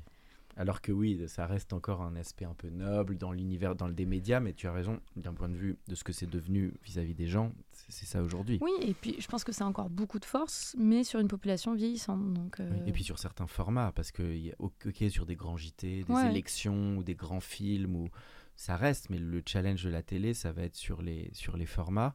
Alors 0.56 0.82
que 0.82 0.92
oui, 0.92 1.18
ça 1.28 1.46
reste 1.46 1.72
encore 1.72 2.02
un 2.02 2.14
aspect 2.16 2.44
un 2.44 2.52
peu 2.54 2.68
noble 2.68 3.16
dans 3.16 3.32
l'univers, 3.32 3.74
dans 3.74 3.86
le 3.86 3.94
des 3.94 4.04
médias, 4.04 4.38
mais 4.40 4.52
tu 4.52 4.66
as 4.66 4.72
raison, 4.72 5.00
d'un 5.16 5.32
point 5.32 5.48
de 5.48 5.56
vue 5.56 5.78
de 5.88 5.94
ce 5.94 6.04
que 6.04 6.12
c'est 6.12 6.28
devenu 6.28 6.74
vis-à-vis 6.84 7.14
des 7.14 7.26
gens, 7.26 7.52
c'est 7.88 8.04
ça 8.06 8.22
aujourd'hui. 8.22 8.58
oui 8.60 8.70
et 8.82 8.92
puis 8.92 9.16
je 9.18 9.26
pense 9.28 9.44
que 9.44 9.52
c'est 9.52 9.64
encore 9.64 9.88
beaucoup 9.88 10.18
de 10.18 10.24
force 10.26 10.74
mais 10.78 11.04
sur 11.04 11.20
une 11.20 11.28
population 11.28 11.74
vieillissante 11.74 12.34
donc 12.34 12.56
Oui, 12.58 12.66
euh, 12.70 12.86
Et 12.86 12.92
puis 12.92 13.02
sur 13.02 13.18
certains 13.18 13.46
formats, 13.46 13.92
parce 13.92 14.12
que 14.12 14.22
y 14.22 14.50
a- 14.50 14.54
ok 14.58 15.04
sur 15.08 15.24
des 15.24 15.36
grands 15.36 15.56
JT, 15.56 16.04
des 16.04 16.12
Ouais. 16.12 16.28
élections 16.28 16.98
ou 16.98 17.02
des 17.02 17.14
grands 17.14 17.40
films, 17.40 17.96
ou 17.96 18.08
ça 18.54 18.76
reste, 18.76 19.08
mais 19.08 19.18
le 19.18 19.42
challenge 19.46 19.82
de 19.84 19.90
la 19.90 20.02
télé, 20.02 20.34
ça 20.34 20.52
va 20.52 20.62
être 20.64 20.76
sur 20.76 21.00
les, 21.00 21.30
sur 21.32 21.56
les 21.56 21.66
formats 21.66 22.14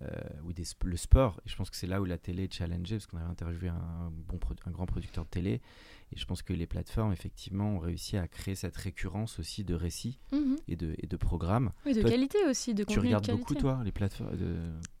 euh, 0.00 0.08
ou 0.44 0.52
des, 0.52 0.64
le 0.84 0.96
sport. 0.96 1.40
Et 1.44 1.48
je 1.50 1.56
pense 1.56 1.68
que 1.68 1.76
c'est 1.76 1.86
là 1.86 2.00
où 2.00 2.04
la 2.04 2.16
télé 2.18 2.44
est 2.44 2.54
challengée, 2.54 2.96
parce 2.96 3.06
qu'on 3.06 3.18
avait 3.18 3.26
interviewé 3.28 3.68
un, 3.68 4.10
bon, 4.10 4.38
un 4.64 4.70
grand 4.70 4.86
producteur 4.86 5.24
de 5.24 5.30
télé, 5.30 5.60
et 6.12 6.18
je 6.18 6.24
pense 6.26 6.42
que 6.42 6.52
les 6.52 6.66
plateformes, 6.66 7.12
effectivement, 7.12 7.76
ont 7.76 7.78
réussi 7.78 8.16
à 8.16 8.28
créer 8.28 8.54
cette 8.54 8.76
récurrence 8.76 9.38
aussi 9.38 9.64
de 9.64 9.74
récits 9.74 10.18
mhm. 10.32 10.56
et 10.68 10.76
de, 10.76 10.94
et 10.98 11.06
de 11.06 11.16
programmes. 11.16 11.72
oui 11.86 11.94
de 11.94 12.00
Toi, 12.02 12.10
qualité 12.10 12.38
aussi 12.48 12.74
de 12.74 12.84
Tu 12.84 12.94
de 12.96 13.00
regardes 13.00 13.26
beaucoup, 13.30 13.54
toi, 13.54 13.80
les 13.84 13.92
plateformes 13.92 14.36
de, 14.36 14.56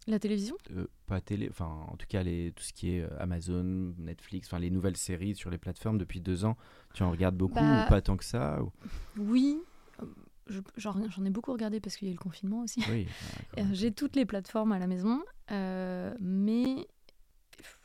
la 0.06 0.18
télévision? 0.18 0.56
euh, 0.70 0.86
pas 1.06 1.20
télé, 1.20 1.48
enfin 1.50 1.66
en 1.88 1.96
tout 1.96 2.06
cas 2.08 2.22
les, 2.22 2.52
tout 2.52 2.62
ce 2.64 2.72
qui 2.72 2.92
est 2.96 3.02
euh, 3.02 3.08
Amazon, 3.20 3.94
Netflix, 3.98 4.48
enfin 4.48 4.58
les 4.58 4.70
nouvelles 4.70 4.96
séries 4.96 5.34
sur 5.34 5.50
les 5.50 5.58
plateformes 5.58 5.98
depuis 5.98 6.20
deux 6.20 6.44
ans, 6.44 6.56
tu 6.94 7.02
en 7.02 7.10
regardes 7.10 7.36
beaucoup 7.36 7.58
Bah, 7.60 7.84
ou 7.86 7.88
pas 7.88 8.00
tant 8.00 8.16
que 8.16 8.24
ça 8.24 8.62
ou- 8.62 8.72
oui 9.18 9.58
euh, 10.02 10.06
je- 10.48 10.60
j'en 10.76 11.24
ai 11.24 11.30
beaucoup 11.30 11.52
regardé 11.52 11.78
parce 11.80 11.96
qu'il 11.96 12.08
y 12.08 12.10
a 12.10 12.12
eu 12.12 12.16
le 12.16 12.20
confinement 12.22 12.62
aussi 12.62 12.82
Oui. 12.88 13.06
Euh, 13.58 13.62
J'ai 13.72 13.92
toutes 13.92 14.16
les 14.16 14.24
plateformes 14.24 14.72
à 14.72 14.78
la 14.78 14.86
maison, 14.86 15.20
euh, 15.50 16.14
mais 16.20 16.86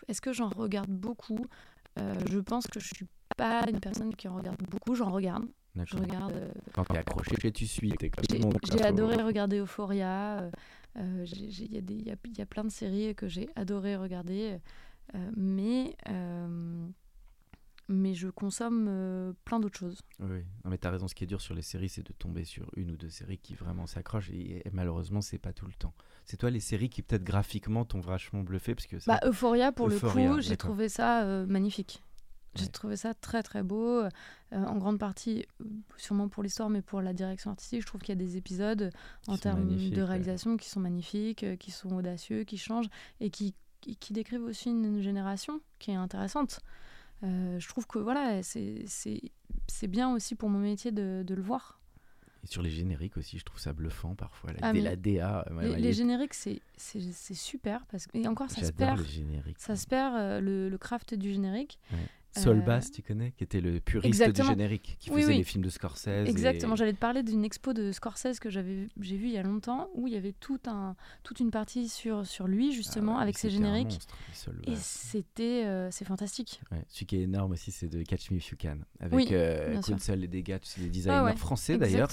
est-ce 0.07 0.21
que 0.21 0.31
j'en 0.33 0.47
regarde 0.49 0.89
beaucoup? 0.89 1.37
Euh, 1.39 1.76
Je 2.29 2.39
pense 2.39 2.67
que 2.67 2.79
je 2.79 2.87
suis 2.93 3.07
pas 3.35 3.63
une 3.69 3.79
personne 3.79 4.15
qui 4.15 4.27
en 4.27 4.35
regarde 4.35 4.61
beaucoup. 4.69 4.95
J'en 4.95 5.11
regarde. 5.11 5.45
Je 5.85 5.95
regarde. 5.97 6.33
euh, 6.33 6.51
Quand 6.73 6.83
t'es 6.85 6.97
accroché, 6.97 7.51
tu 7.51 7.67
suis. 7.67 7.93
J'ai 8.29 8.81
adoré 8.83 9.21
regarder 9.23 9.59
Euphoria. 9.59 10.39
euh, 10.41 10.51
euh, 10.97 11.25
Il 11.35 11.73
y, 11.73 11.77
a 11.77 11.79
y 11.79 12.11
a- 12.11 12.15
il 12.25 12.37
y 12.37 12.41
a 12.41 12.45
plein 12.45 12.63
de 12.63 12.71
séries 12.71 13.13
que 13.15 13.27
j'ai 13.27 13.47
adoré 13.55 13.95
regarder, 13.95 14.57
euh, 15.15 15.31
mais 15.35 15.95
euh, 16.09 16.87
mais 17.89 18.13
je 18.15 18.27
consomme 18.29 18.87
euh, 18.89 19.33
plein 19.45 19.59
d'autres 19.59 19.77
choses. 19.79 20.01
Oui, 20.19 20.43
non, 20.65 20.71
mais 20.71 20.77
t'as 20.77 20.91
raison. 20.91 21.07
Ce 21.07 21.15
qui 21.15 21.23
est 21.23 21.27
dur 21.27 21.41
sur 21.41 21.53
les 21.53 21.61
séries, 21.61 21.89
c'est 21.89 22.05
de 22.05 22.13
tomber 22.13 22.43
sur 22.43 22.69
une 22.75 22.91
ou 22.91 22.97
deux 22.97 23.09
séries 23.09 23.37
qui 23.37 23.53
vraiment 23.55 23.87
s'accrochent. 23.87 24.29
Et, 24.31 24.67
et 24.67 24.71
malheureusement, 24.73 25.21
c'est 25.21 25.37
pas 25.37 25.53
tout 25.53 25.65
le 25.65 25.73
temps. 25.73 25.93
C'est 26.25 26.37
toi 26.37 26.49
les 26.49 26.59
séries 26.59 26.89
qui 26.89 27.01
peut-être 27.01 27.23
graphiquement 27.23 27.85
t'ont 27.85 28.01
vachement 28.01 28.41
bluffé 28.41 28.75
parce 28.75 28.87
que 28.87 28.99
ça- 28.99 29.13
Bah, 29.13 29.27
Euphoria, 29.27 29.71
pour 29.71 29.87
Euphoria, 29.87 30.29
le 30.29 30.35
coup, 30.35 30.41
j'ai 30.41 30.57
trouvé 30.57 30.89
ça 30.89 31.23
euh, 31.23 31.45
magnifique. 31.45 32.03
J'ai 32.55 32.63
Ouais. 32.63 32.69
trouvé 32.69 32.95
ça 32.97 33.13
très 33.13 33.43
très 33.43 33.61
beau, 33.61 33.99
euh, 34.01 34.09
en 34.51 34.77
grande 34.77 34.97
partie, 34.97 35.45
sûrement 35.95 36.27
pour 36.27 36.41
l'histoire, 36.41 36.69
mais 36.69 36.81
pour 36.81 37.01
la 37.01 37.13
direction 37.13 37.51
artistique. 37.51 37.81
Je 37.81 37.85
trouve 37.85 38.01
qu'il 38.01 38.09
y 38.09 38.17
a 38.17 38.23
des 38.25 38.35
épisodes 38.35 38.89
Qui 39.21 39.29
en 39.31 39.37
termes 39.37 39.75
de 39.75 39.95
ouais. 39.95 40.03
réalisation 40.03 40.57
qui 40.57 40.67
sont 40.67 40.79
magnifiques, 40.79 41.45
qui 41.59 41.69
sont 41.71 41.91
audacieux, 41.95 42.45
qui 42.45 42.57
changent 42.57 42.89
et 43.19 43.29
qui, 43.29 43.53
qui, 43.81 43.95
qui 43.95 44.11
décrivent 44.11 44.41
aussi 44.43 44.69
une 44.71 45.01
génération 45.01 45.61
qui 45.77 45.91
est 45.91 45.95
intéressante. 45.95 46.61
Euh, 47.23 47.59
je 47.59 47.67
trouve 47.67 47.87
que 47.87 47.99
voilà, 47.99 48.41
c'est 48.43 49.87
bien 49.87 50.13
aussi 50.13 50.35
pour 50.35 50.49
mon 50.49 50.59
métier 50.59 50.91
de, 50.91 51.23
de 51.25 51.33
le 51.35 51.41
voir. 51.41 51.79
Et 52.43 52.47
sur 52.47 52.61
les 52.61 52.69
génériques 52.69 53.17
aussi, 53.17 53.39
je 53.39 53.43
trouve 53.43 53.59
ça 53.59 53.73
bluffant 53.73 54.13
parfois. 54.15 54.51
La, 54.53 54.59
Ah, 54.61 54.73
la 54.73 54.95
DA. 54.95 55.45
ouais, 55.51 55.63
les, 55.63 55.69
ouais, 55.71 55.79
les 55.79 55.93
génériques, 55.93 56.35
c'est 56.35 56.61
super 57.33 57.85
parce 57.87 58.05
que 58.07 58.17
et 58.17 58.27
encore 58.27 58.49
ça 58.51 58.63
se 58.63 58.71
perd, 58.71 58.99
les 58.99 59.05
génériques. 59.05 59.57
ça 59.59 59.75
se 59.75 59.87
perd 59.87 60.15
euh, 60.15 60.39
le, 60.39 60.69
le 60.69 60.77
craft 60.77 61.15
du 61.15 61.31
générique. 61.31 61.79
Sol 62.37 62.59
euh, 62.59 62.61
Bass, 62.61 62.91
tu 62.91 63.01
connais, 63.01 63.31
qui 63.31 63.43
était 63.43 63.61
le 63.61 63.79
puriste 63.79 64.05
Exactement. 64.07 64.49
du 64.49 64.53
générique, 64.53 64.97
qui 64.99 65.09
Oui, 65.11 65.21
faisait 65.21 65.31
oui. 65.33 65.37
les 65.39 65.43
films 65.43 65.63
de 65.63 65.69
Scorsese. 65.69 66.07
Exactement, 66.27 66.73
et- 66.73 66.77
j'allais 66.77 66.93
te 66.93 66.97
parler 66.99 67.23
d'une 67.23 67.43
expo 67.43 67.73
de 67.73 67.91
Scorsese 67.91 68.39
que 68.39 68.49
j'ai 68.49 68.61
vu 68.61 68.89
il 69.01 69.29
y 69.29 69.37
a 69.37 69.43
longtemps 69.43 69.89
où 69.95 70.07
il 70.07 70.13
y 70.13 70.17
avait 70.17 70.33
tout 70.33 70.59
un 70.67 70.95
toute 71.23 71.39
une 71.39 71.51
partie 71.51 71.89
sur 71.89 72.25
sur 72.25 72.47
lui 72.47 72.69
Ah 72.71 72.75
justement 72.75 73.15
ouais, 73.17 73.21
avec 73.23 73.37
ses 73.37 73.49
génériques 73.49 73.85
monstre, 73.85 74.17
Sol 74.33 74.61
et 74.65 74.75
c'était 74.75 75.63
euh, 75.65 75.89
c'est 75.91 76.05
fantastique. 76.05 76.61
Ouais, 76.71 76.83
celui 76.87 77.05
qui 77.05 77.17
est 77.17 77.23
énorme 77.23 77.51
aussi, 77.51 77.71
c'est 77.71 77.87
de 77.87 78.01
Catch 78.03 78.31
Me 78.31 78.37
If 78.37 78.49
You 78.51 78.57
Can, 78.61 78.77
avec 78.99 79.13
Oui, 79.15 79.27
euh. 79.31 79.79
Kunsel 79.81 80.23
et 80.23 80.27
des 80.27 80.43
gars, 80.43 80.59
tu 80.59 80.67
sais, 80.67 80.81
des 80.81 80.89
designers 80.89 81.21
ouais, 81.21 81.35
français 81.35 81.77
d'ailleurs, 81.77 82.09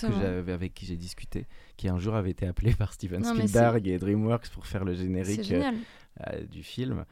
avec 0.48 0.74
qui 0.74 0.86
j'ai 0.86 0.96
discuté, 0.96 1.46
qui 1.76 1.88
un 1.88 1.98
jour 1.98 2.14
avait 2.14 2.30
été 2.30 2.46
appelé 2.46 2.72
par 2.74 2.92
Steven 2.92 3.22
Non, 3.22 3.34
Spielberg 3.34 3.86
et 3.86 3.98
DreamWorks 3.98 4.48
pour 4.50 4.66
faire 4.66 4.84
le 4.84 4.94
générique 4.94 5.52
euh, 5.52 6.44
du 6.46 6.62
film. 6.62 7.04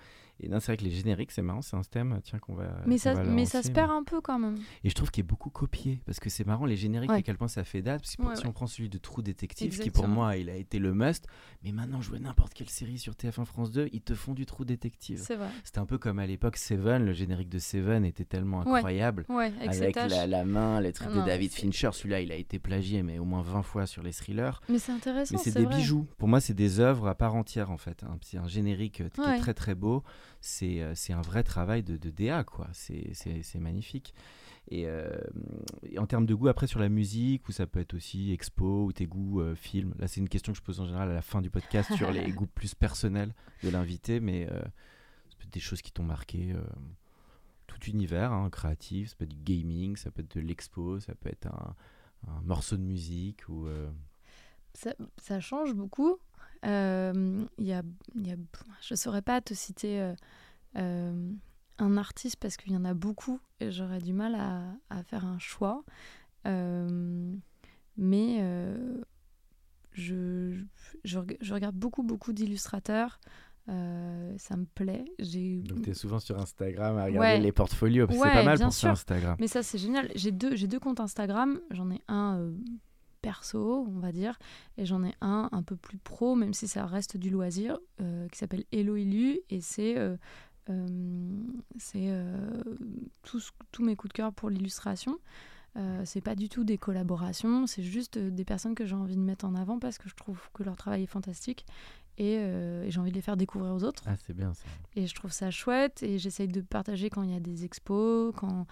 Et 0.42 0.48
non, 0.48 0.58
c'est 0.60 0.66
vrai 0.72 0.76
que 0.76 0.84
les 0.84 0.90
génériques, 0.90 1.30
c'est 1.30 1.42
marrant, 1.42 1.62
c'est 1.62 1.76
un 1.76 1.82
thème 1.82 2.20
tiens, 2.24 2.38
qu'on 2.38 2.54
va. 2.54 2.64
Mais 2.86 2.98
ça 2.98 3.14
va 3.14 3.22
mais 3.24 3.46
ça 3.46 3.62
se 3.62 3.70
perd 3.70 3.90
un 3.90 4.02
peu 4.02 4.20
quand 4.20 4.38
même. 4.38 4.56
Et 4.84 4.90
je 4.90 4.94
trouve 4.94 5.10
qu'il 5.10 5.22
est 5.24 5.26
beaucoup 5.26 5.50
copié, 5.50 6.00
parce 6.04 6.18
que 6.20 6.28
c'est 6.30 6.46
marrant, 6.46 6.64
les 6.66 6.76
génériques, 6.76 7.10
Ouais. 7.10 7.18
à 7.18 7.22
quel 7.22 7.36
point 7.36 7.48
ça 7.48 7.64
fait 7.64 7.82
date. 7.82 8.00
Parce 8.02 8.16
que 8.16 8.22
Ouais, 8.22 8.34
si 8.36 8.42
ouais. 8.42 8.48
on 8.48 8.52
prend 8.52 8.66
celui 8.66 8.88
de 8.88 8.98
Trou 8.98 9.22
Détective, 9.22 9.70
qui 9.72 9.90
pour 9.90 10.04
Exactement. 10.04 10.08
moi, 10.14 10.36
il 10.36 10.50
a 10.50 10.56
été 10.56 10.78
le 10.78 10.92
must, 10.94 11.26
mais 11.62 11.72
maintenant, 11.72 12.00
jouer 12.00 12.18
n'importe 12.18 12.54
quelle 12.54 12.68
série 12.68 12.98
sur 12.98 13.14
TF1 13.14 13.44
France 13.44 13.70
2, 13.70 13.88
ils 13.92 14.00
te 14.02 14.14
font 14.14 14.34
du 14.34 14.46
Trou 14.46 14.64
Détective. 14.64 15.18
C'est 15.22 15.36
vrai. 15.36 15.48
C'était 15.64 15.78
un 15.78 15.86
peu 15.86 15.98
comme 15.98 16.18
à 16.18 16.26
l'époque 16.26 16.56
Seven, 16.56 17.04
le 17.04 17.12
générique 17.12 17.48
de 17.48 17.58
Seven 17.58 18.04
était 18.04 18.24
tellement 18.24 18.62
incroyable. 18.62 19.24
Ouais, 19.28 19.52
avec, 19.60 19.96
Avec 19.96 19.96
la, 20.10 20.26
la 20.26 20.44
main, 20.44 20.80
les 20.80 20.92
trucs 20.92 21.08
Ah 21.12 21.20
de 21.20 21.24
David 21.26 21.52
c'est- 21.52 21.60
Fincher, 21.60 21.90
celui-là 21.92 22.20
il 22.20 22.32
a 22.32 22.36
été 22.36 22.58
plagié 22.58 23.02
mais 23.02 23.18
au 23.18 23.24
moins 23.24 23.42
20 23.42 23.62
fois 23.62 23.86
sur 23.86 24.02
les 24.02 24.12
thrillers. 24.12 24.60
Mais 24.68 24.78
c'est 24.78 24.92
intéressant, 24.92 25.34
Mais 25.36 25.42
c'est 25.42 25.50
c'est 25.52 25.58
des 25.60 25.66
vrai. 25.66 25.76
bijoux. 25.76 26.06
Pour 26.18 26.28
moi, 26.28 26.40
c'est 26.40 26.54
des 26.54 26.80
œuvres 26.80 27.06
à 27.08 27.14
part 27.14 27.34
entière 27.34 27.70
en 27.70 27.76
fait. 27.78 28.04
Petit- 28.20 28.38
un 28.38 28.48
générique 28.48 29.00
euh, 29.00 29.08
qui 29.08 29.20
est 29.20 29.38
très 29.38 29.54
très 29.54 29.74
beau. 29.74 30.02
C'est 30.40 30.80
euh, 30.82 30.94
c'est 30.94 31.12
un 31.12 31.20
vrai 31.22 31.42
travail 31.44 31.82
de, 31.82 31.96
de 31.96 32.10
DA 32.10 32.44
quoi. 32.44 32.68
C'est- 32.72 33.10
C'est 33.14 33.42
c'est 33.42 33.58
magnifique. 33.60 34.14
Et, 34.70 34.86
euh, 34.86 35.10
et 35.82 35.98
en 35.98 36.06
termes 36.06 36.24
de 36.24 36.34
goût, 36.34 36.46
après 36.46 36.68
sur 36.68 36.78
la 36.78 36.88
musique, 36.88 37.48
ou 37.48 37.52
ça 37.52 37.66
peut 37.66 37.80
être 37.80 37.94
aussi 37.94 38.30
expo, 38.32 38.84
ou 38.84 38.92
tes 38.92 39.06
goûts 39.06 39.40
euh, 39.40 39.56
films. 39.56 39.92
Là, 39.98 40.06
c'est 40.06 40.20
une 40.20 40.28
question 40.28 40.52
que 40.52 40.58
je 40.58 40.62
pose 40.62 40.78
en 40.80 40.86
général 40.86 41.10
à 41.10 41.14
la 41.14 41.20
fin 41.22 41.42
du 41.42 41.50
podcast 41.50 41.92
sur 41.96 42.12
les 42.12 42.30
goûts 42.32 42.46
plus 42.46 42.74
personnels 42.76 43.34
de 43.64 43.70
l'invité, 43.70 44.20
mais 44.20 44.46
euh, 44.50 44.60
ça 44.60 45.36
peut 45.38 45.44
être 45.46 45.52
des 45.52 45.58
choses 45.60 45.82
qui 45.82 45.90
t'ont 45.90 46.04
marqué. 46.04 46.54
tout 47.66 47.82
univers 47.90 48.32
hein, 48.32 48.50
créatif, 48.50 49.10
ça 49.10 49.16
peut 49.16 49.24
être 49.24 49.34
du 49.34 49.42
gaming, 49.42 49.96
ça 49.96 50.12
peut 50.12 50.22
être 50.22 50.36
de 50.36 50.40
l'expo, 50.40 51.00
ça 51.00 51.14
peut 51.16 51.28
être 51.28 51.46
un, 51.48 51.74
un 52.28 52.40
morceau 52.42 52.76
de 52.76 52.82
musique 52.82 53.48
ou 53.48 53.66
ça, 54.74 54.94
ça 55.18 55.40
change 55.40 55.74
beaucoup. 55.74 56.18
Euh, 56.64 57.44
y 57.58 57.72
a, 57.72 57.82
il 58.14 58.26
y 58.26 58.30
a, 58.32 58.36
je 58.82 58.94
ne 58.94 58.96
saurais 58.96 59.22
pas 59.22 59.40
te 59.40 59.52
citer 59.54 60.00
euh, 60.00 60.14
euh, 60.76 61.30
un 61.78 61.96
artiste 61.96 62.36
parce 62.36 62.56
qu'il 62.56 62.72
y 62.72 62.76
en 62.76 62.84
a 62.84 62.94
beaucoup 62.94 63.40
et 63.60 63.70
j'aurais 63.72 64.00
du 64.00 64.12
mal 64.12 64.34
à, 64.36 64.62
à 64.90 65.02
faire 65.02 65.24
un 65.24 65.38
choix. 65.38 65.84
Euh, 66.46 67.34
mais 67.96 68.38
je, 69.92 70.62
je, 71.04 71.18
reg- 71.18 71.36
je 71.40 71.54
regarde 71.54 71.76
beaucoup, 71.76 72.02
beaucoup 72.02 72.32
d'illustrateurs. 72.32 73.20
Euh, 73.68 74.34
ça 74.38 74.56
me 74.56 74.64
plaît. 74.64 75.04
J'ai 75.20 75.58
Donc 75.62 75.82
tu 75.82 75.90
es 75.90 75.94
souvent 75.94 76.18
sur 76.18 76.36
Instagram 76.38 76.96
à 76.96 77.04
regarder 77.04 77.18
Ouais. 77.18 77.40
les 77.40 77.52
portfolios, 77.52 78.06
parce 78.06 78.18
que 78.18 78.22
Ouais, 78.24 78.30
c'est 78.30 78.38
pas 78.38 78.44
mal 78.44 78.58
pour 78.58 78.72
ça. 78.72 78.90
Instagram. 78.90 79.36
Mais 79.38 79.46
ça, 79.46 79.62
c'est 79.62 79.78
génial. 79.78 80.10
J'ai 80.16 80.32
deux, 80.32 80.56
j'ai 80.56 80.66
deux 80.66 80.80
comptes 80.80 80.98
Instagram. 81.00 81.60
J'en 81.70 81.90
ai 81.90 82.00
un 82.08 82.38
euh, 82.40 82.52
perso, 83.22 83.86
on 83.88 84.00
va 84.00 84.12
dire, 84.12 84.38
et 84.76 84.84
j'en 84.84 85.02
ai 85.04 85.14
un 85.22 85.48
un 85.52 85.62
peu 85.62 85.76
plus 85.76 85.96
pro, 85.98 86.34
même 86.34 86.52
si 86.52 86.68
ça 86.68 86.84
reste 86.84 87.16
du 87.16 87.30
loisir, 87.30 87.78
euh, 88.00 88.28
qui 88.28 88.38
s'appelle 88.38 88.64
Hello 88.72 88.96
Illu. 88.96 89.40
Et 89.48 89.60
c'est 89.62 89.96
euh, 89.96 90.16
euh, 90.68 90.86
c'est 91.78 92.08
euh, 92.10 92.62
tous, 93.22 93.50
tous 93.70 93.82
mes 93.84 93.96
coups 93.96 94.12
de 94.12 94.16
cœur 94.18 94.32
pour 94.32 94.50
l'illustration. 94.50 95.18
Euh, 95.76 96.02
c'est 96.04 96.20
pas 96.20 96.34
du 96.34 96.50
tout 96.50 96.64
des 96.64 96.76
collaborations, 96.76 97.66
c'est 97.66 97.82
juste 97.82 98.18
des 98.18 98.44
personnes 98.44 98.74
que 98.74 98.84
j'ai 98.84 98.94
envie 98.94 99.16
de 99.16 99.22
mettre 99.22 99.46
en 99.46 99.54
avant 99.54 99.78
parce 99.78 99.96
que 99.96 100.06
je 100.06 100.14
trouve 100.14 100.38
que 100.52 100.62
leur 100.62 100.76
travail 100.76 101.04
est 101.04 101.06
fantastique 101.06 101.64
et, 102.18 102.36
euh, 102.40 102.84
et 102.84 102.90
j'ai 102.90 103.00
envie 103.00 103.10
de 103.10 103.16
les 103.16 103.22
faire 103.22 103.38
découvrir 103.38 103.72
aux 103.72 103.82
autres. 103.82 104.02
Ah, 104.06 104.16
c'est 104.26 104.36
bien 104.36 104.52
ça. 104.52 104.64
Et 104.96 105.06
je 105.06 105.14
trouve 105.14 105.32
ça 105.32 105.50
chouette 105.50 106.02
et 106.02 106.18
j'essaye 106.18 106.48
de 106.48 106.60
partager 106.60 107.08
quand 107.08 107.22
il 107.22 107.30
y 107.30 107.34
a 107.34 107.40
des 107.40 107.64
expos, 107.64 108.34
quand 108.36 108.66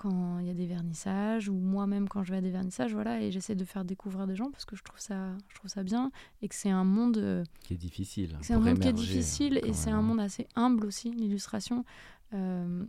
quand 0.00 0.38
il 0.38 0.46
y 0.46 0.50
a 0.50 0.54
des 0.54 0.64
vernissages 0.64 1.50
ou 1.50 1.52
moi-même 1.52 2.08
quand 2.08 2.24
je 2.24 2.32
vais 2.32 2.38
à 2.38 2.40
des 2.40 2.50
vernissages, 2.50 2.94
voilà, 2.94 3.20
et 3.20 3.30
j'essaie 3.30 3.54
de 3.54 3.66
faire 3.66 3.84
découvrir 3.84 4.26
des 4.26 4.34
gens 4.34 4.50
parce 4.50 4.64
que 4.64 4.74
je 4.74 4.82
trouve 4.82 4.98
ça, 4.98 5.36
je 5.48 5.54
trouve 5.56 5.70
ça 5.70 5.82
bien 5.82 6.10
et 6.40 6.48
que 6.48 6.54
c'est 6.54 6.70
un 6.70 6.84
monde, 6.84 7.18
euh, 7.18 7.44
Qui 7.60 7.74
est 7.74 7.76
difficile. 7.76 8.38
c'est 8.40 8.54
un 8.54 8.60
monde 8.60 8.78
qui 8.78 8.88
est 8.88 8.94
difficile 8.94 9.60
et 9.62 9.74
c'est 9.74 9.90
un 9.90 10.00
monde 10.00 10.20
assez 10.20 10.48
humble 10.56 10.86
aussi, 10.86 11.10
l'illustration. 11.10 11.84
Euh, 12.32 12.86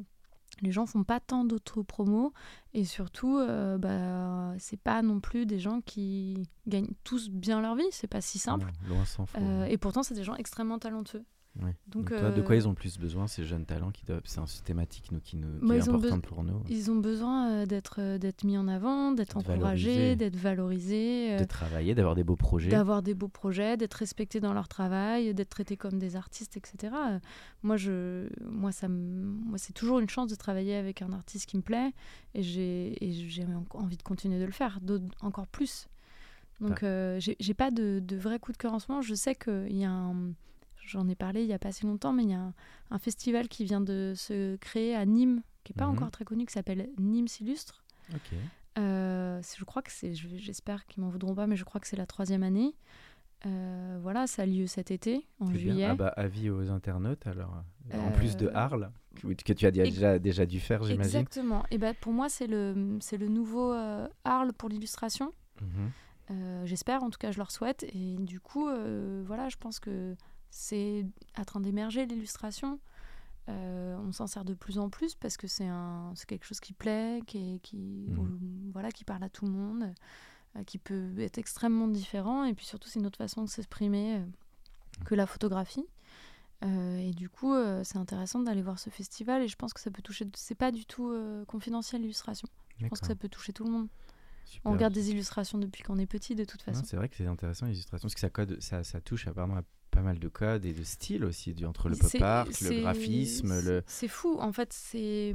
les 0.62 0.72
gens 0.72 0.86
font 0.86 1.04
pas 1.04 1.20
tant 1.20 1.44
d'auto-promo 1.44 2.32
et 2.74 2.86
surtout, 2.86 3.38
euh, 3.40 3.78
bah, 3.78 4.54
c'est 4.58 4.80
pas 4.80 5.02
non 5.02 5.20
plus 5.20 5.46
des 5.46 5.60
gens 5.60 5.82
qui 5.82 6.48
gagnent 6.66 6.94
tous 7.04 7.30
bien 7.30 7.60
leur 7.60 7.76
vie, 7.76 7.84
c'est 7.92 8.08
pas 8.08 8.22
si 8.22 8.40
simple. 8.40 8.72
Non, 8.88 8.96
loin. 8.96 9.26
Euh, 9.38 9.66
et 9.66 9.78
pourtant, 9.78 10.02
c'est 10.02 10.14
des 10.14 10.24
gens 10.24 10.36
extrêmement 10.36 10.80
talentueux. 10.80 11.26
Ouais. 11.60 11.76
Donc, 11.88 12.10
Donc, 12.10 12.18
toi, 12.20 12.32
de 12.32 12.42
quoi 12.42 12.56
euh, 12.56 12.60
ils 12.60 12.66
ont 12.68 12.72
le 12.72 12.76
plus 12.78 12.98
besoin, 12.98 13.28
ces 13.28 13.44
jeunes 13.44 13.66
talents 13.66 13.92
qui 13.92 14.06
doivent... 14.06 14.22
C'est 14.24 14.40
une 14.40 14.48
thématique 14.64 15.12
nous, 15.12 15.20
qui, 15.20 15.36
nous, 15.36 15.60
qui 15.60 15.68
Bah, 15.68 15.76
est 15.76 15.80
ils 15.80 15.90
ont 15.90 15.96
importante 15.96 16.24
beso- 16.24 16.28
pour 16.30 16.44
nous. 16.46 16.64
Ils 16.70 16.90
ont 16.90 16.96
besoin 16.96 17.50
euh, 17.52 17.66
d'être 17.66 17.98
euh, 18.00 18.18
d'être 18.18 18.46
mis 18.46 18.58
en 18.58 18.70
avant, 18.70 19.12
d'être 19.12 19.36
encouragés, 19.36 20.16
d'être 20.16 20.38
valorisés, 20.38 21.38
De 21.38 21.44
travailler, 21.44 21.94
d'avoir 21.94 22.16
des 22.16 22.24
beaux 22.24 22.38
projets. 22.38 22.70
d'avoir 22.70 23.04
des 23.04 23.14
beaux 23.14 23.28
projets, 23.28 23.76
d'être 23.76 23.96
respectés 23.96 24.40
dans 24.40 24.54
leur 24.54 24.70
travail, 24.70 25.34
d'être 25.34 25.50
traités 25.50 25.76
comme 25.76 26.00
des 26.00 26.16
artistes, 26.16 26.56
etc. 26.56 26.94
Moi, 27.64 27.76
je, 27.76 28.30
moi, 28.46 28.72
ça, 28.72 28.88
moi, 28.88 29.58
c'est 29.58 29.74
toujours 29.74 30.00
une 30.00 30.10
chance 30.10 30.30
de 30.30 30.36
travailler 30.36 30.76
avec 30.76 31.02
un 31.02 31.12
artiste 31.12 31.50
qui 31.50 31.58
me 31.58 31.62
plaît, 31.64 31.92
et 32.34 32.44
j'ai, 32.44 32.96
envie 33.72 33.98
de 33.98 34.04
continuer 34.04 34.40
de 34.40 34.46
le 34.46 34.52
faire, 34.54 34.80
d'autres- 34.82 35.04
encore 35.20 35.48
plus. 35.48 35.90
Donc, 36.62 36.84
euh, 36.84 37.20
j'ai, 37.20 37.36
j'ai 37.42 37.54
pas 37.56 37.72
de, 37.72 38.00
de 38.02 38.16
vrai 38.16 38.40
coup 38.40 38.54
de 38.54 38.58
cœur 38.58 38.74
en 38.74 38.80
ce 38.80 38.86
moment. 38.88 39.02
Je 39.02 39.16
sais 39.16 39.36
qu'il 39.36 39.76
y 39.76 39.84
a 39.84 39.92
un, 39.92 40.32
j'en 40.86 41.08
ai 41.08 41.16
parlé 41.16 41.42
il 41.44 41.48
y 41.48 41.54
a 41.54 41.60
pas 41.60 41.72
si 41.72 41.86
longtemps, 41.86 42.14
mais 42.14 42.24
il 42.24 42.30
y 42.30 42.34
a 42.34 42.40
un, 42.42 42.54
un 42.92 43.00
festival 43.00 43.48
qui 43.48 43.64
vient 43.66 43.82
de 43.82 44.14
se 44.16 44.56
créer 44.58 44.96
à 44.96 45.06
Nîmes, 45.06 45.42
qui 45.64 45.74
est 45.74 45.76
pas 45.78 45.86
Mhm. 45.88 45.92
encore 45.94 46.12
très 46.12 46.26
connu, 46.26 46.46
qui 46.46 46.54
s'appelle 46.54 46.90
Nîmes 46.98 47.28
s'illustre. 47.28 47.84
Ok. 48.14 48.32
Euh, 48.78 49.42
je 49.58 49.64
crois 49.66 49.82
que 49.82 49.92
c'est, 49.92 50.14
je- 50.16 50.38
j'espère 50.38 50.86
qu'ils 50.86 51.04
m'en 51.04 51.10
voudront 51.10 51.36
pas, 51.36 51.46
mais 51.48 51.56
je 51.58 51.64
crois 51.66 51.80
que 51.82 51.88
c'est 51.88 51.98
la 51.98 52.06
troisième 52.06 52.44
année. 52.44 52.74
Euh, 53.46 53.98
voilà, 54.02 54.28
ça 54.28 54.44
a 54.44 54.46
lieu 54.46 54.68
cet 54.68 54.92
été, 54.92 55.26
en 55.40 55.46
bien. 55.46 55.60
juillet. 55.60 55.86
Ah 55.86 55.96
bah, 55.96 56.14
avis 56.16 56.50
aux 56.50 56.70
internautes, 56.70 57.26
alors. 57.26 57.64
En 57.94 58.08
Euh, 58.08 58.12
plus 58.12 58.38
de 58.38 58.48
Arles, 58.54 58.92
que, 59.16 59.28
que 59.34 59.54
tu 59.54 59.66
as 59.66 59.72
déjà, 59.72 60.20
déjà 60.20 60.46
dû 60.46 60.60
faire, 60.60 60.84
j'imagine. 60.84 61.04
Exactement. 61.20 61.64
Et 61.72 61.78
ben 61.80 61.96
pour 62.00 62.14
moi, 62.14 62.30
c'est 62.30 62.46
le, 62.48 62.98
c'est 63.02 63.18
le 63.18 63.28
nouveau 63.28 63.74
Arles 64.24 64.54
pour 64.54 64.70
l'illustration. 64.70 65.34
Mhm. 65.62 65.92
J'espère, 66.66 67.04
en 67.04 67.10
tout 67.10 67.18
cas, 67.18 67.32
je 67.32 67.38
leur 67.40 67.52
souhaite. 67.52 67.84
Et 67.94 68.16
du 68.20 68.40
coup, 68.40 68.70
voilà, 69.26 69.50
je 69.50 69.58
pense 69.58 69.80
que 69.80 70.16
c'est 70.52 71.06
en 71.38 71.44
train 71.46 71.60
d'émerger 71.62 72.06
l'illustration. 72.06 72.80
Euh, 73.50 73.98
on 73.98 74.12
s'en 74.12 74.28
sert 74.28 74.46
de 74.46 74.54
plus 74.54 74.78
en 74.78 74.90
plus 74.90 75.16
parce 75.16 75.36
que 75.36 75.48
c'est 75.48 75.68
quelque 76.28 76.46
chose 76.46 76.60
qui 76.60 76.74
plaît, 76.74 77.22
qui, 77.26 77.60
Mhm. 77.74 78.20
où- 78.20 78.72
voilà, 78.72 78.92
qui 78.92 79.04
parle 79.04 79.24
à 79.24 79.30
tout 79.30 79.46
le 79.46 79.52
monde, 79.52 79.92
euh, 80.56 80.64
qui 80.64 80.78
peut 80.78 81.18
être 81.20 81.40
extrêmement 81.40 81.88
différent. 81.88 82.44
Et 82.44 82.54
puis 82.54 82.66
surtout, 82.66 82.88
c'est 82.88 83.00
une 83.00 83.08
autre 83.08 83.18
façon 83.18 83.42
de 83.44 83.50
s'exprimer 83.50 84.18
euh, 84.18 84.26
que 85.06 85.16
la 85.16 85.26
photographie. 85.26 85.86
Euh, 86.64 86.98
et 87.00 87.12
du 87.12 87.28
coup, 87.28 87.54
euh, 87.54 87.84
c'est 87.84 87.98
intéressant 87.98 88.40
d'aller 88.42 88.62
voir 88.62 88.78
ce 88.78 88.92
festival. 88.92 89.42
Et 89.42 89.48
je 89.48 89.56
pense 89.56 89.74
que 89.74 89.80
ça 89.82 89.90
peut 89.90 90.04
toucher. 90.04 90.28
C'est 90.36 90.54
pas 90.54 90.72
du 90.72 90.86
tout 90.86 91.10
euh, 91.10 91.44
confidentiel 91.46 92.02
l'illustration. 92.02 92.48
Je 92.78 92.88
pense 92.88 93.00
que 93.00 93.08
ça 93.08 93.16
peut 93.16 93.30
toucher 93.30 93.54
tout 93.54 93.64
le 93.64 93.72
monde. 93.72 93.88
Super. 94.46 94.70
On 94.70 94.74
regarde 94.74 94.94
des 94.94 95.12
illustrations 95.12 95.58
depuis 95.58 95.84
qu'on 95.84 95.98
est 95.98 96.06
petit, 96.06 96.36
de 96.36 96.44
toute 96.44 96.62
façon. 96.62 96.84
C'est 96.86 96.98
vrai 96.98 97.10
que 97.10 97.16
c'est 97.16 97.26
intéressant 97.28 97.66
l'illustration 97.68 98.06
parce 98.08 98.14
que 98.16 98.20
ça, 98.20 98.30
code, 98.30 98.62
ça, 98.62 98.84
ça 98.84 99.00
touche 99.02 99.28
à 99.28 99.34
pas 99.34 100.02
mal 100.02 100.20
de 100.20 100.28
codes 100.28 100.66
et 100.66 100.74
de 100.74 100.84
styles 100.84 101.26
aussi, 101.26 101.54
du, 101.54 101.66
entre 101.66 101.90
le 101.90 101.96
pop 101.96 102.22
art, 102.22 102.48
le 102.48 102.82
graphisme, 102.82 103.60
le. 103.62 103.84
C'est 103.88 104.08
fou, 104.08 104.38
en 104.40 104.52
fait, 104.54 104.72
c'est... 104.74 105.34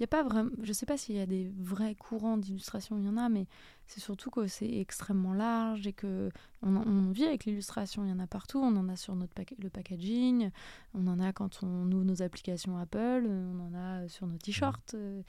Y 0.00 0.04
a 0.04 0.06
pas 0.06 0.22
vraiment... 0.22 0.50
Je 0.62 0.72
sais 0.72 0.86
pas 0.86 0.96
s'il 0.96 1.16
y 1.16 1.20
a 1.20 1.26
des 1.26 1.52
vrais 1.60 1.94
courants 1.94 2.36
d'illustration, 2.38 2.98
il 2.98 3.04
y 3.04 3.08
en 3.08 3.16
a, 3.18 3.28
mais 3.28 3.46
c'est 3.86 4.00
surtout 4.00 4.30
que 4.30 4.46
c'est 4.46 4.78
extrêmement 4.78 5.34
large 5.34 5.86
et 5.86 5.92
que 5.92 6.30
on, 6.62 6.74
on 6.76 7.10
vit 7.12 7.24
avec 7.24 7.44
l'illustration, 7.44 8.04
il 8.04 8.08
y 8.08 8.12
en 8.12 8.18
a 8.18 8.26
partout, 8.26 8.58
on 8.58 8.74
en 8.76 8.88
a 8.88 8.96
sur 8.96 9.14
notre 9.14 9.34
pack- 9.34 9.54
le 9.58 9.68
packaging, 9.68 10.50
on 10.94 11.06
en 11.06 11.20
a 11.20 11.32
quand 11.32 11.62
on 11.62 11.92
ouvre 11.92 12.04
nos 12.04 12.22
applications 12.22 12.78
Apple, 12.78 13.26
on 13.28 13.60
en 13.60 13.74
a 13.74 14.08
sur 14.08 14.26
nos 14.26 14.38
t-shirts. 14.38 14.94
euh, 14.94 15.22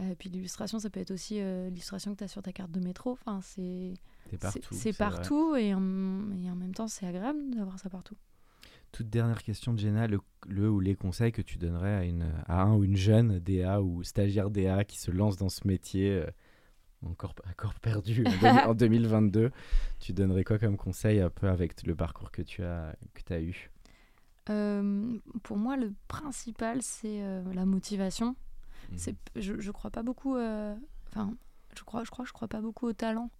euh, 0.00 0.14
puis 0.18 0.28
l'illustration, 0.28 0.78
ça 0.78 0.90
peut 0.90 1.00
être 1.00 1.10
aussi 1.10 1.40
euh, 1.40 1.68
l'illustration 1.68 2.12
que 2.12 2.18
tu 2.18 2.24
as 2.24 2.28
sur 2.28 2.42
ta 2.42 2.52
carte 2.52 2.70
de 2.70 2.80
métro. 2.80 3.12
Enfin, 3.12 3.40
c'est 3.42 3.94
partout. 4.40 4.74
c'est 4.74 4.92
partout 4.96 5.56
et 5.56 5.74
en, 5.74 6.30
et 6.32 6.50
en 6.50 6.56
même 6.56 6.74
temps, 6.74 6.88
c'est 6.88 7.06
agréable 7.06 7.38
d'avoir 7.54 7.78
ça 7.78 7.88
partout. 7.88 8.16
Toute 8.92 9.08
dernière 9.10 9.42
question 9.42 9.72
de 9.74 9.78
Jenna, 9.78 10.06
le, 10.06 10.20
le 10.46 10.70
ou 10.70 10.80
les 10.80 10.94
conseils 10.94 11.32
que 11.32 11.42
tu 11.42 11.58
donnerais 11.58 11.94
à, 11.94 12.04
une, 12.04 12.32
à 12.46 12.62
un 12.62 12.74
ou 12.76 12.84
une 12.84 12.96
jeune 12.96 13.38
DA 13.40 13.82
ou 13.82 14.02
stagiaire 14.02 14.50
DA 14.50 14.84
qui 14.84 14.98
se 14.98 15.10
lance 15.10 15.36
dans 15.36 15.48
ce 15.48 15.66
métier 15.66 16.10
euh, 16.12 16.26
encore, 17.04 17.34
encore 17.50 17.74
perdu 17.74 18.24
en, 18.26 18.30
deux- 18.40 18.46
en 18.70 18.74
2022, 18.74 19.50
tu 19.98 20.12
donnerais 20.12 20.44
quoi 20.44 20.58
comme 20.58 20.76
conseil 20.76 21.20
un 21.20 21.30
peu 21.30 21.48
avec 21.48 21.82
le 21.86 21.94
parcours 21.94 22.30
que 22.30 22.42
tu 22.42 22.62
as, 22.62 22.94
que 23.14 23.34
as 23.34 23.40
eu? 23.40 23.70
Euh, 24.50 25.18
pour 25.42 25.56
moi, 25.56 25.76
le 25.76 25.92
principal, 26.08 26.80
c'est 26.80 27.20
la 27.52 27.66
motivation. 27.66 28.36
C'est, 28.96 29.16
je, 29.36 29.70
crois 29.70 29.90
pas 29.90 30.02
beaucoup. 30.02 30.36
euh, 30.36 30.74
Enfin, 31.08 31.34
je 31.76 31.82
crois, 31.84 32.04
je 32.04 32.10
crois, 32.10 32.24
je 32.24 32.32
crois 32.32 32.48
pas 32.48 32.60
beaucoup 32.60 32.86
au 32.86 32.92
talent. 32.92 33.30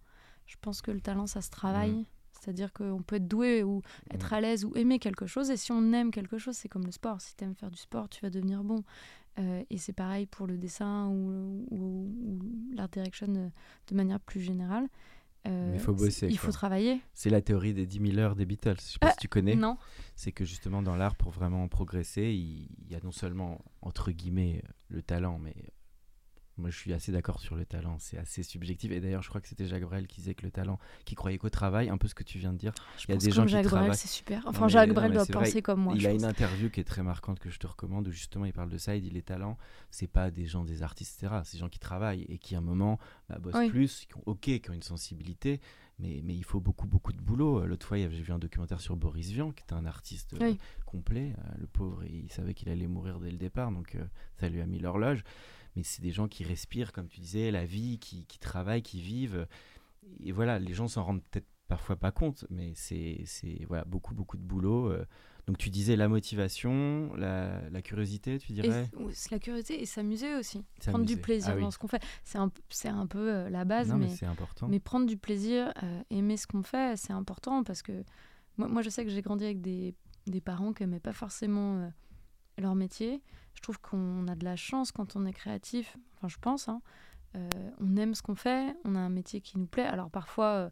Je 0.45 0.55
pense 0.61 0.81
que 0.81 0.91
le 0.91 1.01
talent, 1.01 1.27
ça 1.27 1.41
se 1.41 1.49
travaille. 1.49 1.91
Mhm. 1.91 2.05
C'est-à-dire 2.39 2.71
qu'on 2.71 3.01
peut 3.01 3.15
être 3.15 3.27
doué 3.27 3.63
ou 3.63 3.81
être 4.11 4.31
à 4.31 4.39
l'aise 4.41 4.63
ou 4.63 4.71
aimer 4.75 4.99
quelque 4.99 5.25
chose. 5.25 5.49
Et 5.49 5.57
si 5.57 5.71
on 5.71 5.91
aime 5.91 6.11
quelque 6.11 6.37
chose, 6.37 6.55
c'est 6.55 6.69
comme 6.69 6.85
le 6.85 6.91
sport. 6.91 7.19
Si 7.19 7.35
tu 7.35 7.43
aimes 7.43 7.55
faire 7.55 7.71
du 7.71 7.79
sport, 7.79 8.07
tu 8.09 8.21
vas 8.21 8.29
devenir 8.29 8.63
bon. 8.63 8.83
Euh, 9.39 9.63
et 9.69 9.77
c'est 9.77 9.93
pareil 9.93 10.25
pour 10.27 10.45
le 10.47 10.57
dessin 10.57 11.07
ou, 11.07 11.65
ou- 11.71 12.11
ou 12.25 12.39
l'art 12.75 12.89
direction 12.89 13.27
euh, 13.35 13.49
de 13.87 13.95
manière 13.95 14.19
plus 14.19 14.41
générale. 14.41 14.87
Euh, 15.47 15.71
Mais 15.71 15.79
faut 15.79 15.93
bosser, 15.93 16.27
Il 16.29 16.37
quoi. 16.39 16.47
faut 16.47 16.51
travailler. 16.51 16.99
C'est 17.13 17.29
la 17.29 17.41
théorie 17.41 17.73
des 17.73 17.85
10 17.85 18.11
000 18.11 18.17
heures 18.19 18.35
des 18.35 18.45
Beatles. 18.45 18.75
Je 18.79 18.81
sais 18.93 18.99
pas 18.99 19.07
Euh, 19.07 19.11
si 19.11 19.17
tu 19.17 19.27
connais. 19.27 19.55
Non. 19.55 19.77
C'est 20.15 20.31
que 20.31 20.45
justement 20.45 20.81
dans 20.81 20.95
l'art, 20.95 21.15
pour 21.15 21.31
vraiment 21.31 21.67
progresser, 21.67 22.23
il 22.33 22.69
y 22.91 22.95
a 22.95 22.99
non 23.03 23.11
seulement 23.11 23.63
entre 23.81 24.11
guillemets 24.11 24.61
le 24.89 25.01
talent, 25.01 25.39
mais 25.39 25.55
moi 26.57 26.69
je 26.69 26.77
suis 26.77 26.93
assez 26.93 27.11
d'accord 27.11 27.39
sur 27.39 27.55
le 27.55 27.65
talent. 27.65 27.97
C'est 27.99 28.17
assez 28.17 28.43
subjectif. 28.43 28.91
Et 28.91 28.99
d'ailleurs, 28.99 29.21
je 29.23 29.29
crois 29.29 29.41
que 29.41 29.47
c'était 29.47 29.67
Jacques 29.67 29.83
Brel 29.83 30.07
qui 30.07 30.21
disait 30.21 30.33
que 30.33 30.43
le 30.43 30.51
talent, 30.51 30.79
qui 31.05 31.15
croyait 31.15 31.37
qu'au 31.37 31.49
travail, 31.49 31.89
un 31.89 31.97
peu 31.97 32.07
ce 32.07 32.15
que 32.15 32.23
tu 32.23 32.37
viens 32.39 32.53
de 32.53 32.57
dire. 32.57 32.73
Je 32.97 33.05
Il 33.05 33.09
y 33.09 33.11
a 33.11 33.15
pense 33.15 33.23
des 33.23 33.29
comme 33.29 33.35
gens 33.35 33.45
qui 33.45 33.51
Jacques 33.51 33.63
Brel, 33.65 33.79
travaillent. 33.81 33.95
c'est 33.97 34.07
super. 34.07 34.43
Enfin, 34.47 34.67
Jacques 34.67 34.93
Brel 34.93 35.11
doit 35.13 35.23
vrai, 35.23 35.33
penser 35.33 35.61
comme 35.61 35.81
moi. 35.81 35.93
il 35.95 36.05
a 36.05 36.09
pense. 36.11 36.19
une 36.21 36.25
interview 36.27 36.69
qui 36.69 36.79
est 36.79 36.83
très 36.85 37.03
marquante 37.03 37.39
que 37.39 37.49
je 37.49 37.59
te 37.59 37.67
recommande 37.67 38.07
où 38.07 38.11
justement 38.11 38.45
il 38.45 38.53
parle 38.53 38.69
de 38.69 38.77
ça. 38.77 38.95
Il 38.95 39.01
dit 39.01 39.09
les 39.09 39.21
talents, 39.21 39.57
c'est 39.91 40.07
pas 40.07 40.31
des 40.31 40.45
gens, 40.45 40.63
des 40.63 40.83
artistes, 40.83 41.21
etc. 41.23 41.41
C'est 41.43 41.53
des 41.57 41.59
gens 41.59 41.69
qui 41.69 41.79
travaillent 41.79 42.25
et 42.29 42.37
qui 42.37 42.55
à 42.55 42.59
un 42.59 42.61
moment 42.61 42.99
bah, 43.29 43.37
bossent 43.39 43.55
Oui. 43.55 43.69
plus, 43.69 44.05
qui 44.05 44.17
ont 44.17 44.23
ok, 44.25 44.41
qui 44.41 44.69
ont 44.69 44.73
une 44.73 44.81
sensibilité, 44.83 45.61
mais, 45.99 46.21
mais 46.23 46.35
il 46.35 46.43
faut 46.43 46.59
beaucoup 46.59 46.85
beaucoup 46.87 47.11
de 47.13 47.19
boulot. 47.21 47.61
Euh, 47.61 47.65
L'autre 47.65 47.87
fois, 47.87 47.97
j'ai 47.97 48.07
vu 48.07 48.31
un 48.31 48.37
documentaire 48.39 48.79
sur 48.81 48.95
Boris 48.95 49.29
Vian, 49.31 49.51
qui 49.51 49.63
était 49.63 49.73
un 49.73 49.85
artiste 49.85 50.35
euh, 50.39 50.53
complet. 50.85 51.33
Euh, 51.37 51.51
le 51.59 51.67
pauvre, 51.67 52.03
il 52.05 52.31
savait 52.31 52.53
qu'il 52.53 52.69
allait 52.69 52.87
mourir 52.87 53.19
dès 53.19 53.31
le 53.31 53.37
départ, 53.37 53.71
donc 53.71 53.95
euh, 53.95 54.03
ça 54.39 54.47
lui 54.49 54.61
a 54.61 54.65
mis 54.65 54.79
l'horloge. 54.79 55.23
Mais 55.77 55.83
c'est 55.83 56.01
des 56.01 56.11
gens 56.11 56.27
qui 56.27 56.43
respirent, 56.43 56.91
comme 56.91 57.07
tu 57.07 57.19
disais, 57.21 57.51
la 57.51 57.63
vie, 57.65 57.99
qui, 57.99 58.25
qui 58.25 58.39
travaillent, 58.39 58.81
qui 58.81 58.99
vivent. 58.99 59.47
Et 60.23 60.31
voilà, 60.31 60.57
les 60.59 60.73
gens 60.73 60.87
s'en 60.87 61.03
rendent 61.03 61.23
peut-être 61.31 61.47
parfois 61.67 61.95
pas 61.97 62.11
compte, 62.11 62.45
mais 62.49 62.73
c'est 62.75 63.23
voilà, 63.67 63.85
beaucoup, 63.85 64.15
beaucoup 64.15 64.37
de 64.37 64.41
boulot. 64.41 64.91
euh. 64.91 65.05
Donc 65.45 65.57
tu 65.57 65.69
disais 65.69 65.95
la 65.95 66.07
motivation, 66.09 67.13
la, 67.15 67.61
la 67.69 67.81
curiosité, 67.81 68.37
tu 68.39 68.51
Et 68.51 68.55
dirais? 68.55 68.89
c'est 69.11 69.31
la 69.31 69.39
curiosité 69.39 69.81
et 69.81 69.85
s'amuser 69.85 70.33
aussi. 70.35 70.63
Prendre 70.85 71.05
du 71.05 71.15
plaisir 71.17 71.51
Ah 71.51 71.55
oui. 71.55 71.61
dans 71.61 71.71
ce 71.71 71.77
qu'on 71.77 71.87
fait. 71.87 72.01
C'est 72.23 72.37
un, 72.37 72.51
un 72.85 73.07
peu 73.07 73.31
euh, 73.33 73.49
la 73.49 73.63
base, 73.63 73.89
Non, 73.89 73.97
mais, 73.97 74.07
mais, 74.07 74.15
c'est 74.15 74.25
important. 74.25 74.67
mais 74.67 74.79
prendre 74.79 75.05
du 75.05 75.15
plaisir, 75.17 75.71
euh, 75.83 76.01
aimer 76.09 76.35
ce 76.37 76.47
qu'on 76.47 76.63
fait, 76.63 76.97
c'est 76.97 77.13
important 77.13 77.63
parce 77.63 77.81
que 77.81 78.03
moi, 78.57 78.67
moi, 78.67 78.81
je 78.81 78.89
sais 78.89 79.03
que 79.05 79.11
j'ai 79.11 79.21
grandi 79.21 79.45
avec 79.45 79.61
des, 79.61 79.93
des 80.25 80.41
parents 80.41 80.73
qui 80.73 80.83
n'aimaient 80.83 80.99
pas 80.99 81.13
forcément 81.13 81.77
euh, 81.77 81.87
leur 82.61 82.75
métier. 82.75 83.21
Je 83.53 83.61
trouve 83.61 83.79
qu'on 83.79 84.27
a 84.27 84.35
de 84.35 84.45
la 84.45 84.55
chance 84.55 84.91
quand 84.91 85.15
on 85.15 85.25
est 85.25 85.33
créatif, 85.33 85.97
enfin 86.15 86.27
je 86.27 86.37
pense, 86.39 86.67
hein. 86.69 86.81
Euh, 87.35 87.49
on 87.81 87.97
aime 87.97 88.15
ce 88.15 88.21
qu'on 88.21 88.35
fait, 88.35 88.75
on 88.85 88.95
a 88.95 88.99
un 88.99 89.09
métier 89.09 89.41
qui 89.41 89.57
nous 89.59 89.65
plaît. 89.65 89.83
Alors 89.85 90.09
parfois, 90.09 90.45
euh, 90.45 90.69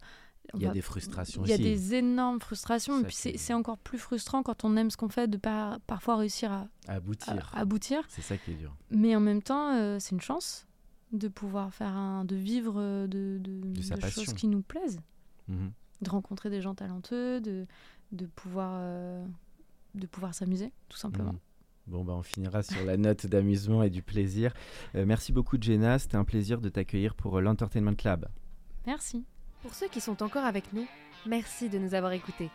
Il 0.53 0.61
y 0.61 0.65
a 0.65 0.69
va- 0.69 0.73
des 0.73 0.81
frustrations 0.81 1.43
il 1.43 1.49
y 1.49 1.51
a 1.51 1.55
aussi. 1.55 1.63
des 1.63 1.95
énormes 1.95 2.39
frustrations, 2.39 2.93
Ça, 2.93 3.01
et 3.01 3.03
puis 3.05 3.37
c'est 3.37 3.53
encore 3.53 3.77
plus 3.77 3.97
frustrant 3.97 4.41
quand 4.43 4.63
on 4.63 4.75
aime 4.77 4.89
ce 4.89 4.97
qu'on 4.97 5.09
fait 5.09 5.27
de 5.27 5.37
pas 5.37 5.79
parfois 5.87 6.15
réussir 6.17 6.51
à, 6.51 6.67
aboutir. 6.87 7.51
à 7.53 7.59
aboutir. 7.59 8.03
C'est 8.07 8.21
ça 8.21 8.37
qui 8.37 8.51
est 8.51 8.55
dur. 8.55 8.75
Mais 8.89 9.15
en 9.15 9.19
même 9.19 9.41
temps, 9.41 9.73
euh, 9.75 9.97
c'est 9.99 10.11
une 10.11 10.21
chance 10.21 10.65
de 11.11 11.27
pouvoir 11.27 11.73
faire 11.73 11.95
un, 11.95 12.23
de 12.25 12.35
vivre 12.35 13.05
de, 13.07 13.39
choses 14.09 14.33
qui 14.33 14.47
nous 14.47 14.61
plaisent, 14.61 14.99
Mhm. 15.47 15.71
de 16.01 16.09
rencontrer 16.09 16.49
des 16.49 16.61
gens 16.61 16.73
talentueux, 16.75 17.41
de, 17.41 17.67
de 18.11 18.25
pouvoir, 18.27 18.79
de 19.93 20.07
pouvoir 20.07 20.33
s'amuser, 20.33 20.71
tout 20.89 20.97
simplement. 20.97 21.33
Mhm. 21.33 21.39
Bon, 21.87 22.03
bah, 22.03 22.13
on 22.13 22.23
finira 22.23 22.63
sur 22.63 22.83
la 22.83 22.97
note 22.97 23.27
d'amusement 23.27 23.83
et 23.83 23.89
du 23.89 24.01
plaisir. 24.01 24.53
Euh, 24.95 25.05
merci 25.05 25.31
beaucoup, 25.31 25.57
Jenna. 25.59 25.99
C'était 25.99 26.17
un 26.17 26.23
plaisir 26.23 26.59
de 26.59 26.69
t'accueillir 26.69 27.13
pour 27.13 27.37
euh, 27.37 27.41
l'Entertainment 27.41 27.95
Club. 27.95 28.27
Merci. 28.87 29.23
Pour 29.61 29.73
ceux 29.73 29.87
qui 29.87 30.01
sont 30.01 30.23
encore 30.23 30.45
avec 30.45 30.73
nous, 30.73 30.87
merci 31.25 31.69
de 31.69 31.77
nous 31.77 31.93
avoir 31.93 32.11
écoutés. 32.11 32.49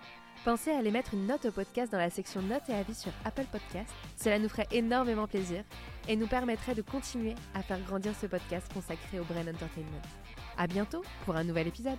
Pensez 0.44 0.70
à 0.70 0.78
aller 0.78 0.90
mettre 0.90 1.14
une 1.14 1.26
note 1.26 1.44
au 1.44 1.52
podcast 1.52 1.92
dans 1.92 1.98
la 1.98 2.10
section 2.10 2.40
notes 2.40 2.68
et 2.68 2.74
avis 2.74 2.94
sur 2.94 3.12
Apple 3.24 3.44
Podcast. 3.52 3.92
Cela 4.16 4.38
nous 4.38 4.48
ferait 4.48 4.68
énormément 4.72 5.28
plaisir 5.28 5.64
et 6.08 6.16
nous 6.16 6.26
permettrait 6.26 6.74
de 6.74 6.82
continuer 6.82 7.34
à 7.54 7.62
faire 7.62 7.80
grandir 7.82 8.14
ce 8.20 8.26
podcast 8.26 8.72
consacré 8.72 9.20
au 9.20 9.24
Brain 9.24 9.42
Entertainment. 9.42 10.00
À 10.56 10.66
bientôt 10.66 11.02
pour 11.24 11.36
un 11.36 11.44
nouvel 11.44 11.68
épisode. 11.68 11.98